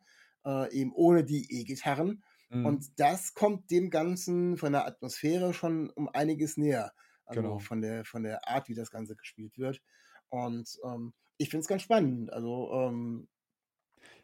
äh, 0.49 0.73
eben 0.73 0.91
ohne 0.93 1.23
die 1.23 1.61
E-Gitarren. 1.61 2.23
Mhm. 2.49 2.65
Und 2.65 2.99
das 2.99 3.33
kommt 3.33 3.69
dem 3.69 3.89
Ganzen 3.89 4.57
von 4.57 4.71
der 4.71 4.85
Atmosphäre 4.85 5.53
schon 5.53 5.89
um 5.91 6.09
einiges 6.09 6.57
näher. 6.57 6.91
Also 7.25 7.41
genau. 7.41 7.59
von, 7.59 7.81
der, 7.81 8.05
von 8.05 8.23
der 8.23 8.47
Art, 8.47 8.69
wie 8.69 8.73
das 8.73 8.89
Ganze 8.89 9.15
gespielt 9.15 9.57
wird. 9.59 9.81
Und 10.29 10.79
ähm, 10.83 11.13
ich 11.37 11.49
finde 11.49 11.61
es 11.61 11.67
ganz 11.67 11.83
spannend. 11.83 12.33
Also, 12.33 12.71
ähm, 12.73 13.27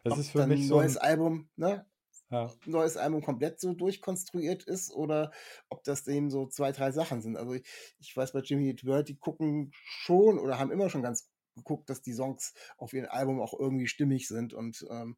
das 0.02 0.18
ist 0.18 0.30
für 0.30 0.46
mich 0.46 0.62
ein 0.62 0.68
neues 0.68 0.94
so 0.94 1.00
ein... 1.00 1.06
Album, 1.06 1.48
ne? 1.56 1.86
Ja. 2.28 2.52
neues 2.64 2.96
Album 2.96 3.22
komplett 3.22 3.60
so 3.60 3.72
durchkonstruiert 3.72 4.64
ist 4.64 4.92
oder 4.92 5.30
ob 5.68 5.84
das 5.84 6.08
eben 6.08 6.28
so 6.28 6.48
zwei, 6.48 6.72
drei 6.72 6.90
Sachen 6.90 7.22
sind. 7.22 7.36
Also 7.36 7.54
ich, 7.54 7.62
ich 8.00 8.16
weiß 8.16 8.32
bei 8.32 8.40
Jimmy 8.40 8.68
Eat 8.68 8.84
World, 8.84 9.08
die 9.08 9.16
gucken 9.16 9.70
schon 9.72 10.40
oder 10.40 10.58
haben 10.58 10.72
immer 10.72 10.90
schon 10.90 11.02
ganz 11.02 11.30
geguckt, 11.54 11.88
dass 11.88 12.02
die 12.02 12.12
Songs 12.12 12.52
auf 12.78 12.92
ihrem 12.92 13.08
Album 13.10 13.40
auch 13.40 13.54
irgendwie 13.56 13.86
stimmig 13.86 14.26
sind 14.26 14.54
und 14.54 14.84
ähm, 14.90 15.16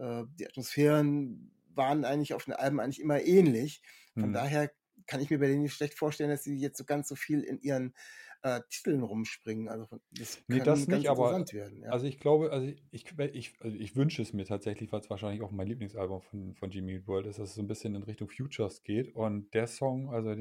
äh, 0.00 0.24
die 0.38 0.46
Atmosphären 0.46 1.52
waren 1.74 2.04
eigentlich 2.04 2.34
auf 2.34 2.44
den 2.44 2.54
Alben 2.54 2.80
eigentlich 2.80 3.00
immer 3.00 3.20
ähnlich. 3.20 3.82
Von 4.14 4.30
mhm. 4.30 4.32
daher 4.32 4.70
kann 5.06 5.20
ich 5.20 5.30
mir 5.30 5.38
bei 5.38 5.46
denen 5.46 5.62
nicht 5.62 5.74
schlecht 5.74 5.94
vorstellen, 5.94 6.30
dass 6.30 6.44
sie 6.44 6.56
jetzt 6.56 6.78
so 6.78 6.84
ganz 6.84 7.08
so 7.08 7.14
viel 7.14 7.40
in 7.40 7.60
ihren 7.60 7.94
äh, 8.42 8.60
Titeln 8.70 9.02
rumspringen. 9.02 9.68
Also 9.68 9.86
das 10.12 10.36
kann 10.36 10.44
nee, 10.48 10.64
das 10.64 10.86
nicht, 10.88 11.08
aber 11.08 11.32
werden, 11.32 11.82
ja. 11.82 11.90
also 11.90 12.06
ich 12.06 12.18
glaube, 12.18 12.52
also 12.52 12.66
ich, 12.90 13.04
ich, 13.32 13.54
also 13.60 13.76
ich 13.76 13.96
wünsche 13.96 14.22
es 14.22 14.32
mir 14.32 14.44
tatsächlich, 14.44 14.92
weil 14.92 15.00
es 15.00 15.10
wahrscheinlich 15.10 15.42
auch 15.42 15.50
mein 15.50 15.66
Lieblingsalbum 15.66 16.22
von, 16.22 16.54
von 16.54 16.70
Jimmy 16.70 17.06
World 17.06 17.26
ist, 17.26 17.38
dass 17.38 17.50
es 17.50 17.54
so 17.54 17.62
ein 17.62 17.68
bisschen 17.68 17.94
in 17.94 18.02
Richtung 18.02 18.28
Futures 18.28 18.82
geht. 18.82 19.14
Und 19.14 19.52
der 19.54 19.66
Song, 19.66 20.10
also 20.12 20.36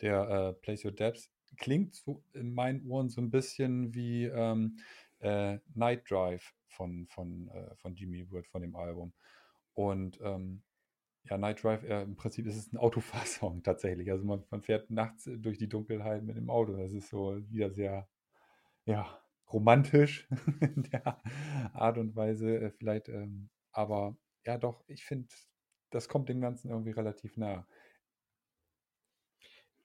der 0.00 0.28
äh, 0.28 0.52
Place 0.60 0.84
Your 0.84 0.92
Depths, 0.92 1.30
klingt 1.56 1.94
so 1.94 2.22
in 2.32 2.52
meinen 2.52 2.86
Ohren 2.86 3.08
so 3.08 3.20
ein 3.20 3.30
bisschen 3.30 3.94
wie 3.94 4.24
ähm, 4.24 4.78
äh, 5.20 5.58
Night 5.74 6.10
Drive 6.10 6.54
von, 6.70 7.06
von, 7.08 7.48
äh, 7.48 7.74
von 7.76 7.94
Jimmy 7.94 8.30
World, 8.30 8.46
von 8.46 8.62
dem 8.62 8.76
Album. 8.76 9.12
Und 9.74 10.18
ähm, 10.22 10.62
ja, 11.24 11.36
Night 11.36 11.62
Drive, 11.62 11.84
äh, 11.84 12.02
im 12.02 12.16
Prinzip 12.16 12.46
ist 12.46 12.56
es 12.56 12.72
ein 12.72 12.76
Autofahrsong 12.78 13.62
tatsächlich. 13.62 14.10
Also 14.10 14.24
man, 14.24 14.44
man 14.50 14.62
fährt 14.62 14.90
nachts 14.90 15.24
durch 15.24 15.58
die 15.58 15.68
Dunkelheit 15.68 16.22
mit 16.22 16.36
dem 16.36 16.50
Auto. 16.50 16.76
Das 16.76 16.92
ist 16.92 17.08
so 17.08 17.36
wieder 17.50 17.70
sehr, 17.70 18.08
ja, 18.84 19.20
romantisch 19.52 20.28
in 20.60 20.84
der 20.84 21.18
Art 21.74 21.98
und 21.98 22.16
Weise 22.16 22.60
äh, 22.60 22.70
vielleicht. 22.70 23.08
Ähm, 23.08 23.50
aber 23.72 24.16
ja, 24.44 24.58
doch, 24.58 24.84
ich 24.86 25.04
finde, 25.04 25.28
das 25.90 26.08
kommt 26.08 26.28
dem 26.28 26.40
Ganzen 26.40 26.70
irgendwie 26.70 26.92
relativ 26.92 27.36
nah. 27.36 27.66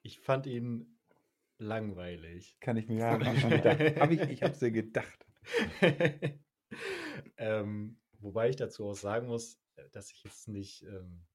Ich 0.02 0.19
fand 0.19 0.45
ihn 0.45 1.00
langweilig. 1.58 2.58
Kann 2.60 2.78
ich 2.78 2.88
mir 2.88 2.98
ja 3.00 3.12
hab 4.00 4.12
ich, 4.12 4.21
ich 4.21 4.43
habe 4.43 4.54
es 4.54 4.60
dir 4.60 4.71
gedacht. 4.71 5.26
ähm, 7.38 8.00
wobei 8.20 8.50
ich 8.50 8.56
dazu 8.56 8.86
auch 8.86 8.96
sagen 8.96 9.28
muss, 9.28 9.60
äh, 9.76 9.90
dass 9.92 10.12
ich 10.12 10.24
jetzt 10.24 10.48
nicht 10.48 10.84
ähm, 10.84 11.26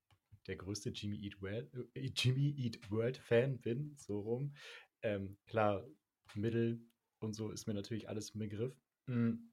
der 0.46 0.56
größte 0.56 0.90
Jimmy 0.90 1.18
Eat 1.24 1.40
World, 1.40 1.72
äh, 1.94 2.00
Jimmy 2.16 2.54
Eat 2.56 2.90
World 2.90 3.18
Fan 3.18 3.60
bin, 3.60 3.94
so 3.96 4.20
rum. 4.20 4.54
Ähm, 5.02 5.38
klar, 5.46 5.86
Mittel 6.34 6.80
und 7.20 7.34
so 7.34 7.50
ist 7.50 7.66
mir 7.66 7.74
natürlich 7.74 8.08
alles 8.08 8.30
im 8.30 8.40
Begriff. 8.40 8.76
Mhm. 9.06 9.52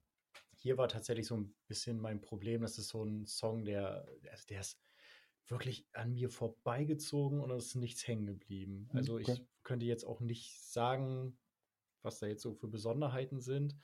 Hier 0.56 0.78
war 0.78 0.88
tatsächlich 0.88 1.28
so 1.28 1.38
ein 1.38 1.56
bisschen 1.68 2.00
mein 2.00 2.20
Problem, 2.20 2.62
das 2.62 2.78
ist 2.78 2.90
so 2.90 3.04
ein 3.04 3.26
Song, 3.26 3.64
der, 3.64 4.08
also 4.32 4.46
der 4.48 4.62
ist 4.62 4.80
wirklich 5.48 5.88
an 5.94 6.14
mir 6.14 6.30
vorbeigezogen 6.30 7.40
und 7.40 7.52
es 7.52 7.68
ist 7.68 7.76
nichts 7.76 8.08
hängen 8.08 8.26
geblieben. 8.26 8.88
Hm, 8.92 8.98
also 8.98 9.16
okay. 9.16 9.34
ich 9.34 9.48
könnte 9.64 9.86
jetzt 9.86 10.04
auch 10.04 10.20
nicht 10.20 10.60
sagen, 10.62 11.38
was 12.02 12.20
da 12.20 12.28
jetzt 12.28 12.42
so 12.42 12.54
für 12.54 12.68
Besonderheiten 12.68 13.40
sind. 13.40 13.76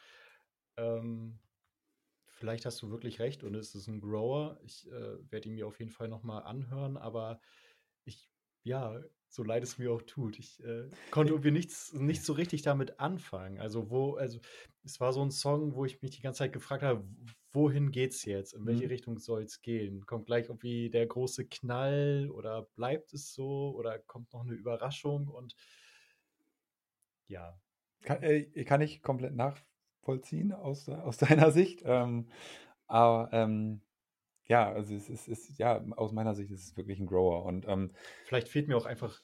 Ähm, 0.78 1.40
vielleicht 2.44 2.66
hast 2.66 2.82
du 2.82 2.92
wirklich 2.92 3.22
recht 3.22 3.46
und 3.46 3.56
es 3.56 3.74
ist 3.74 3.88
ein 3.88 4.02
Grower. 4.02 4.60
Ich 4.66 4.86
äh, 4.92 5.32
werde 5.32 5.48
ihn 5.48 5.56
mir 5.56 5.66
auf 5.66 5.80
jeden 5.80 5.92
Fall 5.92 6.10
nochmal 6.10 6.44
anhören, 6.44 6.98
aber 6.98 7.40
ich, 8.04 8.30
ja, 8.64 9.02
so 9.30 9.44
leid 9.44 9.64
es 9.64 9.78
mir 9.78 9.94
auch 9.94 10.02
tut, 10.02 10.38
ich 10.38 10.62
äh, 10.62 10.90
konnte 11.10 11.32
irgendwie 11.32 11.52
nichts, 11.52 11.94
nicht 11.94 12.26
so 12.26 12.34
richtig 12.34 12.62
damit 12.62 13.00
anfangen. 13.00 13.62
Also, 13.62 13.90
wo, 13.90 14.16
also, 14.16 14.42
es 14.84 15.00
war 15.00 15.14
so 15.14 15.22
ein 15.22 15.32
Song, 15.32 15.74
wo 15.76 15.86
ich 15.86 16.02
mich 16.02 16.12
die 16.12 16.22
ganze 16.22 16.40
Zeit 16.40 16.52
gefragt 16.52 16.84
habe, 16.84 17.08
wohin 17.54 17.92
geht's 17.92 18.26
jetzt? 18.26 18.54
In 18.54 18.66
welche 18.66 18.84
mhm. 18.84 18.90
Richtung 18.90 19.20
soll 19.20 19.44
es 19.44 19.62
gehen? 19.62 20.06
Kommt 20.06 20.26
gleich 20.26 20.50
irgendwie 20.50 20.90
der 20.90 21.08
große 21.08 21.46
Knall 21.48 22.30
oder 22.30 22.64
bleibt 22.76 23.14
es 23.14 23.34
so 23.34 23.74
oder 23.74 24.00
kommt 24.00 24.34
noch 24.34 24.42
eine 24.42 24.52
Überraschung 24.52 25.30
und 25.30 25.56
ja. 27.28 27.58
Kann, 28.02 28.22
äh, 28.22 28.66
kann 28.66 28.82
ich 28.82 29.02
komplett 29.02 29.34
nach, 29.34 29.62
vollziehen 30.04 30.52
aus, 30.52 30.88
aus 30.90 31.18
deiner 31.18 31.52
Sicht. 31.52 31.82
Ähm, 31.86 32.28
aber 32.88 33.30
ähm, 33.32 33.82
ja, 34.46 34.72
also 34.72 34.94
es 34.94 35.10
ist, 35.10 35.28
ist, 35.28 35.58
ja, 35.58 35.84
aus 35.96 36.12
meiner 36.12 36.36
Sicht 36.36 36.52
ist 36.52 36.64
es 36.64 36.78
wirklich 36.78 37.00
ein 37.00 37.08
Grower. 37.08 37.46
Und 37.46 37.68
ähm, 37.68 37.92
vielleicht 38.26 38.50
fehlt 38.50 38.68
mir 38.68 38.78
auch 38.78 38.86
einfach, 38.86 39.22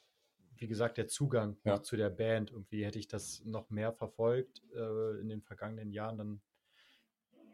wie 0.55 0.67
gesagt, 0.67 0.97
der 0.97 1.07
Zugang 1.07 1.57
ja. 1.65 1.81
zu 1.81 1.97
der 1.97 2.09
Band. 2.09 2.51
Irgendwie 2.51 2.85
hätte 2.85 2.99
ich 2.99 3.07
das 3.07 3.43
noch 3.45 3.69
mehr 3.69 3.93
verfolgt 3.93 4.61
äh, 4.75 5.19
in 5.19 5.29
den 5.29 5.41
vergangenen 5.41 5.91
Jahren, 5.91 6.17
dann 6.17 6.41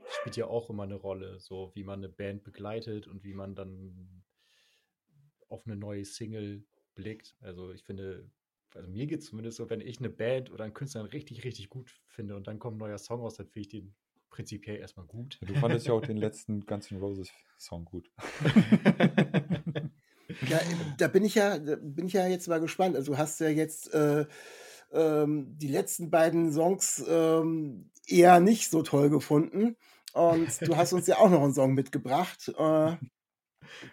spielt 0.07 0.37
ja 0.37 0.45
auch 0.47 0.69
immer 0.69 0.83
eine 0.83 0.95
Rolle, 0.95 1.39
so 1.39 1.71
wie 1.73 1.83
man 1.83 1.99
eine 1.99 2.09
Band 2.09 2.43
begleitet 2.43 3.07
und 3.07 3.23
wie 3.23 3.33
man 3.33 3.55
dann 3.55 4.23
auf 5.49 5.65
eine 5.65 5.75
neue 5.75 6.05
Single 6.05 6.63
blickt. 6.93 7.35
Also 7.41 7.71
ich 7.71 7.83
finde, 7.83 8.29
also 8.73 8.89
mir 8.89 9.07
geht 9.07 9.19
es 9.21 9.27
zumindest 9.27 9.57
so, 9.57 9.69
wenn 9.69 9.81
ich 9.81 9.99
eine 9.99 10.09
Band 10.09 10.51
oder 10.51 10.63
einen 10.63 10.73
Künstler 10.73 11.11
richtig, 11.13 11.43
richtig 11.43 11.69
gut 11.69 11.91
finde 12.07 12.35
und 12.35 12.47
dann 12.47 12.59
kommt 12.59 12.77
ein 12.77 12.79
neuer 12.79 12.97
Song 12.97 13.21
raus, 13.21 13.35
dann 13.35 13.47
finde 13.47 13.61
ich 13.61 13.69
den 13.69 13.95
prinzipiell 14.29 14.77
erstmal 14.77 15.05
gut. 15.05 15.39
Du 15.41 15.53
fandest 15.55 15.87
ja 15.87 15.93
auch 15.93 16.01
den 16.01 16.17
letzten 16.25 16.65
Guns 16.65 16.91
N' 16.91 16.97
Roses 16.97 17.29
Song 17.57 17.85
gut. 17.85 18.11
ja, 20.49 20.59
da 20.97 21.07
bin 21.07 21.23
ich 21.23 21.35
ja, 21.35 21.57
bin 21.57 22.07
ich 22.07 22.13
ja 22.13 22.27
jetzt 22.27 22.47
mal 22.47 22.59
gespannt. 22.59 22.95
Also 22.95 23.13
du 23.13 23.17
hast 23.17 23.39
ja 23.39 23.47
jetzt 23.47 23.93
äh, 23.93 24.25
ähm, 24.91 25.57
die 25.57 25.69
letzten 25.69 26.09
beiden 26.09 26.51
Songs 26.51 27.03
ähm, 27.07 27.89
eher 28.07 28.39
nicht 28.39 28.69
so 28.69 28.81
toll 28.81 29.09
gefunden. 29.09 29.77
Und 30.13 30.61
du 30.61 30.77
hast 30.77 30.93
uns 30.93 31.07
ja 31.07 31.17
auch 31.17 31.29
noch 31.29 31.41
einen 31.43 31.53
Song 31.53 31.73
mitgebracht. 31.73 32.49
Äh, 32.57 32.95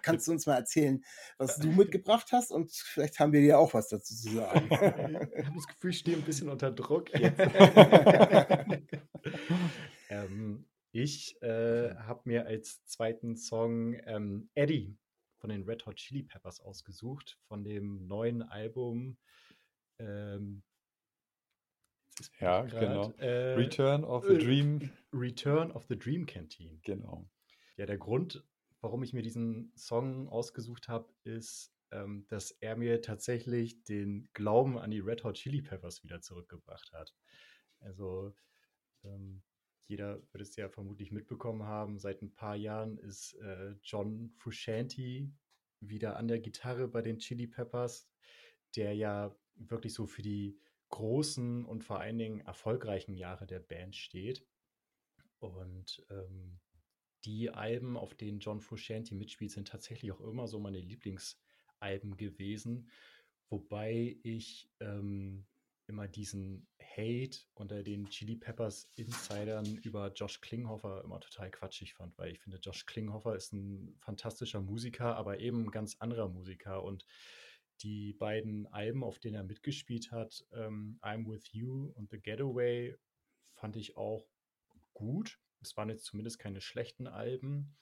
Kannst 0.03 0.27
du 0.29 0.33
uns 0.33 0.47
mal 0.47 0.57
erzählen, 0.57 1.05
was 1.39 1.59
du 1.59 1.69
mitgebracht 1.69 2.29
hast 2.33 2.51
und 2.51 2.71
vielleicht 2.73 3.19
haben 3.19 3.33
wir 3.33 3.41
dir 3.41 3.59
auch 3.59 3.75
was 3.75 3.89
dazu 3.89 4.15
zu 4.15 4.35
sagen. 4.35 4.67
ich 4.71 5.47
habe 5.47 5.57
das 5.57 5.67
Gefühl, 5.67 5.91
ich 5.91 5.99
stehe 5.99 6.17
ein 6.17 6.23
bisschen 6.23 6.49
unter 6.49 6.71
Druck 6.71 7.13
jetzt. 7.19 7.39
ähm, 10.09 10.67
ich 10.93 11.41
äh, 11.43 11.95
habe 11.95 12.23
mir 12.25 12.47
als 12.47 12.85
zweiten 12.87 13.37
Song 13.37 13.99
ähm, 14.07 14.51
Eddie 14.55 14.97
von 15.39 15.51
den 15.51 15.65
Red 15.65 15.87
Hot 15.87 15.97
Chili 15.97 16.23
Peppers 16.23 16.61
ausgesucht, 16.61 17.39
von 17.49 17.65
dem 17.65 18.07
neuen 18.07 18.43
Album 18.43 19.17
ähm, 19.99 20.63
ja, 22.41 22.63
grad, 22.63 22.81
genau. 22.81 23.13
Äh, 23.19 23.55
Return 23.55 24.05
of 24.05 24.25
the 24.25 24.35
äh, 24.35 24.39
Dream. 24.39 24.91
Return 25.13 25.73
of 25.73 25.85
the 25.89 25.99
Dream 25.99 26.27
Canteen. 26.27 26.81
Genau. 26.83 27.29
Ja, 27.77 27.87
der 27.87 27.99
Grund, 27.99 28.45
warum 28.83 29.03
ich 29.03 29.13
mir 29.15 29.23
diesen 29.23 29.73
Song 29.77 30.29
ausgesucht 30.29 30.89
habe, 30.89 31.13
ist, 31.25 31.75
ähm, 31.93 32.27
dass 32.29 32.51
er 32.51 32.77
mir 32.77 33.01
tatsächlich 33.01 33.83
den 33.85 34.29
Glauben 34.35 34.79
an 34.79 34.91
die 34.91 35.01
Red 35.01 35.25
Hot 35.25 35.37
Chili 35.37 35.63
Peppers 35.63 36.03
wieder 36.03 36.21
zurückgebracht 36.21 36.93
hat. 36.93 37.15
Also 37.81 38.35
ähm, 39.05 39.43
jeder 39.87 40.23
wird 40.33 40.43
es 40.43 40.57
ja 40.57 40.69
vermutlich 40.69 41.13
mitbekommen 41.13 41.65
haben, 41.65 41.99
seit 41.99 42.23
ein 42.23 42.35
paar 42.35 42.57
Jahren 42.57 42.99
ist 42.99 43.35
äh, 43.35 43.75
John 43.83 44.33
Frusciante 44.39 45.31
wieder 45.81 46.17
an 46.17 46.29
der 46.29 46.41
Gitarre 46.41 46.89
bei 46.89 47.03
den 47.03 47.19
Chili 47.19 47.47
Peppers, 47.47 48.09
der 48.77 48.95
ja 48.95 49.37
wirklich 49.55 49.95
so 49.95 50.07
für 50.07 50.23
die 50.23 50.59
großen 50.89 51.65
und 51.65 51.85
vor 51.85 52.01
allen 52.01 52.19
Dingen 52.19 52.41
erfolgreichen 52.41 53.15
Jahre 53.15 53.47
der 53.47 53.61
Band 53.61 53.97
steht. 53.97 54.47
Und 55.41 56.07
ähm, 56.11 56.61
die 57.25 57.51
Alben, 57.51 57.97
auf 57.97 58.15
denen 58.15 58.41
John 58.41 58.61
Frusciante 58.61 59.15
mitspielt, 59.15 59.51
sind 59.51 59.69
tatsächlich 59.69 60.13
auch 60.13 60.21
immer 60.21 60.47
so 60.47 60.59
meine 60.59 60.81
Lieblingsalben 60.81 62.17
gewesen. 62.17 62.89
Wobei 63.49 64.17
ich 64.23 64.71
ähm, 64.81 65.47
immer 65.87 66.09
diesen 66.09 66.67
Hate 66.81 67.39
unter 67.55 67.83
den 67.83 68.09
Chili 68.09 68.37
Peppers 68.37 68.91
Insidern 68.95 69.67
über 69.83 70.13
Josh 70.13 70.41
Klinghoffer 70.41 71.03
immer 71.05 71.21
total 71.21 71.51
quatschig 71.51 71.95
fand, 71.95 72.17
weil 72.19 72.33
ich 72.33 72.41
finde, 72.41 72.59
Josh 72.59 72.87
Klinghoffer 72.87 73.37
ist 73.37 73.53
ein 73.53 73.95
fantastischer 74.01 74.61
Musiker, 74.61 75.17
aber 75.17 75.41
eben 75.41 75.65
ein 75.65 75.71
ganz 75.71 75.97
anderer 75.99 76.29
Musiker 76.29 76.83
und 76.83 77.05
die 77.83 78.13
beiden 78.15 78.67
Alben, 78.69 79.03
auf 79.03 79.19
denen 79.19 79.35
er 79.35 79.45
mitgespielt 79.45 80.13
hat, 80.13 80.47
ähm, 80.53 80.99
I'm 81.03 81.29
With 81.29 81.53
You 81.53 81.93
und 81.95 82.11
The 82.11 82.21
Getaway, 82.21 82.97
fand 83.55 83.77
ich 83.77 83.97
auch 83.97 84.27
gut. 84.95 85.39
Es 85.63 85.77
waren 85.77 85.89
jetzt 85.89 86.05
zumindest 86.05 86.39
keine 86.39 86.61
schlechten 86.61 87.07
Alben, 87.07 87.77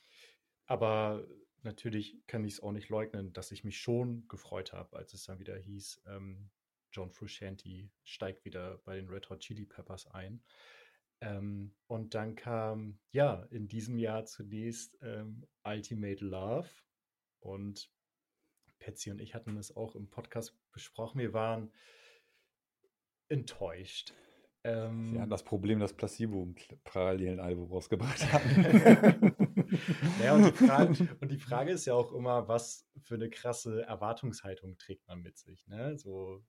aber 0.67 1.27
natürlich 1.63 2.19
kann 2.27 2.45
ich 2.45 2.55
es 2.55 2.61
auch 2.61 2.73
nicht 2.73 2.89
leugnen, 2.89 3.33
dass 3.33 3.53
ich 3.53 3.65
mich 3.65 3.79
schon 3.79 4.27
gefreut 4.29 4.73
habe, 4.73 4.97
als 4.97 5.15
es 5.15 5.25
dann 5.25 5.39
wieder 5.39 5.57
hieß, 5.57 6.03
ähm, 6.07 6.51
John 6.93 7.13
Frusciante 7.13 7.91
steigt 8.03 8.45
wieder 8.45 8.79
bei 8.79 8.97
den 8.97 9.09
Red 9.09 9.31
Hot 9.31 9.41
Chili 9.41 9.65
Peppers 9.65 10.07
ein. 10.09 10.43
Ähm, 11.21 11.75
und 11.87 12.15
dann 12.15 12.35
kam, 12.35 12.99
ja, 13.13 13.45
in 13.51 13.69
diesem 13.69 13.99
Jahr 13.99 14.25
zunächst 14.25 14.99
ähm, 15.03 15.47
Ultimate 15.65 16.25
Love. 16.25 16.71
Und 17.41 17.91
Patsy 18.79 19.11
und 19.11 19.21
ich 19.21 19.35
hatten 19.35 19.57
es 19.57 19.77
auch 19.77 19.95
im 19.95 20.09
Podcast 20.09 20.57
besprochen. 20.73 21.21
Wir 21.21 21.33
waren 21.33 21.73
enttäuscht. 23.29 24.13
Ähm, 24.63 25.09
Sie 25.09 25.19
hatten 25.19 25.31
das 25.31 25.45
Problem, 25.45 25.81
dass 25.81 25.95
Placebo 25.95 26.43
ein 26.43 26.55
parallelen 26.85 27.41
Album 27.41 27.71
rausgebracht 27.71 28.31
haben. 28.33 28.63
naja, 30.19 30.35
und, 30.35 30.45
die 30.45 30.67
Frage, 30.67 31.09
und 31.21 31.31
die 31.31 31.39
Frage 31.39 31.73
ist 31.73 31.87
ja 31.87 31.95
auch 31.95 32.13
immer, 32.13 32.47
was 32.47 32.87
für 33.01 33.15
eine 33.15 33.31
krasse 33.31 33.83
Erwartungshaltung 33.83 34.77
trägt 34.77 35.07
man 35.09 35.23
mit 35.23 35.39
sich. 35.39 35.67
Ne? 35.67 35.97
So, 35.97 36.45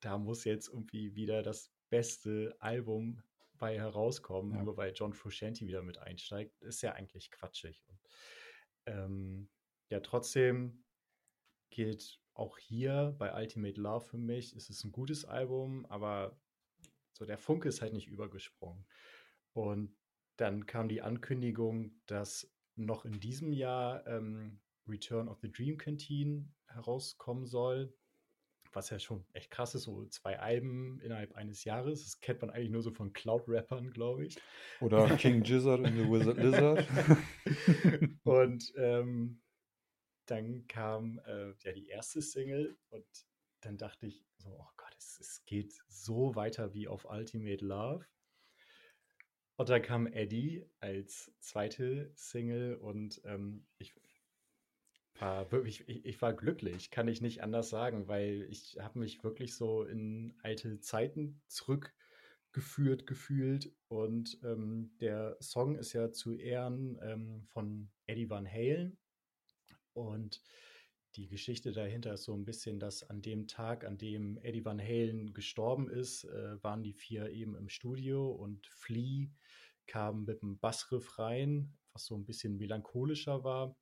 da 0.00 0.18
muss 0.18 0.44
jetzt 0.44 0.68
irgendwie 0.68 1.16
wieder 1.16 1.42
das 1.42 1.72
beste 1.90 2.56
Album 2.60 3.22
bei 3.58 3.76
herauskommen, 3.76 4.54
ja. 4.54 4.62
nur 4.62 4.76
weil 4.76 4.92
John 4.94 5.12
Frusciante 5.12 5.66
wieder 5.66 5.82
mit 5.82 5.98
einsteigt, 5.98 6.60
ist 6.62 6.82
ja 6.82 6.92
eigentlich 6.92 7.30
quatschig. 7.30 7.84
Und, 7.88 7.98
ähm, 8.86 9.48
ja, 9.88 10.00
trotzdem 10.00 10.84
gilt 11.70 12.20
auch 12.34 12.58
hier 12.58 13.14
bei 13.18 13.34
Ultimate 13.34 13.80
Love 13.80 14.04
für 14.04 14.18
mich, 14.18 14.54
ist 14.54 14.70
es 14.70 14.84
ein 14.84 14.92
gutes 14.92 15.24
Album, 15.24 15.86
aber 15.86 16.38
so 17.16 17.24
der 17.24 17.38
Funke 17.38 17.68
ist 17.68 17.82
halt 17.82 17.92
nicht 17.92 18.08
übergesprungen. 18.08 18.86
Und 19.52 19.96
dann 20.36 20.66
kam 20.66 20.88
die 20.88 21.02
Ankündigung, 21.02 22.00
dass 22.06 22.52
noch 22.74 23.04
in 23.04 23.20
diesem 23.20 23.52
Jahr 23.52 24.06
ähm, 24.06 24.60
Return 24.86 25.28
of 25.28 25.38
the 25.40 25.50
Dream 25.50 25.78
Canteen 25.78 26.54
herauskommen 26.66 27.46
soll 27.46 27.94
was 28.76 28.90
ja 28.90 28.98
schon 28.98 29.24
echt 29.32 29.50
krass 29.50 29.74
ist, 29.74 29.84
so 29.84 30.04
zwei 30.06 30.38
Alben 30.38 31.00
innerhalb 31.00 31.34
eines 31.34 31.64
Jahres. 31.64 32.04
Das 32.04 32.20
kennt 32.20 32.42
man 32.42 32.50
eigentlich 32.50 32.70
nur 32.70 32.82
so 32.82 32.92
von 32.92 33.12
Cloud-Rappern, 33.12 33.90
glaube 33.90 34.26
ich. 34.26 34.36
Oder 34.80 35.16
King 35.16 35.42
Gizzard 35.42 35.84
and 35.84 35.96
the 35.96 36.08
Wizard 36.08 36.36
Lizard. 36.38 36.86
und 38.24 38.72
ähm, 38.76 39.42
dann 40.26 40.66
kam 40.68 41.18
äh, 41.26 41.54
ja 41.64 41.72
die 41.72 41.88
erste 41.88 42.20
Single 42.20 42.76
und 42.90 43.06
dann 43.62 43.78
dachte 43.78 44.06
ich 44.06 44.26
so, 44.36 44.50
oh 44.50 44.68
Gott, 44.76 44.85
es, 44.98 45.18
es 45.20 45.44
geht 45.46 45.72
so 45.88 46.34
weiter 46.34 46.74
wie 46.74 46.88
auf 46.88 47.04
Ultimate 47.04 47.64
Love. 47.64 48.06
Und 49.56 49.68
dann 49.70 49.82
kam 49.82 50.06
Eddie 50.06 50.66
als 50.80 51.32
zweite 51.40 52.12
Single 52.14 52.76
und 52.76 53.22
ähm, 53.24 53.66
ich 53.78 53.94
war 55.18 55.50
wirklich, 55.50 55.88
ich, 55.88 56.04
ich, 56.04 56.20
war 56.20 56.34
glücklich, 56.34 56.90
kann 56.90 57.08
ich 57.08 57.22
nicht 57.22 57.42
anders 57.42 57.70
sagen, 57.70 58.06
weil 58.06 58.46
ich 58.50 58.76
habe 58.78 58.98
mich 58.98 59.24
wirklich 59.24 59.56
so 59.56 59.82
in 59.82 60.34
alte 60.42 60.80
Zeiten 60.80 61.40
zurückgeführt 61.46 63.06
gefühlt. 63.06 63.72
Und 63.88 64.38
ähm, 64.44 64.94
der 65.00 65.38
Song 65.40 65.76
ist 65.76 65.94
ja 65.94 66.12
zu 66.12 66.34
Ehren 66.34 66.98
ähm, 67.02 67.46
von 67.48 67.88
Eddie 68.04 68.28
Van 68.28 68.46
Halen. 68.46 68.98
Und 69.94 70.42
die 71.16 71.28
Geschichte 71.28 71.72
dahinter 71.72 72.12
ist 72.14 72.24
so 72.24 72.34
ein 72.34 72.44
bisschen, 72.44 72.78
dass 72.78 73.02
an 73.02 73.22
dem 73.22 73.48
Tag, 73.48 73.84
an 73.84 73.96
dem 73.96 74.36
Eddie 74.38 74.64
Van 74.64 74.80
Halen 74.80 75.32
gestorben 75.32 75.88
ist, 75.88 76.24
äh, 76.24 76.62
waren 76.62 76.82
die 76.82 76.92
vier 76.92 77.30
eben 77.30 77.56
im 77.56 77.68
Studio 77.68 78.30
und 78.30 78.66
Flea 78.66 79.28
kam 79.86 80.24
mit 80.24 80.42
einem 80.42 80.58
Bassriff 80.58 81.18
rein, 81.18 81.74
was 81.92 82.04
so 82.04 82.16
ein 82.16 82.26
bisschen 82.26 82.56
melancholischer 82.56 83.44
war. 83.44 83.76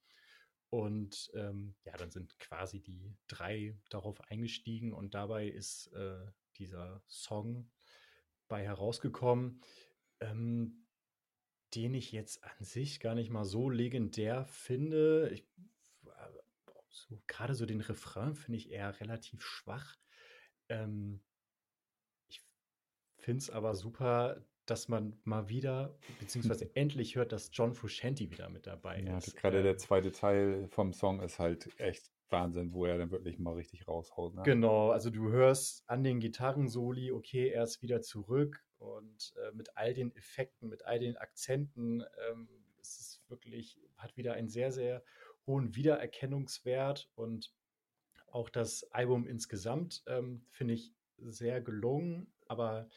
Und 0.70 1.30
ähm, 1.34 1.74
ja, 1.84 1.96
dann 1.96 2.10
sind 2.10 2.38
quasi 2.38 2.80
die 2.80 3.16
drei 3.26 3.76
darauf 3.90 4.20
eingestiegen 4.30 4.92
und 4.92 5.14
dabei 5.14 5.48
ist 5.48 5.88
äh, 5.92 6.24
dieser 6.56 7.02
Song 7.08 7.70
bei 8.48 8.64
herausgekommen, 8.64 9.60
ähm, 10.20 10.86
den 11.74 11.94
ich 11.94 12.12
jetzt 12.12 12.42
an 12.44 12.64
sich 12.64 13.00
gar 13.00 13.14
nicht 13.14 13.30
mal 13.30 13.44
so 13.44 13.68
legendär 13.70 14.44
finde. 14.44 15.30
Ich, 15.32 15.46
so, 16.94 17.20
gerade 17.26 17.54
so 17.54 17.66
den 17.66 17.80
Refrain 17.80 18.34
finde 18.34 18.58
ich 18.58 18.70
eher 18.70 19.00
relativ 19.00 19.42
schwach. 19.42 19.96
Ähm, 20.68 21.20
ich 22.28 22.40
finde 23.18 23.38
es 23.38 23.50
aber 23.50 23.74
super, 23.74 24.44
dass 24.66 24.88
man 24.88 25.18
mal 25.24 25.48
wieder, 25.48 25.98
beziehungsweise 26.20 26.70
endlich 26.76 27.16
hört, 27.16 27.32
dass 27.32 27.50
John 27.52 27.74
Frusciante 27.74 28.30
wieder 28.30 28.48
mit 28.48 28.66
dabei 28.66 29.00
ja, 29.00 29.18
ist. 29.18 29.36
Gerade 29.36 29.62
der 29.62 29.72
ähm 29.72 29.78
zweite 29.78 30.12
Teil 30.12 30.68
vom 30.68 30.92
Song 30.92 31.20
ist 31.20 31.38
halt 31.38 31.68
echt 31.78 32.12
Wahnsinn, 32.30 32.72
wo 32.72 32.86
er 32.86 32.96
dann 32.96 33.10
wirklich 33.10 33.38
mal 33.38 33.54
richtig 33.54 33.86
raushaut. 33.86 34.34
Ne? 34.34 34.42
Genau, 34.44 34.90
also 34.90 35.10
du 35.10 35.30
hörst 35.30 35.88
an 35.88 36.04
den 36.04 36.20
Gitarrensoli, 36.20 37.12
okay, 37.12 37.48
er 37.48 37.64
ist 37.64 37.82
wieder 37.82 38.00
zurück 38.00 38.64
und 38.78 39.34
äh, 39.36 39.52
mit 39.52 39.76
all 39.76 39.94
den 39.94 40.14
Effekten, 40.16 40.68
mit 40.68 40.84
all 40.86 40.98
den 40.98 41.16
Akzenten, 41.16 42.02
ähm, 42.30 42.48
ist 42.80 43.00
es 43.00 43.22
wirklich, 43.28 43.80
hat 43.96 44.16
wieder 44.16 44.34
einen 44.34 44.48
sehr, 44.48 44.72
sehr 44.72 45.02
hohen 45.46 45.74
Wiedererkennungswert 45.74 47.10
und 47.14 47.52
auch 48.28 48.50
das 48.50 48.84
Album 48.92 49.26
insgesamt 49.26 50.02
ähm, 50.06 50.44
finde 50.50 50.74
ich 50.74 50.92
sehr 51.18 51.60
gelungen, 51.60 52.32
aber 52.48 52.88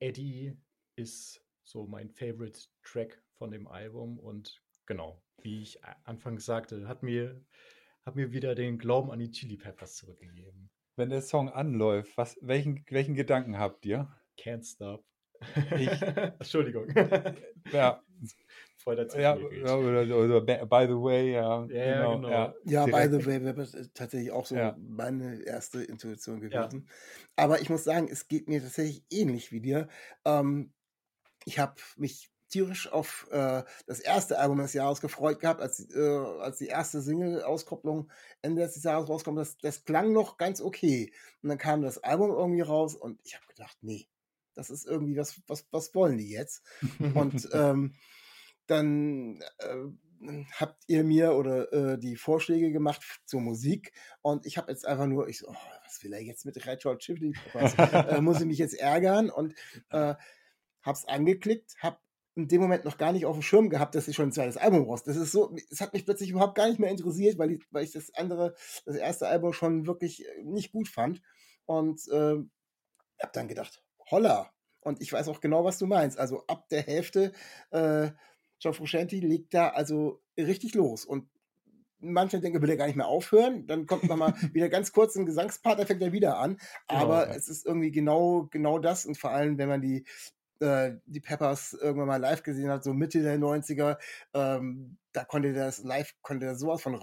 Eddie 0.00 0.56
ist 0.96 1.40
so 1.62 1.86
mein 1.86 2.10
Favorite 2.10 2.60
Track 2.82 3.22
von 3.38 3.50
dem 3.50 3.66
Album 3.66 4.18
und 4.18 4.62
genau, 4.86 5.22
wie 5.42 5.62
ich 5.62 5.82
anfangs 6.04 6.44
sagte, 6.44 6.88
hat 6.88 7.02
mir, 7.02 7.40
hat 8.04 8.16
mir 8.16 8.32
wieder 8.32 8.54
den 8.54 8.78
Glauben 8.78 9.10
an 9.10 9.18
die 9.18 9.30
Chili 9.30 9.56
Peppers 9.56 9.96
zurückgegeben. 9.96 10.70
Wenn 10.96 11.10
der 11.10 11.22
Song 11.22 11.48
anläuft, 11.48 12.16
was, 12.16 12.36
welchen, 12.40 12.84
welchen 12.88 13.14
Gedanken 13.14 13.58
habt 13.58 13.84
ihr? 13.86 14.08
Can't 14.38 14.64
Stop. 14.64 15.04
Ich, 15.76 15.90
Entschuldigung. 16.40 16.88
Ja. 17.72 18.02
Voll 18.84 18.96
dazu 18.96 19.18
ja, 19.18 19.34
oder, 19.34 20.14
oder, 20.18 20.40
By 20.42 20.86
the 20.86 20.94
Way, 20.94 21.32
ja. 21.32 21.64
Ja, 21.64 21.94
genau. 21.94 22.16
genau. 22.16 22.28
Ja, 22.28 22.54
ja 22.64 22.84
by 22.84 23.08
the 23.10 23.24
Way 23.24 23.42
wäre 23.42 23.66
tatsächlich 23.94 24.30
auch 24.30 24.44
so 24.44 24.56
ja. 24.56 24.76
meine 24.78 25.42
erste 25.42 25.82
Intuition 25.82 26.40
gewesen. 26.40 26.86
Ja. 26.86 26.94
Aber 27.36 27.62
ich 27.62 27.70
muss 27.70 27.82
sagen, 27.82 28.08
es 28.10 28.28
geht 28.28 28.46
mir 28.46 28.62
tatsächlich 28.62 29.02
ähnlich 29.10 29.52
wie 29.52 29.60
dir. 29.60 29.88
Ähm, 30.26 30.74
ich 31.46 31.58
habe 31.58 31.76
mich 31.96 32.30
tierisch 32.50 32.92
auf 32.92 33.26
äh, 33.30 33.62
das 33.86 34.00
erste 34.00 34.38
Album 34.38 34.58
des 34.58 34.74
Jahres 34.74 35.00
gefreut 35.00 35.40
gehabt, 35.40 35.62
als, 35.62 35.88
äh, 35.94 36.18
als 36.40 36.58
die 36.58 36.66
erste 36.66 37.00
Single-Auskopplung 37.00 38.12
Ende 38.42 38.62
des 38.62 38.82
Jahres 38.82 39.08
rauskommt. 39.08 39.38
Das, 39.38 39.56
das 39.56 39.84
klang 39.86 40.12
noch 40.12 40.36
ganz 40.36 40.60
okay. 40.60 41.10
Und 41.42 41.48
dann 41.48 41.58
kam 41.58 41.80
das 41.80 41.98
Album 41.98 42.30
irgendwie 42.30 42.60
raus 42.60 42.94
und 42.94 43.18
ich 43.24 43.34
habe 43.34 43.46
gedacht, 43.46 43.78
nee, 43.80 44.08
das 44.52 44.68
ist 44.68 44.86
irgendwie, 44.86 45.16
was, 45.16 45.40
was, 45.46 45.66
was 45.70 45.94
wollen 45.94 46.18
die 46.18 46.28
jetzt? 46.28 46.62
und 47.14 47.48
ähm, 47.54 47.94
dann 48.66 49.40
äh, 49.58 50.42
habt 50.58 50.82
ihr 50.86 51.04
mir 51.04 51.34
oder 51.34 51.72
äh, 51.72 51.98
die 51.98 52.16
Vorschläge 52.16 52.72
gemacht 52.72 53.02
zur 53.26 53.40
Musik 53.40 53.92
und 54.22 54.46
ich 54.46 54.56
habe 54.56 54.70
jetzt 54.70 54.86
einfach 54.86 55.06
nur, 55.06 55.28
ich 55.28 55.38
so, 55.38 55.48
oh, 55.48 55.56
was 55.84 56.02
will 56.02 56.12
er 56.12 56.22
jetzt 56.22 56.46
mit 56.46 56.66
Red 56.66 56.84
Hot 56.84 57.00
Chili 57.00 57.34
äh, 57.54 58.20
muss 58.20 58.40
ich 58.40 58.46
mich 58.46 58.58
jetzt 58.58 58.78
ärgern 58.78 59.30
und 59.30 59.54
äh, 59.90 60.14
hab's 60.82 61.04
angeklickt, 61.06 61.76
hab 61.80 62.00
in 62.36 62.48
dem 62.48 62.60
Moment 62.60 62.84
noch 62.84 62.98
gar 62.98 63.12
nicht 63.12 63.26
auf 63.26 63.36
dem 63.36 63.42
Schirm 63.42 63.70
gehabt, 63.70 63.94
dass 63.94 64.08
ich 64.08 64.16
schon 64.16 64.28
ein 64.28 64.32
zweites 64.32 64.56
Album 64.56 64.84
raus. 64.84 65.04
Das 65.04 65.16
ist 65.16 65.30
so, 65.30 65.54
es 65.70 65.80
hat 65.80 65.92
mich 65.92 66.04
plötzlich 66.04 66.30
überhaupt 66.30 66.56
gar 66.56 66.68
nicht 66.68 66.80
mehr 66.80 66.90
interessiert, 66.90 67.38
weil 67.38 67.52
ich, 67.52 67.62
weil 67.70 67.84
ich 67.84 67.92
das 67.92 68.12
andere, 68.14 68.54
das 68.84 68.96
erste 68.96 69.28
Album 69.28 69.52
schon 69.52 69.86
wirklich 69.86 70.26
äh, 70.26 70.42
nicht 70.42 70.72
gut 70.72 70.88
fand 70.88 71.22
und 71.64 72.00
äh, 72.08 72.36
hab 73.20 73.32
dann 73.32 73.48
gedacht, 73.48 73.82
holla. 74.10 74.50
Und 74.80 75.00
ich 75.00 75.12
weiß 75.12 75.28
auch 75.28 75.40
genau, 75.40 75.64
was 75.64 75.78
du 75.78 75.86
meinst. 75.86 76.18
Also 76.18 76.44
ab 76.46 76.68
der 76.68 76.82
Hälfte 76.82 77.32
äh, 77.70 78.10
John 78.60 78.74
Frusciante 78.74 79.16
legt 79.16 79.54
da 79.54 79.68
also 79.68 80.20
richtig 80.36 80.74
los 80.74 81.04
und 81.04 81.28
manche 82.04 82.40
denken, 82.40 82.60
will 82.62 82.70
er 82.70 82.76
gar 82.76 82.86
nicht 82.86 82.96
mehr 82.96 83.08
aufhören. 83.08 83.66
Dann 83.66 83.86
kommt 83.86 84.04
nochmal 84.04 84.34
wieder 84.52 84.68
ganz 84.68 84.92
kurz 84.92 85.16
ein 85.16 85.26
Gesangspart, 85.26 85.78
da 85.78 85.86
fängt 85.86 86.02
er 86.02 86.12
wieder 86.12 86.38
an. 86.38 86.58
Genau, 86.88 87.00
Aber 87.02 87.20
genau, 87.20 87.32
ja. 87.32 87.38
es 87.38 87.48
ist 87.48 87.66
irgendwie 87.66 87.90
genau, 87.90 88.48
genau 88.50 88.78
das. 88.78 89.06
Und 89.06 89.18
vor 89.18 89.30
allem, 89.30 89.58
wenn 89.58 89.68
man 89.68 89.80
die, 89.80 90.04
äh, 90.60 90.92
die 91.06 91.20
Peppers 91.20 91.72
irgendwann 91.72 92.08
mal 92.08 92.20
live 92.20 92.42
gesehen 92.42 92.68
hat, 92.68 92.84
so 92.84 92.92
Mitte 92.92 93.22
der 93.22 93.38
90er, 93.38 93.98
ähm, 94.34 94.98
da 95.12 95.24
konnte 95.24 95.48
er 95.48 95.54
das 95.54 95.82
live, 95.82 96.14
konnte 96.22 96.46
er 96.46 96.56
sowas 96.56 96.82
von 96.82 96.94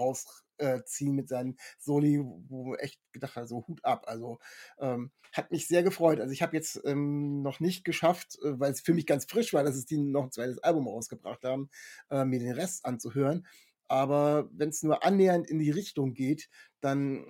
rausziehen 0.62 1.16
mit 1.16 1.30
seinen 1.30 1.58
Soli, 1.80 2.22
wo 2.22 2.76
echt 2.76 3.00
gedacht 3.12 3.36
hat, 3.36 3.48
so 3.48 3.66
Hut 3.68 3.84
ab. 3.84 4.06
Also 4.08 4.40
ähm, 4.80 5.12
hat 5.34 5.52
mich 5.52 5.68
sehr 5.68 5.84
gefreut. 5.84 6.20
Also 6.20 6.34
ich 6.34 6.42
habe 6.42 6.56
jetzt 6.56 6.82
ähm, 6.86 7.42
noch 7.42 7.60
nicht 7.60 7.84
geschafft, 7.84 8.38
äh, 8.44 8.60
weil 8.60 8.72
es 8.72 8.82
für 8.82 8.94
mich 8.94 9.06
ganz 9.06 9.26
frisch 9.26 9.54
war, 9.54 9.64
dass 9.64 9.76
es 9.76 9.86
die 9.86 9.98
noch 9.98 10.26
ein 10.26 10.32
zweites 10.32 10.60
Album 10.60 10.88
rausgebracht 10.88 11.44
haben, 11.44 11.70
äh, 12.10 12.26
mir 12.26 12.40
den 12.40 12.54
Rest 12.54 12.86
anzuhören. 12.86 13.48
Aber 13.88 14.50
wenn 14.54 14.70
es 14.70 14.84
nur 14.84 15.04
annähernd 15.04 15.50
in 15.50 15.60
die 15.60 15.72
Richtung 15.72 16.14
geht, 16.14 16.50
dann 16.80 17.26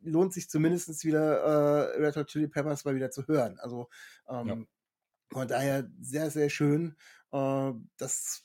lohnt 0.00 0.32
sich 0.32 0.50
zumindest 0.50 1.04
wieder 1.04 1.94
äh, 1.94 2.02
Red 2.02 2.16
Hot 2.16 2.26
Chili 2.28 2.48
Peppers 2.48 2.84
mal 2.84 2.94
wieder 2.94 3.10
zu 3.10 3.26
hören. 3.26 3.58
Also 3.58 3.88
ähm, 4.28 4.48
ja. 4.48 4.56
von 5.30 5.48
daher 5.48 5.88
sehr, 6.00 6.30
sehr 6.30 6.50
schön, 6.50 6.96
äh, 7.32 7.72
dass 7.96 8.44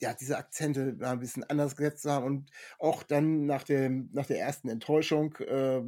ja, 0.00 0.14
diese 0.14 0.38
Akzente 0.38 0.96
ein 1.00 1.20
bisschen 1.20 1.44
anders 1.44 1.76
gesetzt 1.76 2.02
zu 2.02 2.10
haben 2.10 2.24
und 2.24 2.50
auch 2.78 3.02
dann 3.02 3.46
nach, 3.46 3.64
dem, 3.64 4.08
nach 4.12 4.26
der 4.26 4.40
ersten 4.40 4.68
Enttäuschung 4.68 5.36
äh, 5.36 5.82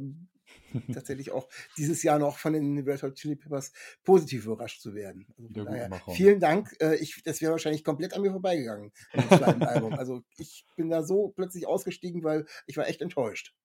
tatsächlich 0.93 1.31
auch 1.31 1.49
dieses 1.77 2.03
Jahr 2.03 2.19
noch 2.19 2.37
von 2.37 2.53
den 2.53 2.77
Red 2.79 3.03
Hot 3.03 3.15
Chili 3.15 3.35
Peppers 3.35 3.71
positiv 4.03 4.45
überrascht 4.45 4.81
zu 4.81 4.93
werden. 4.93 5.27
Also 5.37 5.49
daher, 5.49 6.01
vielen 6.11 6.39
Dank. 6.39 6.75
Äh, 6.79 6.95
ich, 6.95 7.21
das 7.23 7.41
wäre 7.41 7.53
wahrscheinlich 7.53 7.83
komplett 7.83 8.13
an 8.13 8.21
mir 8.21 8.31
vorbeigegangen 8.31 8.91
mit 9.13 9.31
dem 9.31 9.41
Album. 9.63 9.93
Also 9.93 10.23
ich 10.37 10.65
bin 10.75 10.89
da 10.89 11.03
so 11.03 11.29
plötzlich 11.29 11.67
ausgestiegen, 11.67 12.23
weil 12.23 12.45
ich 12.67 12.77
war 12.77 12.87
echt 12.87 13.01
enttäuscht. 13.01 13.55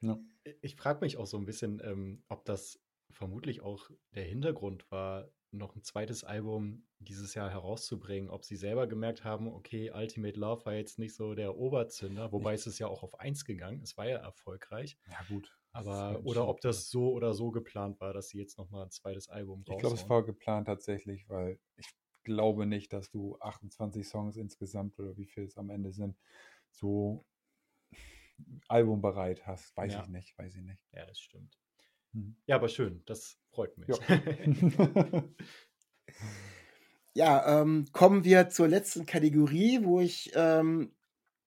Ja. 0.00 0.18
Ich 0.60 0.76
frage 0.76 1.00
mich 1.00 1.16
auch 1.16 1.26
so 1.26 1.38
ein 1.38 1.46
bisschen, 1.46 1.80
ähm, 1.84 2.22
ob 2.28 2.44
das 2.44 2.78
vermutlich 3.10 3.62
auch 3.62 3.90
der 4.14 4.24
Hintergrund 4.24 4.90
war, 4.90 5.30
noch 5.58 5.76
ein 5.76 5.82
zweites 5.82 6.24
Album 6.24 6.86
dieses 6.98 7.34
Jahr 7.34 7.50
herauszubringen, 7.50 8.30
ob 8.30 8.44
sie 8.44 8.56
selber 8.56 8.86
gemerkt 8.86 9.24
haben, 9.24 9.48
okay, 9.48 9.90
Ultimate 9.90 10.38
Love 10.38 10.64
war 10.66 10.74
jetzt 10.74 10.98
nicht 10.98 11.14
so 11.14 11.34
der 11.34 11.56
Oberzünder, 11.56 12.32
wobei 12.32 12.54
ich 12.54 12.60
es 12.60 12.66
ist 12.66 12.78
ja 12.78 12.86
auch 12.86 13.02
auf 13.02 13.18
eins 13.20 13.44
gegangen, 13.44 13.82
es 13.82 13.96
war 13.96 14.08
ja 14.08 14.18
erfolgreich. 14.18 14.98
Ja, 15.08 15.18
gut. 15.28 15.56
Aber, 15.72 16.20
oder 16.24 16.46
ob 16.46 16.60
das 16.60 16.88
so 16.88 17.12
oder 17.12 17.34
so 17.34 17.50
geplant 17.50 18.00
war, 18.00 18.12
dass 18.12 18.28
sie 18.28 18.38
jetzt 18.38 18.58
nochmal 18.58 18.84
ein 18.84 18.90
zweites 18.90 19.28
Album 19.28 19.60
raushauen. 19.62 19.76
Ich 19.76 19.80
glaube, 19.80 19.96
es 19.96 20.08
war 20.08 20.24
geplant 20.24 20.66
tatsächlich, 20.66 21.28
weil 21.28 21.58
ich 21.76 21.88
glaube 22.22 22.64
nicht, 22.64 22.92
dass 22.92 23.10
du 23.10 23.36
28 23.40 24.06
Songs 24.06 24.36
insgesamt 24.36 24.98
oder 24.98 25.16
wie 25.16 25.26
viel 25.26 25.44
es 25.44 25.58
am 25.58 25.70
Ende 25.70 25.92
sind, 25.92 26.16
so 26.70 27.24
albumbereit 28.68 29.46
hast. 29.46 29.76
Weiß 29.76 29.92
ja. 29.92 30.02
ich 30.02 30.08
nicht, 30.08 30.38
weiß 30.38 30.54
ich 30.54 30.62
nicht. 30.62 30.80
Ja, 30.92 31.06
das 31.06 31.18
stimmt. 31.18 31.58
Hm. 32.14 32.36
Ja, 32.46 32.56
aber 32.56 32.68
schön, 32.68 33.02
das 33.06 33.38
freut 33.50 33.76
mich. 33.76 33.88
Ja, 33.88 33.96
ja 37.14 37.60
ähm, 37.60 37.86
kommen 37.92 38.24
wir 38.24 38.48
zur 38.48 38.68
letzten 38.68 39.04
Kategorie, 39.04 39.80
wo 39.82 40.00
ich 40.00 40.32
ähm, 40.34 40.92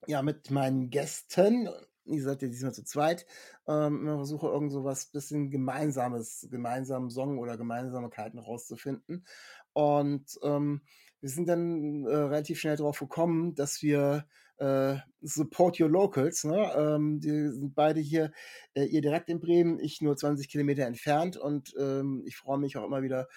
ja 0.06 0.22
mit 0.22 0.52
meinen 0.52 0.90
Gästen 0.90 1.70
ihr 2.08 2.24
seid 2.24 2.42
ja 2.42 2.48
diesmal 2.48 2.74
zu 2.74 2.84
zweit, 2.84 3.26
ähm, 3.68 4.02
immer 4.02 4.16
versuche 4.18 4.48
irgend 4.48 4.72
so 4.72 4.84
was 4.84 5.08
bisschen 5.08 5.50
gemeinsames, 5.50 6.48
gemeinsamen 6.50 7.10
Song 7.10 7.38
oder 7.38 7.58
Gemeinsamkeiten 7.58 8.40
rauszufinden. 8.40 9.26
Und 9.74 10.40
ähm, 10.44 10.82
wir 11.20 11.30
sind 11.30 11.48
dann 11.48 12.06
äh, 12.06 12.16
relativ 12.16 12.60
schnell 12.60 12.78
darauf 12.78 13.00
gekommen, 13.00 13.56
dass 13.56 13.82
wir 13.82 14.28
äh, 14.58 14.98
Support 15.22 15.80
Your 15.80 15.90
Locals, 15.90 16.44
ne? 16.44 16.72
Ähm, 16.76 17.20
die 17.20 17.50
sind 17.50 17.76
beide 17.76 18.00
hier, 18.00 18.32
äh, 18.74 18.86
ihr 18.86 19.02
direkt 19.02 19.30
in 19.30 19.40
Bremen, 19.40 19.80
ich 19.80 20.02
nur 20.02 20.16
20 20.16 20.50
Kilometer 20.50 20.86
entfernt 20.86 21.38
und 21.38 21.74
ähm, 21.80 22.24
ich 22.26 22.38
freue 22.38 22.58
mich 22.58 22.78
auch 22.78 22.86
immer 22.86 23.02
wieder 23.02 23.28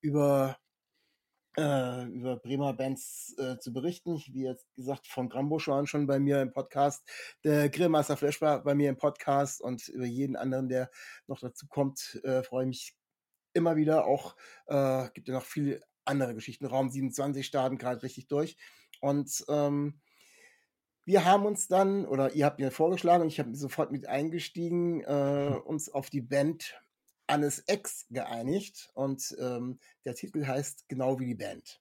über 0.00 0.56
äh, 1.56 2.04
über 2.06 2.36
Bremer 2.36 2.72
Bands 2.72 3.34
äh, 3.38 3.58
zu 3.58 3.72
berichten. 3.72 4.16
Ich, 4.16 4.32
wie 4.32 4.44
jetzt 4.44 4.66
gesagt, 4.74 5.06
von 5.06 5.28
Grambusch 5.28 5.68
waren 5.68 5.86
schon 5.86 6.06
bei 6.06 6.18
mir 6.18 6.42
im 6.42 6.52
Podcast. 6.52 7.08
Der 7.44 7.68
Grillmaster 7.68 8.16
Flash 8.16 8.40
war 8.40 8.62
bei 8.64 8.74
mir 8.74 8.88
im 8.88 8.96
Podcast 8.96 9.60
und 9.60 9.88
über 9.88 10.06
jeden 10.06 10.36
anderen, 10.36 10.68
der 10.68 10.90
noch 11.26 11.40
dazu 11.40 11.66
kommt, 11.68 12.20
äh, 12.24 12.42
freue 12.42 12.64
ich 12.64 12.68
mich 12.68 12.96
immer 13.52 13.76
wieder. 13.76 14.06
Auch 14.06 14.36
äh, 14.66 15.08
gibt 15.14 15.28
ja 15.28 15.34
noch 15.34 15.44
viele 15.44 15.80
andere 16.04 16.34
Geschichten. 16.34 16.66
Raum 16.66 16.90
27 16.90 17.46
starten 17.46 17.78
gerade 17.78 18.02
richtig 18.02 18.26
durch. 18.26 18.56
Und 19.00 19.44
ähm, 19.48 20.00
wir 21.04 21.24
haben 21.24 21.44
uns 21.44 21.68
dann, 21.68 22.06
oder 22.06 22.34
ihr 22.34 22.46
habt 22.46 22.58
mir 22.58 22.70
vorgeschlagen 22.70 23.22
und 23.22 23.28
ich 23.28 23.38
habe 23.38 23.54
sofort 23.54 23.92
mit 23.92 24.06
eingestiegen, 24.06 25.02
äh, 25.02 25.50
hm. 25.54 25.60
uns 25.62 25.88
auf 25.88 26.10
die 26.10 26.22
Band 26.22 26.80
Annes 27.26 27.64
X 27.66 28.06
geeinigt 28.10 28.90
und 28.94 29.34
ähm, 29.40 29.78
der 30.04 30.14
Titel 30.14 30.46
heißt 30.46 30.88
genau 30.88 31.18
wie 31.18 31.26
die 31.26 31.34
Band. 31.34 31.80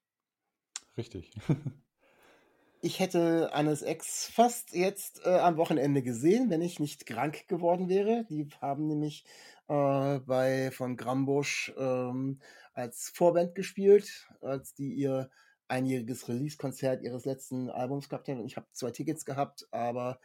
Richtig. 0.97 1.31
ich 2.81 2.99
hätte 2.99 3.51
Annes 3.53 3.81
X 3.81 4.29
fast 4.33 4.73
jetzt 4.73 5.25
äh, 5.25 5.29
am 5.29 5.57
Wochenende 5.57 6.01
gesehen, 6.01 6.49
wenn 6.49 6.61
ich 6.61 6.79
nicht 6.79 7.05
krank 7.05 7.47
geworden 7.47 7.89
wäre. 7.89 8.25
Die 8.29 8.47
haben 8.61 8.87
nämlich 8.87 9.25
äh, 9.67 10.19
bei 10.19 10.71
von 10.71 10.95
Grambusch 10.95 11.73
ähm, 11.77 12.39
als 12.73 13.09
Vorband 13.09 13.55
gespielt, 13.55 14.29
als 14.41 14.73
die 14.73 14.93
ihr 14.93 15.29
einjähriges 15.73 16.27
Release-Konzert 16.29 17.01
ihres 17.01 17.25
letzten 17.25 17.69
Albums 17.69 18.07
gehabt 18.07 18.27
haben. 18.27 18.45
Ich 18.45 18.57
habe 18.57 18.67
zwei 18.71 18.91
Tickets 18.91 19.25
gehabt, 19.25 19.67
aber 19.71 20.19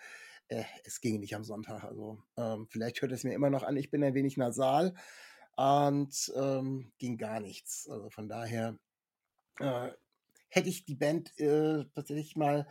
äh, 0.48 0.64
es 0.84 1.00
ging 1.00 1.20
nicht 1.20 1.34
am 1.34 1.44
Sonntag. 1.44 1.84
Also 1.84 2.22
ähm, 2.36 2.66
vielleicht 2.68 3.00
hört 3.00 3.12
es 3.12 3.24
mir 3.24 3.32
immer 3.32 3.48
noch 3.48 3.62
an, 3.62 3.76
ich 3.76 3.90
bin 3.90 4.04
ein 4.04 4.14
wenig 4.14 4.36
nasal 4.36 4.94
und 5.56 6.32
ähm, 6.36 6.92
ging 6.98 7.16
gar 7.16 7.40
nichts. 7.40 7.88
Also 7.88 8.10
von 8.10 8.28
daher 8.28 8.78
äh, 9.58 9.88
hätte 10.50 10.68
ich 10.68 10.84
die 10.84 10.94
Band 10.94 11.38
äh, 11.38 11.84
tatsächlich 11.94 12.36
mal 12.36 12.68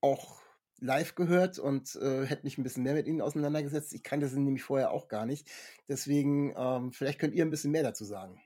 auch 0.00 0.40
live 0.78 1.14
gehört 1.16 1.58
und 1.58 1.96
äh, 1.96 2.24
hätte 2.24 2.44
mich 2.44 2.56
ein 2.56 2.62
bisschen 2.62 2.84
mehr 2.84 2.94
mit 2.94 3.08
ihnen 3.08 3.20
auseinandergesetzt. 3.20 3.94
Ich 3.94 4.04
kannte 4.04 4.28
sie 4.28 4.38
nämlich 4.38 4.62
vorher 4.62 4.92
auch 4.92 5.08
gar 5.08 5.26
nicht. 5.26 5.48
Deswegen, 5.88 6.54
ähm, 6.56 6.92
vielleicht 6.92 7.18
könnt 7.18 7.34
ihr 7.34 7.44
ein 7.44 7.50
bisschen 7.50 7.72
mehr 7.72 7.82
dazu 7.82 8.04
sagen. 8.04 8.40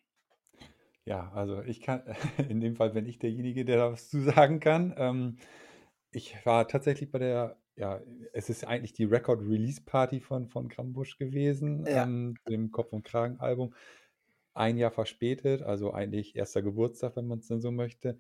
Ja, 1.11 1.29
also 1.35 1.61
ich 1.63 1.81
kann, 1.81 2.05
in 2.49 2.61
dem 2.61 2.77
Fall 2.77 2.91
bin 2.91 3.05
ich 3.05 3.19
derjenige, 3.19 3.65
der 3.65 3.79
da 3.79 3.93
was 3.93 4.09
zu 4.09 4.21
sagen 4.21 4.61
kann. 4.61 4.95
Ähm, 4.97 5.39
ich 6.13 6.37
war 6.47 6.69
tatsächlich 6.69 7.11
bei 7.11 7.19
der 7.19 7.57
ja, 7.75 8.01
es 8.33 8.49
ist 8.49 8.65
eigentlich 8.65 8.93
die 8.93 9.05
Record-Release-Party 9.05 10.21
von, 10.21 10.47
von 10.47 10.69
Grambusch 10.69 11.19
gewesen, 11.19 11.85
ja. 11.87 12.05
ähm, 12.05 12.37
dem 12.49 12.71
Kopf- 12.71 12.93
und 12.93 13.05
Kragen-Album. 13.05 13.75
Ein 14.55 14.77
Jahr 14.77 14.93
verspätet, 14.93 15.63
also 15.63 15.93
eigentlich 15.93 16.37
erster 16.37 16.63
Geburtstag, 16.63 17.17
wenn 17.17 17.27
man 17.27 17.41
es 17.41 17.49
denn 17.49 17.61
so 17.61 17.73
möchte. 17.73 18.19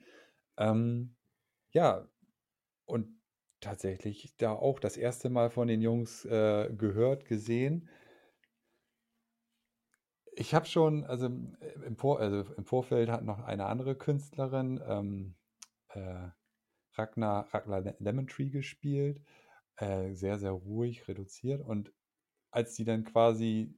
Ähm, 0.56 1.14
ja, 1.70 2.08
und 2.86 3.08
tatsächlich 3.60 4.34
da 4.38 4.52
auch 4.52 4.80
das 4.80 4.96
erste 4.96 5.30
Mal 5.30 5.50
von 5.50 5.68
den 5.68 5.80
Jungs 5.82 6.24
äh, 6.24 6.70
gehört, 6.76 7.26
gesehen. 7.26 7.88
Ich 10.32 10.54
habe 10.54 10.66
schon, 10.66 11.04
also 11.04 11.26
im, 11.26 11.96
Vor 11.96 12.20
also 12.20 12.44
im, 12.54 12.64
Vorfeld 12.64 13.10
hat 13.10 13.24
noch 13.24 13.40
eine 13.40 13.66
andere 13.66 13.96
Künstlerin, 13.96 14.80
ähm, 14.86 15.34
äh, 15.88 16.28
Ragnar, 16.94 17.52
Ragnar 17.52 17.94
Lemon 17.98 18.26
Tree 18.26 18.50
gespielt. 18.50 19.20
Äh, 19.76 20.12
sehr, 20.14 20.38
sehr 20.38 20.52
ruhig, 20.52 21.08
reduziert. 21.08 21.60
Und 21.62 21.92
als 22.50 22.74
die 22.74 22.84
dann 22.84 23.04
quasi 23.04 23.74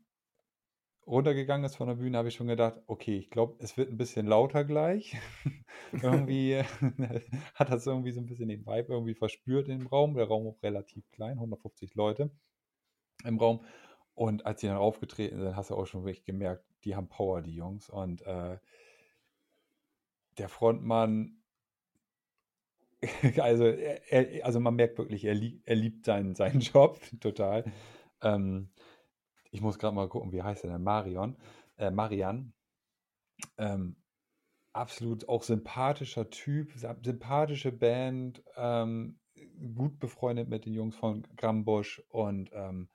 runtergegangen 1.07 1.65
ist 1.65 1.77
von 1.77 1.89
der 1.89 1.97
Bühne, 1.97 2.19
habe 2.19 2.29
ich 2.29 2.35
schon 2.35 2.47
gedacht, 2.47 2.81
okay, 2.87 3.17
ich 3.17 3.31
glaube, 3.31 3.57
es 3.61 3.77
wird 3.77 3.91
ein 3.91 3.97
bisschen 3.97 4.27
lauter 4.27 4.65
gleich. 4.65 5.17
irgendwie 5.93 6.63
hat 7.55 7.71
das 7.71 7.87
irgendwie 7.87 8.13
so 8.13 8.21
ein 8.21 8.27
bisschen 8.27 8.49
den 8.49 8.67
Vibe 8.67 8.93
irgendwie 8.93 9.15
verspürt 9.15 9.69
im 9.69 9.87
Raum. 9.87 10.15
Der 10.15 10.27
Raum 10.27 10.47
auch 10.47 10.63
relativ 10.63 11.09
klein, 11.11 11.39
150 11.39 11.95
Leute 11.95 12.31
im 13.25 13.39
Raum. 13.39 13.65
Und 14.15 14.47
als 14.47 14.61
sie 14.61 14.67
dann 14.67 14.77
aufgetreten 14.77 15.39
sind, 15.39 15.57
hast 15.57 15.71
du 15.71 15.75
auch 15.75 15.87
schon 15.87 16.05
wirklich 16.05 16.25
gemerkt, 16.25 16.65
die 16.85 16.95
haben 16.97 17.09
Power, 17.09 17.43
die 17.43 17.55
Jungs. 17.55 17.89
Und 17.89 18.23
äh, 18.23 18.59
der 20.39 20.49
Frontmann 20.49 21.43
also, 23.41 23.65
er, 23.65 24.45
also 24.45 24.61
man 24.61 24.77
merkt 24.77 24.99
wirklich, 24.99 25.25
er, 25.25 25.35
lieb, 25.35 25.63
er 25.65 25.77
liebt 25.77 26.05
seinen, 26.05 26.35
seinen 26.35 26.61
Job 26.61 27.01
total. 27.21 27.65
Ähm, 28.21 28.69
ich 29.51 29.61
muss 29.61 29.79
gerade 29.79 29.95
mal 29.95 30.09
gucken, 30.09 30.33
wie 30.33 30.43
heißt 30.43 30.65
er 30.65 30.71
denn? 30.71 30.83
Marion, 30.83 31.37
äh, 31.79 31.91
Marian. 31.91 32.53
Ähm, 33.59 33.97
absolut 34.73 35.29
auch 35.29 35.43
sympathischer 35.43 36.31
Typ, 36.31 36.73
sympathische 37.03 37.73
Band, 37.73 38.43
ähm, 38.57 39.19
gut 39.75 39.99
befreundet 39.99 40.49
mit 40.49 40.65
den 40.65 40.73
Jungs 40.73 40.95
von 40.95 41.27
Grambusch 41.37 42.03
und 42.09 42.51
ähm, 42.55 42.89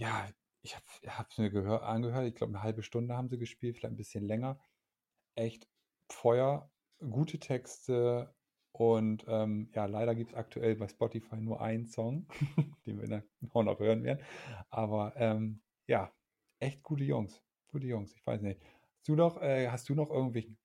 ja, 0.00 0.30
ich 0.62 0.74
habe 0.74 1.28
es 1.28 1.38
mir 1.38 1.50
gehör, 1.50 1.82
angehört, 1.82 2.26
ich 2.26 2.34
glaube 2.34 2.54
eine 2.54 2.62
halbe 2.62 2.82
Stunde 2.82 3.16
haben 3.16 3.28
sie 3.28 3.38
gespielt, 3.38 3.76
vielleicht 3.76 3.92
ein 3.92 3.98
bisschen 3.98 4.24
länger. 4.24 4.58
Echt 5.34 5.68
Feuer, 6.08 6.70
gute 6.98 7.38
Texte 7.38 8.34
und 8.72 9.24
ähm, 9.28 9.70
ja, 9.74 9.84
leider 9.84 10.14
gibt 10.14 10.30
es 10.30 10.36
aktuell 10.36 10.74
bei 10.76 10.88
Spotify 10.88 11.36
nur 11.36 11.60
einen 11.60 11.86
Song, 11.86 12.26
den 12.86 12.98
wir 13.00 13.24
auch 13.52 13.62
noch 13.62 13.78
hören 13.78 14.02
werden. 14.02 14.24
Aber 14.70 15.12
ähm, 15.16 15.60
ja, 15.86 16.10
echt 16.60 16.82
gute 16.82 17.04
Jungs, 17.04 17.42
gute 17.68 17.86
Jungs, 17.86 18.14
ich 18.14 18.26
weiß 18.26 18.40
nicht. 18.40 18.62
Hast 18.96 19.08
du 19.08 19.16
noch, 19.16 19.42
äh, 19.42 19.68
hast 19.68 19.88
du 19.90 19.94
noch 19.94 20.10
irgendwie 20.10 20.56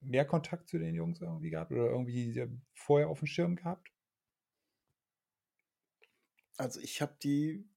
mehr 0.00 0.24
Kontakt 0.24 0.68
zu 0.68 0.78
den 0.78 0.94
Jungs 0.94 1.20
irgendwie 1.20 1.50
gehabt 1.50 1.72
oder 1.72 1.90
irgendwie 1.90 2.46
vorher 2.74 3.08
auf 3.08 3.18
dem 3.18 3.26
Schirm 3.26 3.56
gehabt? 3.56 3.90
Also 6.56 6.80
ich 6.80 7.02
habe 7.02 7.16
die 7.22 7.68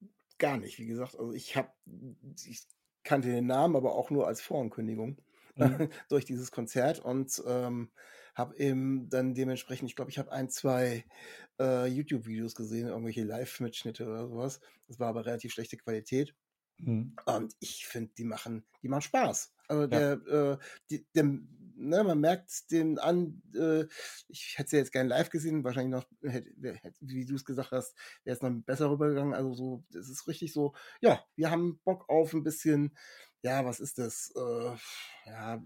gar 0.41 0.57
nicht, 0.57 0.79
wie 0.79 0.87
gesagt. 0.87 1.17
Also 1.17 1.31
ich 1.31 1.55
habe, 1.55 1.69
ich 2.43 2.67
kannte 3.03 3.29
den 3.29 3.45
Namen, 3.45 3.75
aber 3.75 3.95
auch 3.95 4.09
nur 4.09 4.27
als 4.27 4.41
Vorankündigung 4.41 5.21
mhm. 5.55 5.89
durch 6.09 6.25
dieses 6.25 6.51
Konzert 6.51 6.99
und 6.99 7.41
ähm, 7.47 7.91
habe 8.35 8.57
eben 8.57 9.09
dann 9.09 9.33
dementsprechend, 9.35 9.89
ich 9.89 9.95
glaube, 9.95 10.11
ich 10.11 10.17
habe 10.17 10.31
ein, 10.31 10.49
zwei 10.49 11.05
äh, 11.59 11.85
YouTube-Videos 11.87 12.55
gesehen, 12.55 12.87
irgendwelche 12.87 13.23
Live-Mitschnitte 13.23 14.07
oder 14.07 14.27
sowas. 14.27 14.59
Das 14.87 14.99
war 14.99 15.09
aber 15.09 15.25
relativ 15.25 15.53
schlechte 15.53 15.77
Qualität. 15.77 16.35
Mhm. 16.77 17.15
Und 17.25 17.55
ich 17.59 17.85
finde, 17.85 18.11
die 18.17 18.23
machen, 18.23 18.65
die 18.81 18.87
machen 18.87 19.01
Spaß. 19.01 19.53
Also 19.67 19.87
der, 19.87 20.21
ja. 20.27 20.53
äh, 20.53 20.57
die, 20.89 21.05
der, 21.13 21.39
ne, 21.81 22.03
man 22.03 22.19
merkt 22.19 22.71
den 22.71 22.99
an, 22.99 23.41
äh, 23.55 23.85
ich 24.27 24.57
hätte 24.57 24.69
sie 24.71 24.77
jetzt 24.77 24.91
gerne 24.91 25.09
live 25.09 25.29
gesehen, 25.29 25.63
wahrscheinlich 25.63 25.91
noch, 25.91 26.05
hätte, 26.29 26.49
hätte, 26.81 26.97
wie 27.01 27.25
du 27.25 27.35
es 27.35 27.45
gesagt 27.45 27.71
hast, 27.71 27.95
wäre 28.23 28.35
es 28.35 28.41
noch 28.41 28.51
besser 28.65 28.89
rübergegangen. 28.89 29.33
Also 29.33 29.53
so, 29.53 29.83
das 29.91 30.09
ist 30.09 30.27
richtig 30.27 30.53
so, 30.53 30.73
ja, 31.01 31.23
wir 31.35 31.51
haben 31.51 31.79
Bock 31.83 32.09
auf 32.09 32.33
ein 32.33 32.43
bisschen, 32.43 32.95
ja, 33.41 33.65
was 33.65 33.79
ist 33.79 33.97
das? 33.97 34.31
Äh, 34.35 34.75
ja, 35.25 35.63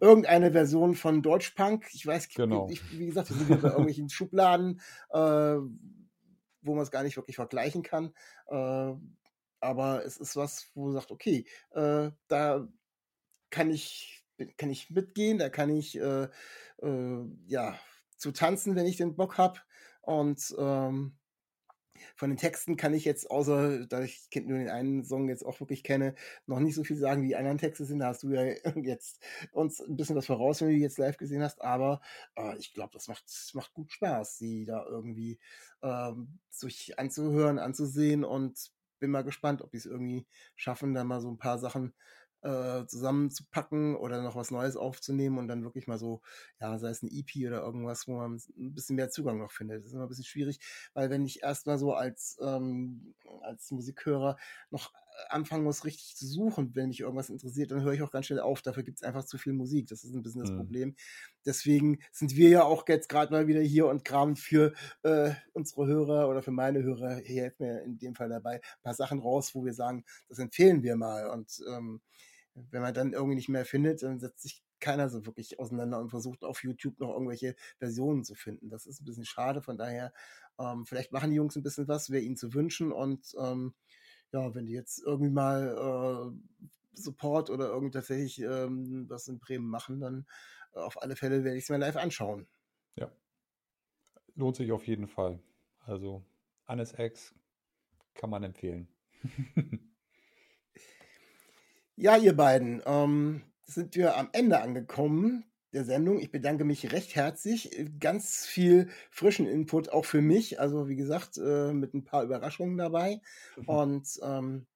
irgendeine 0.00 0.52
Version 0.52 0.94
von 0.94 1.22
Deutschpunk. 1.22 1.86
Ich 1.92 2.06
weiß, 2.06 2.28
genau. 2.28 2.68
ich, 2.70 2.98
wie 2.98 3.06
gesagt, 3.06 3.30
wir 3.30 3.36
sind 3.36 3.62
bei 3.62 3.68
irgendwelchen 3.68 4.08
Schubladen, 4.10 4.80
äh, 5.10 5.56
wo 6.62 6.74
man 6.74 6.82
es 6.82 6.90
gar 6.90 7.02
nicht 7.02 7.16
wirklich 7.16 7.36
vergleichen 7.36 7.82
kann. 7.82 8.14
Äh, 8.48 8.94
aber 9.60 10.04
es 10.04 10.18
ist 10.18 10.36
was, 10.36 10.70
wo 10.74 10.84
man 10.84 10.92
sagt, 10.92 11.10
okay, 11.10 11.46
äh, 11.70 12.10
da 12.28 12.68
kann 13.48 13.70
ich, 13.70 14.13
kann 14.56 14.70
ich 14.70 14.90
mitgehen, 14.90 15.38
da 15.38 15.48
kann 15.48 15.70
ich 15.70 15.98
äh, 15.98 16.28
äh, 16.82 17.24
ja 17.46 17.78
zu 18.16 18.32
tanzen, 18.32 18.76
wenn 18.76 18.86
ich 18.86 18.96
den 18.96 19.16
Bock 19.16 19.38
habe. 19.38 19.60
Und 20.02 20.54
ähm, 20.58 21.16
von 22.16 22.30
den 22.30 22.36
Texten 22.36 22.76
kann 22.76 22.94
ich 22.94 23.04
jetzt, 23.04 23.30
außer 23.30 23.86
da 23.86 24.02
ich 24.02 24.28
nur 24.44 24.58
den 24.58 24.68
einen 24.68 25.04
Song 25.04 25.28
jetzt 25.28 25.44
auch 25.44 25.60
wirklich 25.60 25.82
kenne, 25.82 26.14
noch 26.46 26.60
nicht 26.60 26.74
so 26.74 26.84
viel 26.84 26.96
sagen, 26.96 27.22
wie 27.22 27.28
die 27.28 27.36
anderen 27.36 27.58
Texte 27.58 27.84
sind. 27.84 28.00
Da 28.00 28.06
hast 28.06 28.22
du 28.22 28.30
ja 28.30 28.42
jetzt 28.82 29.22
uns 29.52 29.80
ein 29.80 29.96
bisschen 29.96 30.16
was 30.16 30.26
voraus, 30.26 30.60
wenn 30.60 30.68
du 30.68 30.74
die 30.74 30.80
jetzt 30.80 30.98
live 30.98 31.16
gesehen 31.16 31.42
hast. 31.42 31.62
Aber 31.62 32.00
äh, 32.36 32.56
ich 32.58 32.72
glaube, 32.72 32.92
das 32.92 33.08
macht, 33.08 33.24
macht 33.54 33.72
gut 33.74 33.92
Spaß, 33.92 34.38
sie 34.38 34.64
da 34.64 34.84
irgendwie 34.86 35.38
ähm, 35.82 36.38
sich 36.50 36.98
anzuhören, 36.98 37.58
anzusehen 37.58 38.24
und 38.24 38.72
bin 39.00 39.10
mal 39.10 39.24
gespannt, 39.24 39.62
ob 39.62 39.70
die 39.70 39.76
es 39.78 39.86
irgendwie 39.86 40.26
schaffen, 40.56 40.94
da 40.94 41.04
mal 41.04 41.20
so 41.20 41.30
ein 41.30 41.38
paar 41.38 41.58
Sachen 41.58 41.94
äh, 42.44 42.86
zusammenzupacken 42.86 43.96
oder 43.96 44.22
noch 44.22 44.36
was 44.36 44.50
Neues 44.50 44.76
aufzunehmen 44.76 45.38
und 45.38 45.48
dann 45.48 45.64
wirklich 45.64 45.86
mal 45.86 45.98
so, 45.98 46.20
ja, 46.60 46.78
sei 46.78 46.90
es 46.90 47.02
ein 47.02 47.10
EP 47.10 47.46
oder 47.46 47.62
irgendwas, 47.62 48.06
wo 48.06 48.16
man 48.16 48.40
ein 48.56 48.74
bisschen 48.74 48.96
mehr 48.96 49.10
Zugang 49.10 49.38
noch 49.38 49.50
findet. 49.50 49.80
Das 49.80 49.86
ist 49.86 49.94
immer 49.94 50.04
ein 50.04 50.08
bisschen 50.08 50.24
schwierig, 50.24 50.60
weil 50.92 51.10
wenn 51.10 51.24
ich 51.24 51.42
erstmal 51.42 51.78
so 51.78 51.94
als, 51.94 52.38
ähm, 52.40 53.14
als 53.42 53.70
Musikhörer 53.70 54.36
noch 54.70 54.92
anfangen 55.28 55.64
muss, 55.64 55.84
richtig 55.84 56.16
zu 56.16 56.26
suchen, 56.26 56.74
wenn 56.74 56.88
mich 56.88 57.00
irgendwas 57.00 57.30
interessiert, 57.30 57.70
dann 57.70 57.82
höre 57.82 57.92
ich 57.92 58.02
auch 58.02 58.10
ganz 58.10 58.26
schnell 58.26 58.40
auf. 58.40 58.62
Dafür 58.62 58.82
gibt 58.82 58.98
es 58.98 59.04
einfach 59.04 59.24
zu 59.24 59.38
viel 59.38 59.52
Musik. 59.52 59.86
Das 59.88 60.04
ist 60.04 60.14
ein 60.14 60.22
bisschen 60.22 60.40
das 60.40 60.50
mhm. 60.50 60.56
Problem. 60.56 60.96
Deswegen 61.46 62.00
sind 62.12 62.36
wir 62.36 62.48
ja 62.48 62.64
auch 62.64 62.86
jetzt 62.88 63.08
gerade 63.08 63.32
mal 63.32 63.46
wieder 63.46 63.60
hier 63.60 63.86
und 63.86 64.04
kramen 64.04 64.36
für 64.36 64.72
äh, 65.02 65.32
unsere 65.52 65.86
Hörer 65.86 66.28
oder 66.28 66.42
für 66.42 66.50
meine 66.50 66.82
Hörer, 66.82 67.16
hier 67.16 67.42
hilft 67.42 67.60
mir 67.60 67.82
in 67.82 67.98
dem 67.98 68.14
Fall 68.14 68.28
dabei, 68.28 68.56
ein 68.56 68.82
paar 68.82 68.94
Sachen 68.94 69.20
raus, 69.20 69.54
wo 69.54 69.64
wir 69.64 69.74
sagen, 69.74 70.04
das 70.28 70.38
empfehlen 70.38 70.82
wir 70.82 70.96
mal. 70.96 71.30
Und 71.30 71.62
ähm, 71.68 72.00
wenn 72.54 72.82
man 72.82 72.94
dann 72.94 73.12
irgendwie 73.12 73.34
nicht 73.34 73.48
mehr 73.48 73.64
findet, 73.64 74.02
dann 74.02 74.20
setzt 74.20 74.42
sich 74.42 74.62
keiner 74.80 75.08
so 75.08 75.24
wirklich 75.26 75.58
auseinander 75.58 75.98
und 75.98 76.10
versucht 76.10 76.44
auf 76.44 76.62
YouTube 76.62 77.00
noch 77.00 77.12
irgendwelche 77.12 77.56
Versionen 77.78 78.24
zu 78.24 78.34
finden. 78.34 78.68
Das 78.68 78.86
ist 78.86 79.00
ein 79.00 79.04
bisschen 79.04 79.24
schade. 79.24 79.62
Von 79.62 79.78
daher, 79.78 80.12
ähm, 80.58 80.84
vielleicht 80.86 81.12
machen 81.12 81.30
die 81.30 81.36
Jungs 81.36 81.56
ein 81.56 81.62
bisschen 81.62 81.88
was, 81.88 82.10
wäre 82.10 82.22
ihnen 82.22 82.36
zu 82.36 82.54
wünschen 82.54 82.92
und 82.92 83.34
ähm, 83.40 83.74
ja, 84.32 84.54
wenn 84.54 84.66
die 84.66 84.72
jetzt 84.72 85.02
irgendwie 85.04 85.30
mal 85.30 86.32
äh, 86.32 86.60
Support 86.94 87.50
oder 87.50 87.68
irgendwie 87.68 87.92
tatsächlich 87.92 88.40
ähm, 88.40 89.08
was 89.08 89.28
in 89.28 89.38
Bremen 89.38 89.68
machen, 89.68 90.00
dann 90.00 90.26
äh, 90.74 90.80
auf 90.80 91.00
alle 91.02 91.16
Fälle 91.16 91.44
werde 91.44 91.56
ich 91.56 91.64
es 91.64 91.70
mir 91.70 91.78
live 91.78 91.96
anschauen. 91.96 92.46
Ja. 92.96 93.10
Lohnt 94.34 94.56
sich 94.56 94.72
auf 94.72 94.86
jeden 94.86 95.08
Fall. 95.08 95.40
Also 95.80 96.24
Annes 96.66 96.94
X 96.98 97.34
kann 98.14 98.30
man 98.30 98.42
empfehlen. 98.42 98.88
ja, 101.96 102.16
ihr 102.16 102.36
beiden, 102.36 102.82
ähm, 102.86 103.42
sind 103.64 103.96
wir 103.96 104.16
am 104.16 104.28
Ende 104.32 104.60
angekommen 104.60 105.44
der 105.74 105.84
Sendung. 105.84 106.20
Ich 106.20 106.30
bedanke 106.30 106.64
mich 106.64 106.92
recht 106.92 107.14
herzlich. 107.14 107.78
Äh, 107.78 107.90
ganz 108.00 108.46
viel 108.46 108.88
frischen 109.10 109.46
Input 109.46 109.90
auch 109.90 110.04
für 110.04 110.22
mich. 110.22 110.60
Also 110.60 110.88
wie 110.88 110.96
gesagt, 110.96 111.36
äh, 111.36 111.72
mit 111.72 111.92
ein 111.94 112.04
paar 112.04 112.22
Überraschungen 112.22 112.78
dabei. 112.78 113.20
Mhm. 113.56 113.68
Und 113.68 114.20
ähm, 114.22 114.66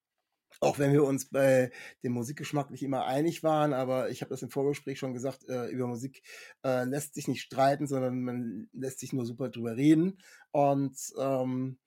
auch 0.60 0.78
wenn 0.78 0.92
wir 0.92 1.04
uns 1.04 1.30
bei 1.30 1.70
dem 2.02 2.12
Musikgeschmack 2.12 2.70
nicht 2.70 2.82
immer 2.82 3.06
einig 3.06 3.44
waren, 3.44 3.72
aber 3.72 4.10
ich 4.10 4.22
habe 4.22 4.30
das 4.30 4.42
im 4.42 4.50
Vorgespräch 4.50 4.98
schon 4.98 5.14
gesagt, 5.14 5.48
äh, 5.48 5.68
über 5.68 5.86
Musik 5.86 6.22
äh, 6.64 6.84
lässt 6.84 7.14
sich 7.14 7.28
nicht 7.28 7.42
streiten, 7.42 7.86
sondern 7.86 8.22
man 8.22 8.68
lässt 8.72 8.98
sich 8.98 9.12
nur 9.12 9.24
super 9.24 9.50
drüber 9.50 9.76
reden. 9.76 10.18
Und 10.50 10.96
ähm, 11.18 11.78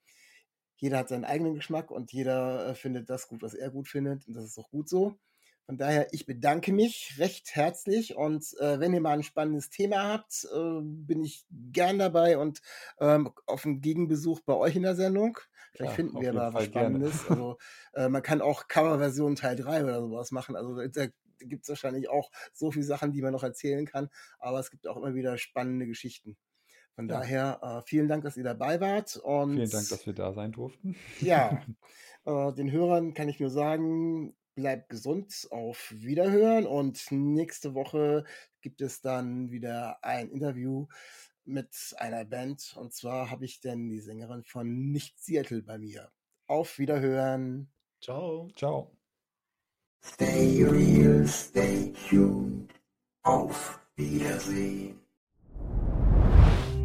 jeder 0.82 0.98
hat 0.98 1.08
seinen 1.08 1.24
eigenen 1.24 1.54
Geschmack 1.54 1.92
und 1.92 2.12
jeder 2.12 2.66
äh, 2.66 2.74
findet 2.74 3.08
das 3.08 3.28
gut, 3.28 3.40
was 3.40 3.54
er 3.54 3.70
gut 3.70 3.86
findet. 3.86 4.26
Und 4.26 4.34
das 4.34 4.44
ist 4.44 4.58
auch 4.58 4.68
gut 4.68 4.88
so. 4.88 5.16
Von 5.64 5.78
daher, 5.78 6.12
ich 6.12 6.26
bedanke 6.26 6.72
mich 6.72 7.14
recht 7.18 7.54
herzlich 7.54 8.16
und 8.16 8.44
äh, 8.58 8.80
wenn 8.80 8.92
ihr 8.92 9.00
mal 9.00 9.12
ein 9.12 9.22
spannendes 9.22 9.70
Thema 9.70 10.08
habt, 10.08 10.44
äh, 10.52 10.80
bin 10.82 11.22
ich 11.22 11.46
gern 11.52 12.00
dabei 12.00 12.36
und 12.36 12.62
ähm, 12.98 13.30
auf 13.46 13.64
einen 13.64 13.80
Gegenbesuch 13.80 14.40
bei 14.40 14.54
euch 14.54 14.74
in 14.74 14.82
der 14.82 14.96
Sendung. 14.96 15.38
Vielleicht 15.70 15.92
ja, 15.92 15.94
finden 15.94 16.20
wir 16.20 16.32
mal 16.32 16.52
was 16.52 16.64
Spannendes. 16.64 17.30
Also 17.30 17.58
äh, 17.94 18.08
man 18.08 18.22
kann 18.22 18.42
auch 18.42 18.66
Coverversion 18.66 19.36
Teil 19.36 19.54
3 19.54 19.84
oder 19.84 20.00
sowas 20.00 20.32
machen. 20.32 20.56
Also 20.56 20.84
da 20.88 21.06
gibt 21.38 21.62
es 21.62 21.68
wahrscheinlich 21.68 22.08
auch 22.10 22.32
so 22.52 22.72
viele 22.72 22.84
Sachen, 22.84 23.12
die 23.12 23.22
man 23.22 23.32
noch 23.32 23.44
erzählen 23.44 23.86
kann, 23.86 24.08
aber 24.40 24.58
es 24.58 24.68
gibt 24.72 24.88
auch 24.88 24.96
immer 24.96 25.14
wieder 25.14 25.38
spannende 25.38 25.86
Geschichten. 25.86 26.36
Von 26.94 27.08
ja. 27.08 27.18
daher, 27.18 27.58
äh, 27.62 27.82
vielen 27.88 28.08
Dank, 28.08 28.24
dass 28.24 28.36
ihr 28.36 28.44
dabei 28.44 28.80
wart. 28.80 29.16
Und 29.16 29.54
vielen 29.54 29.70
Dank, 29.70 29.88
dass 29.88 30.06
wir 30.06 30.12
da 30.12 30.32
sein 30.32 30.52
durften. 30.52 30.96
Ja, 31.20 31.62
äh, 32.24 32.52
den 32.52 32.70
Hörern 32.70 33.14
kann 33.14 33.28
ich 33.28 33.40
nur 33.40 33.50
sagen, 33.50 34.34
bleibt 34.54 34.90
gesund, 34.90 35.48
auf 35.50 35.92
Wiederhören 35.96 36.66
und 36.66 37.10
nächste 37.10 37.74
Woche 37.74 38.24
gibt 38.60 38.82
es 38.82 39.00
dann 39.00 39.50
wieder 39.50 40.04
ein 40.04 40.28
Interview 40.28 40.86
mit 41.44 41.94
einer 41.98 42.24
Band 42.24 42.74
und 42.78 42.92
zwar 42.92 43.30
habe 43.30 43.44
ich 43.44 43.60
denn 43.60 43.88
die 43.88 44.00
Sängerin 44.00 44.44
von 44.44 44.90
Nicht 44.92 45.18
Seattle 45.20 45.62
bei 45.62 45.78
mir. 45.78 46.10
Auf 46.46 46.78
Wiederhören. 46.78 47.72
Ciao. 48.00 48.50
Ciao. 48.54 48.96
Stay 50.04 50.64
real, 50.64 51.26
stay 51.26 51.92
tuned. 52.08 52.72
Auf 53.22 53.80
Wiedersehen. 53.94 55.01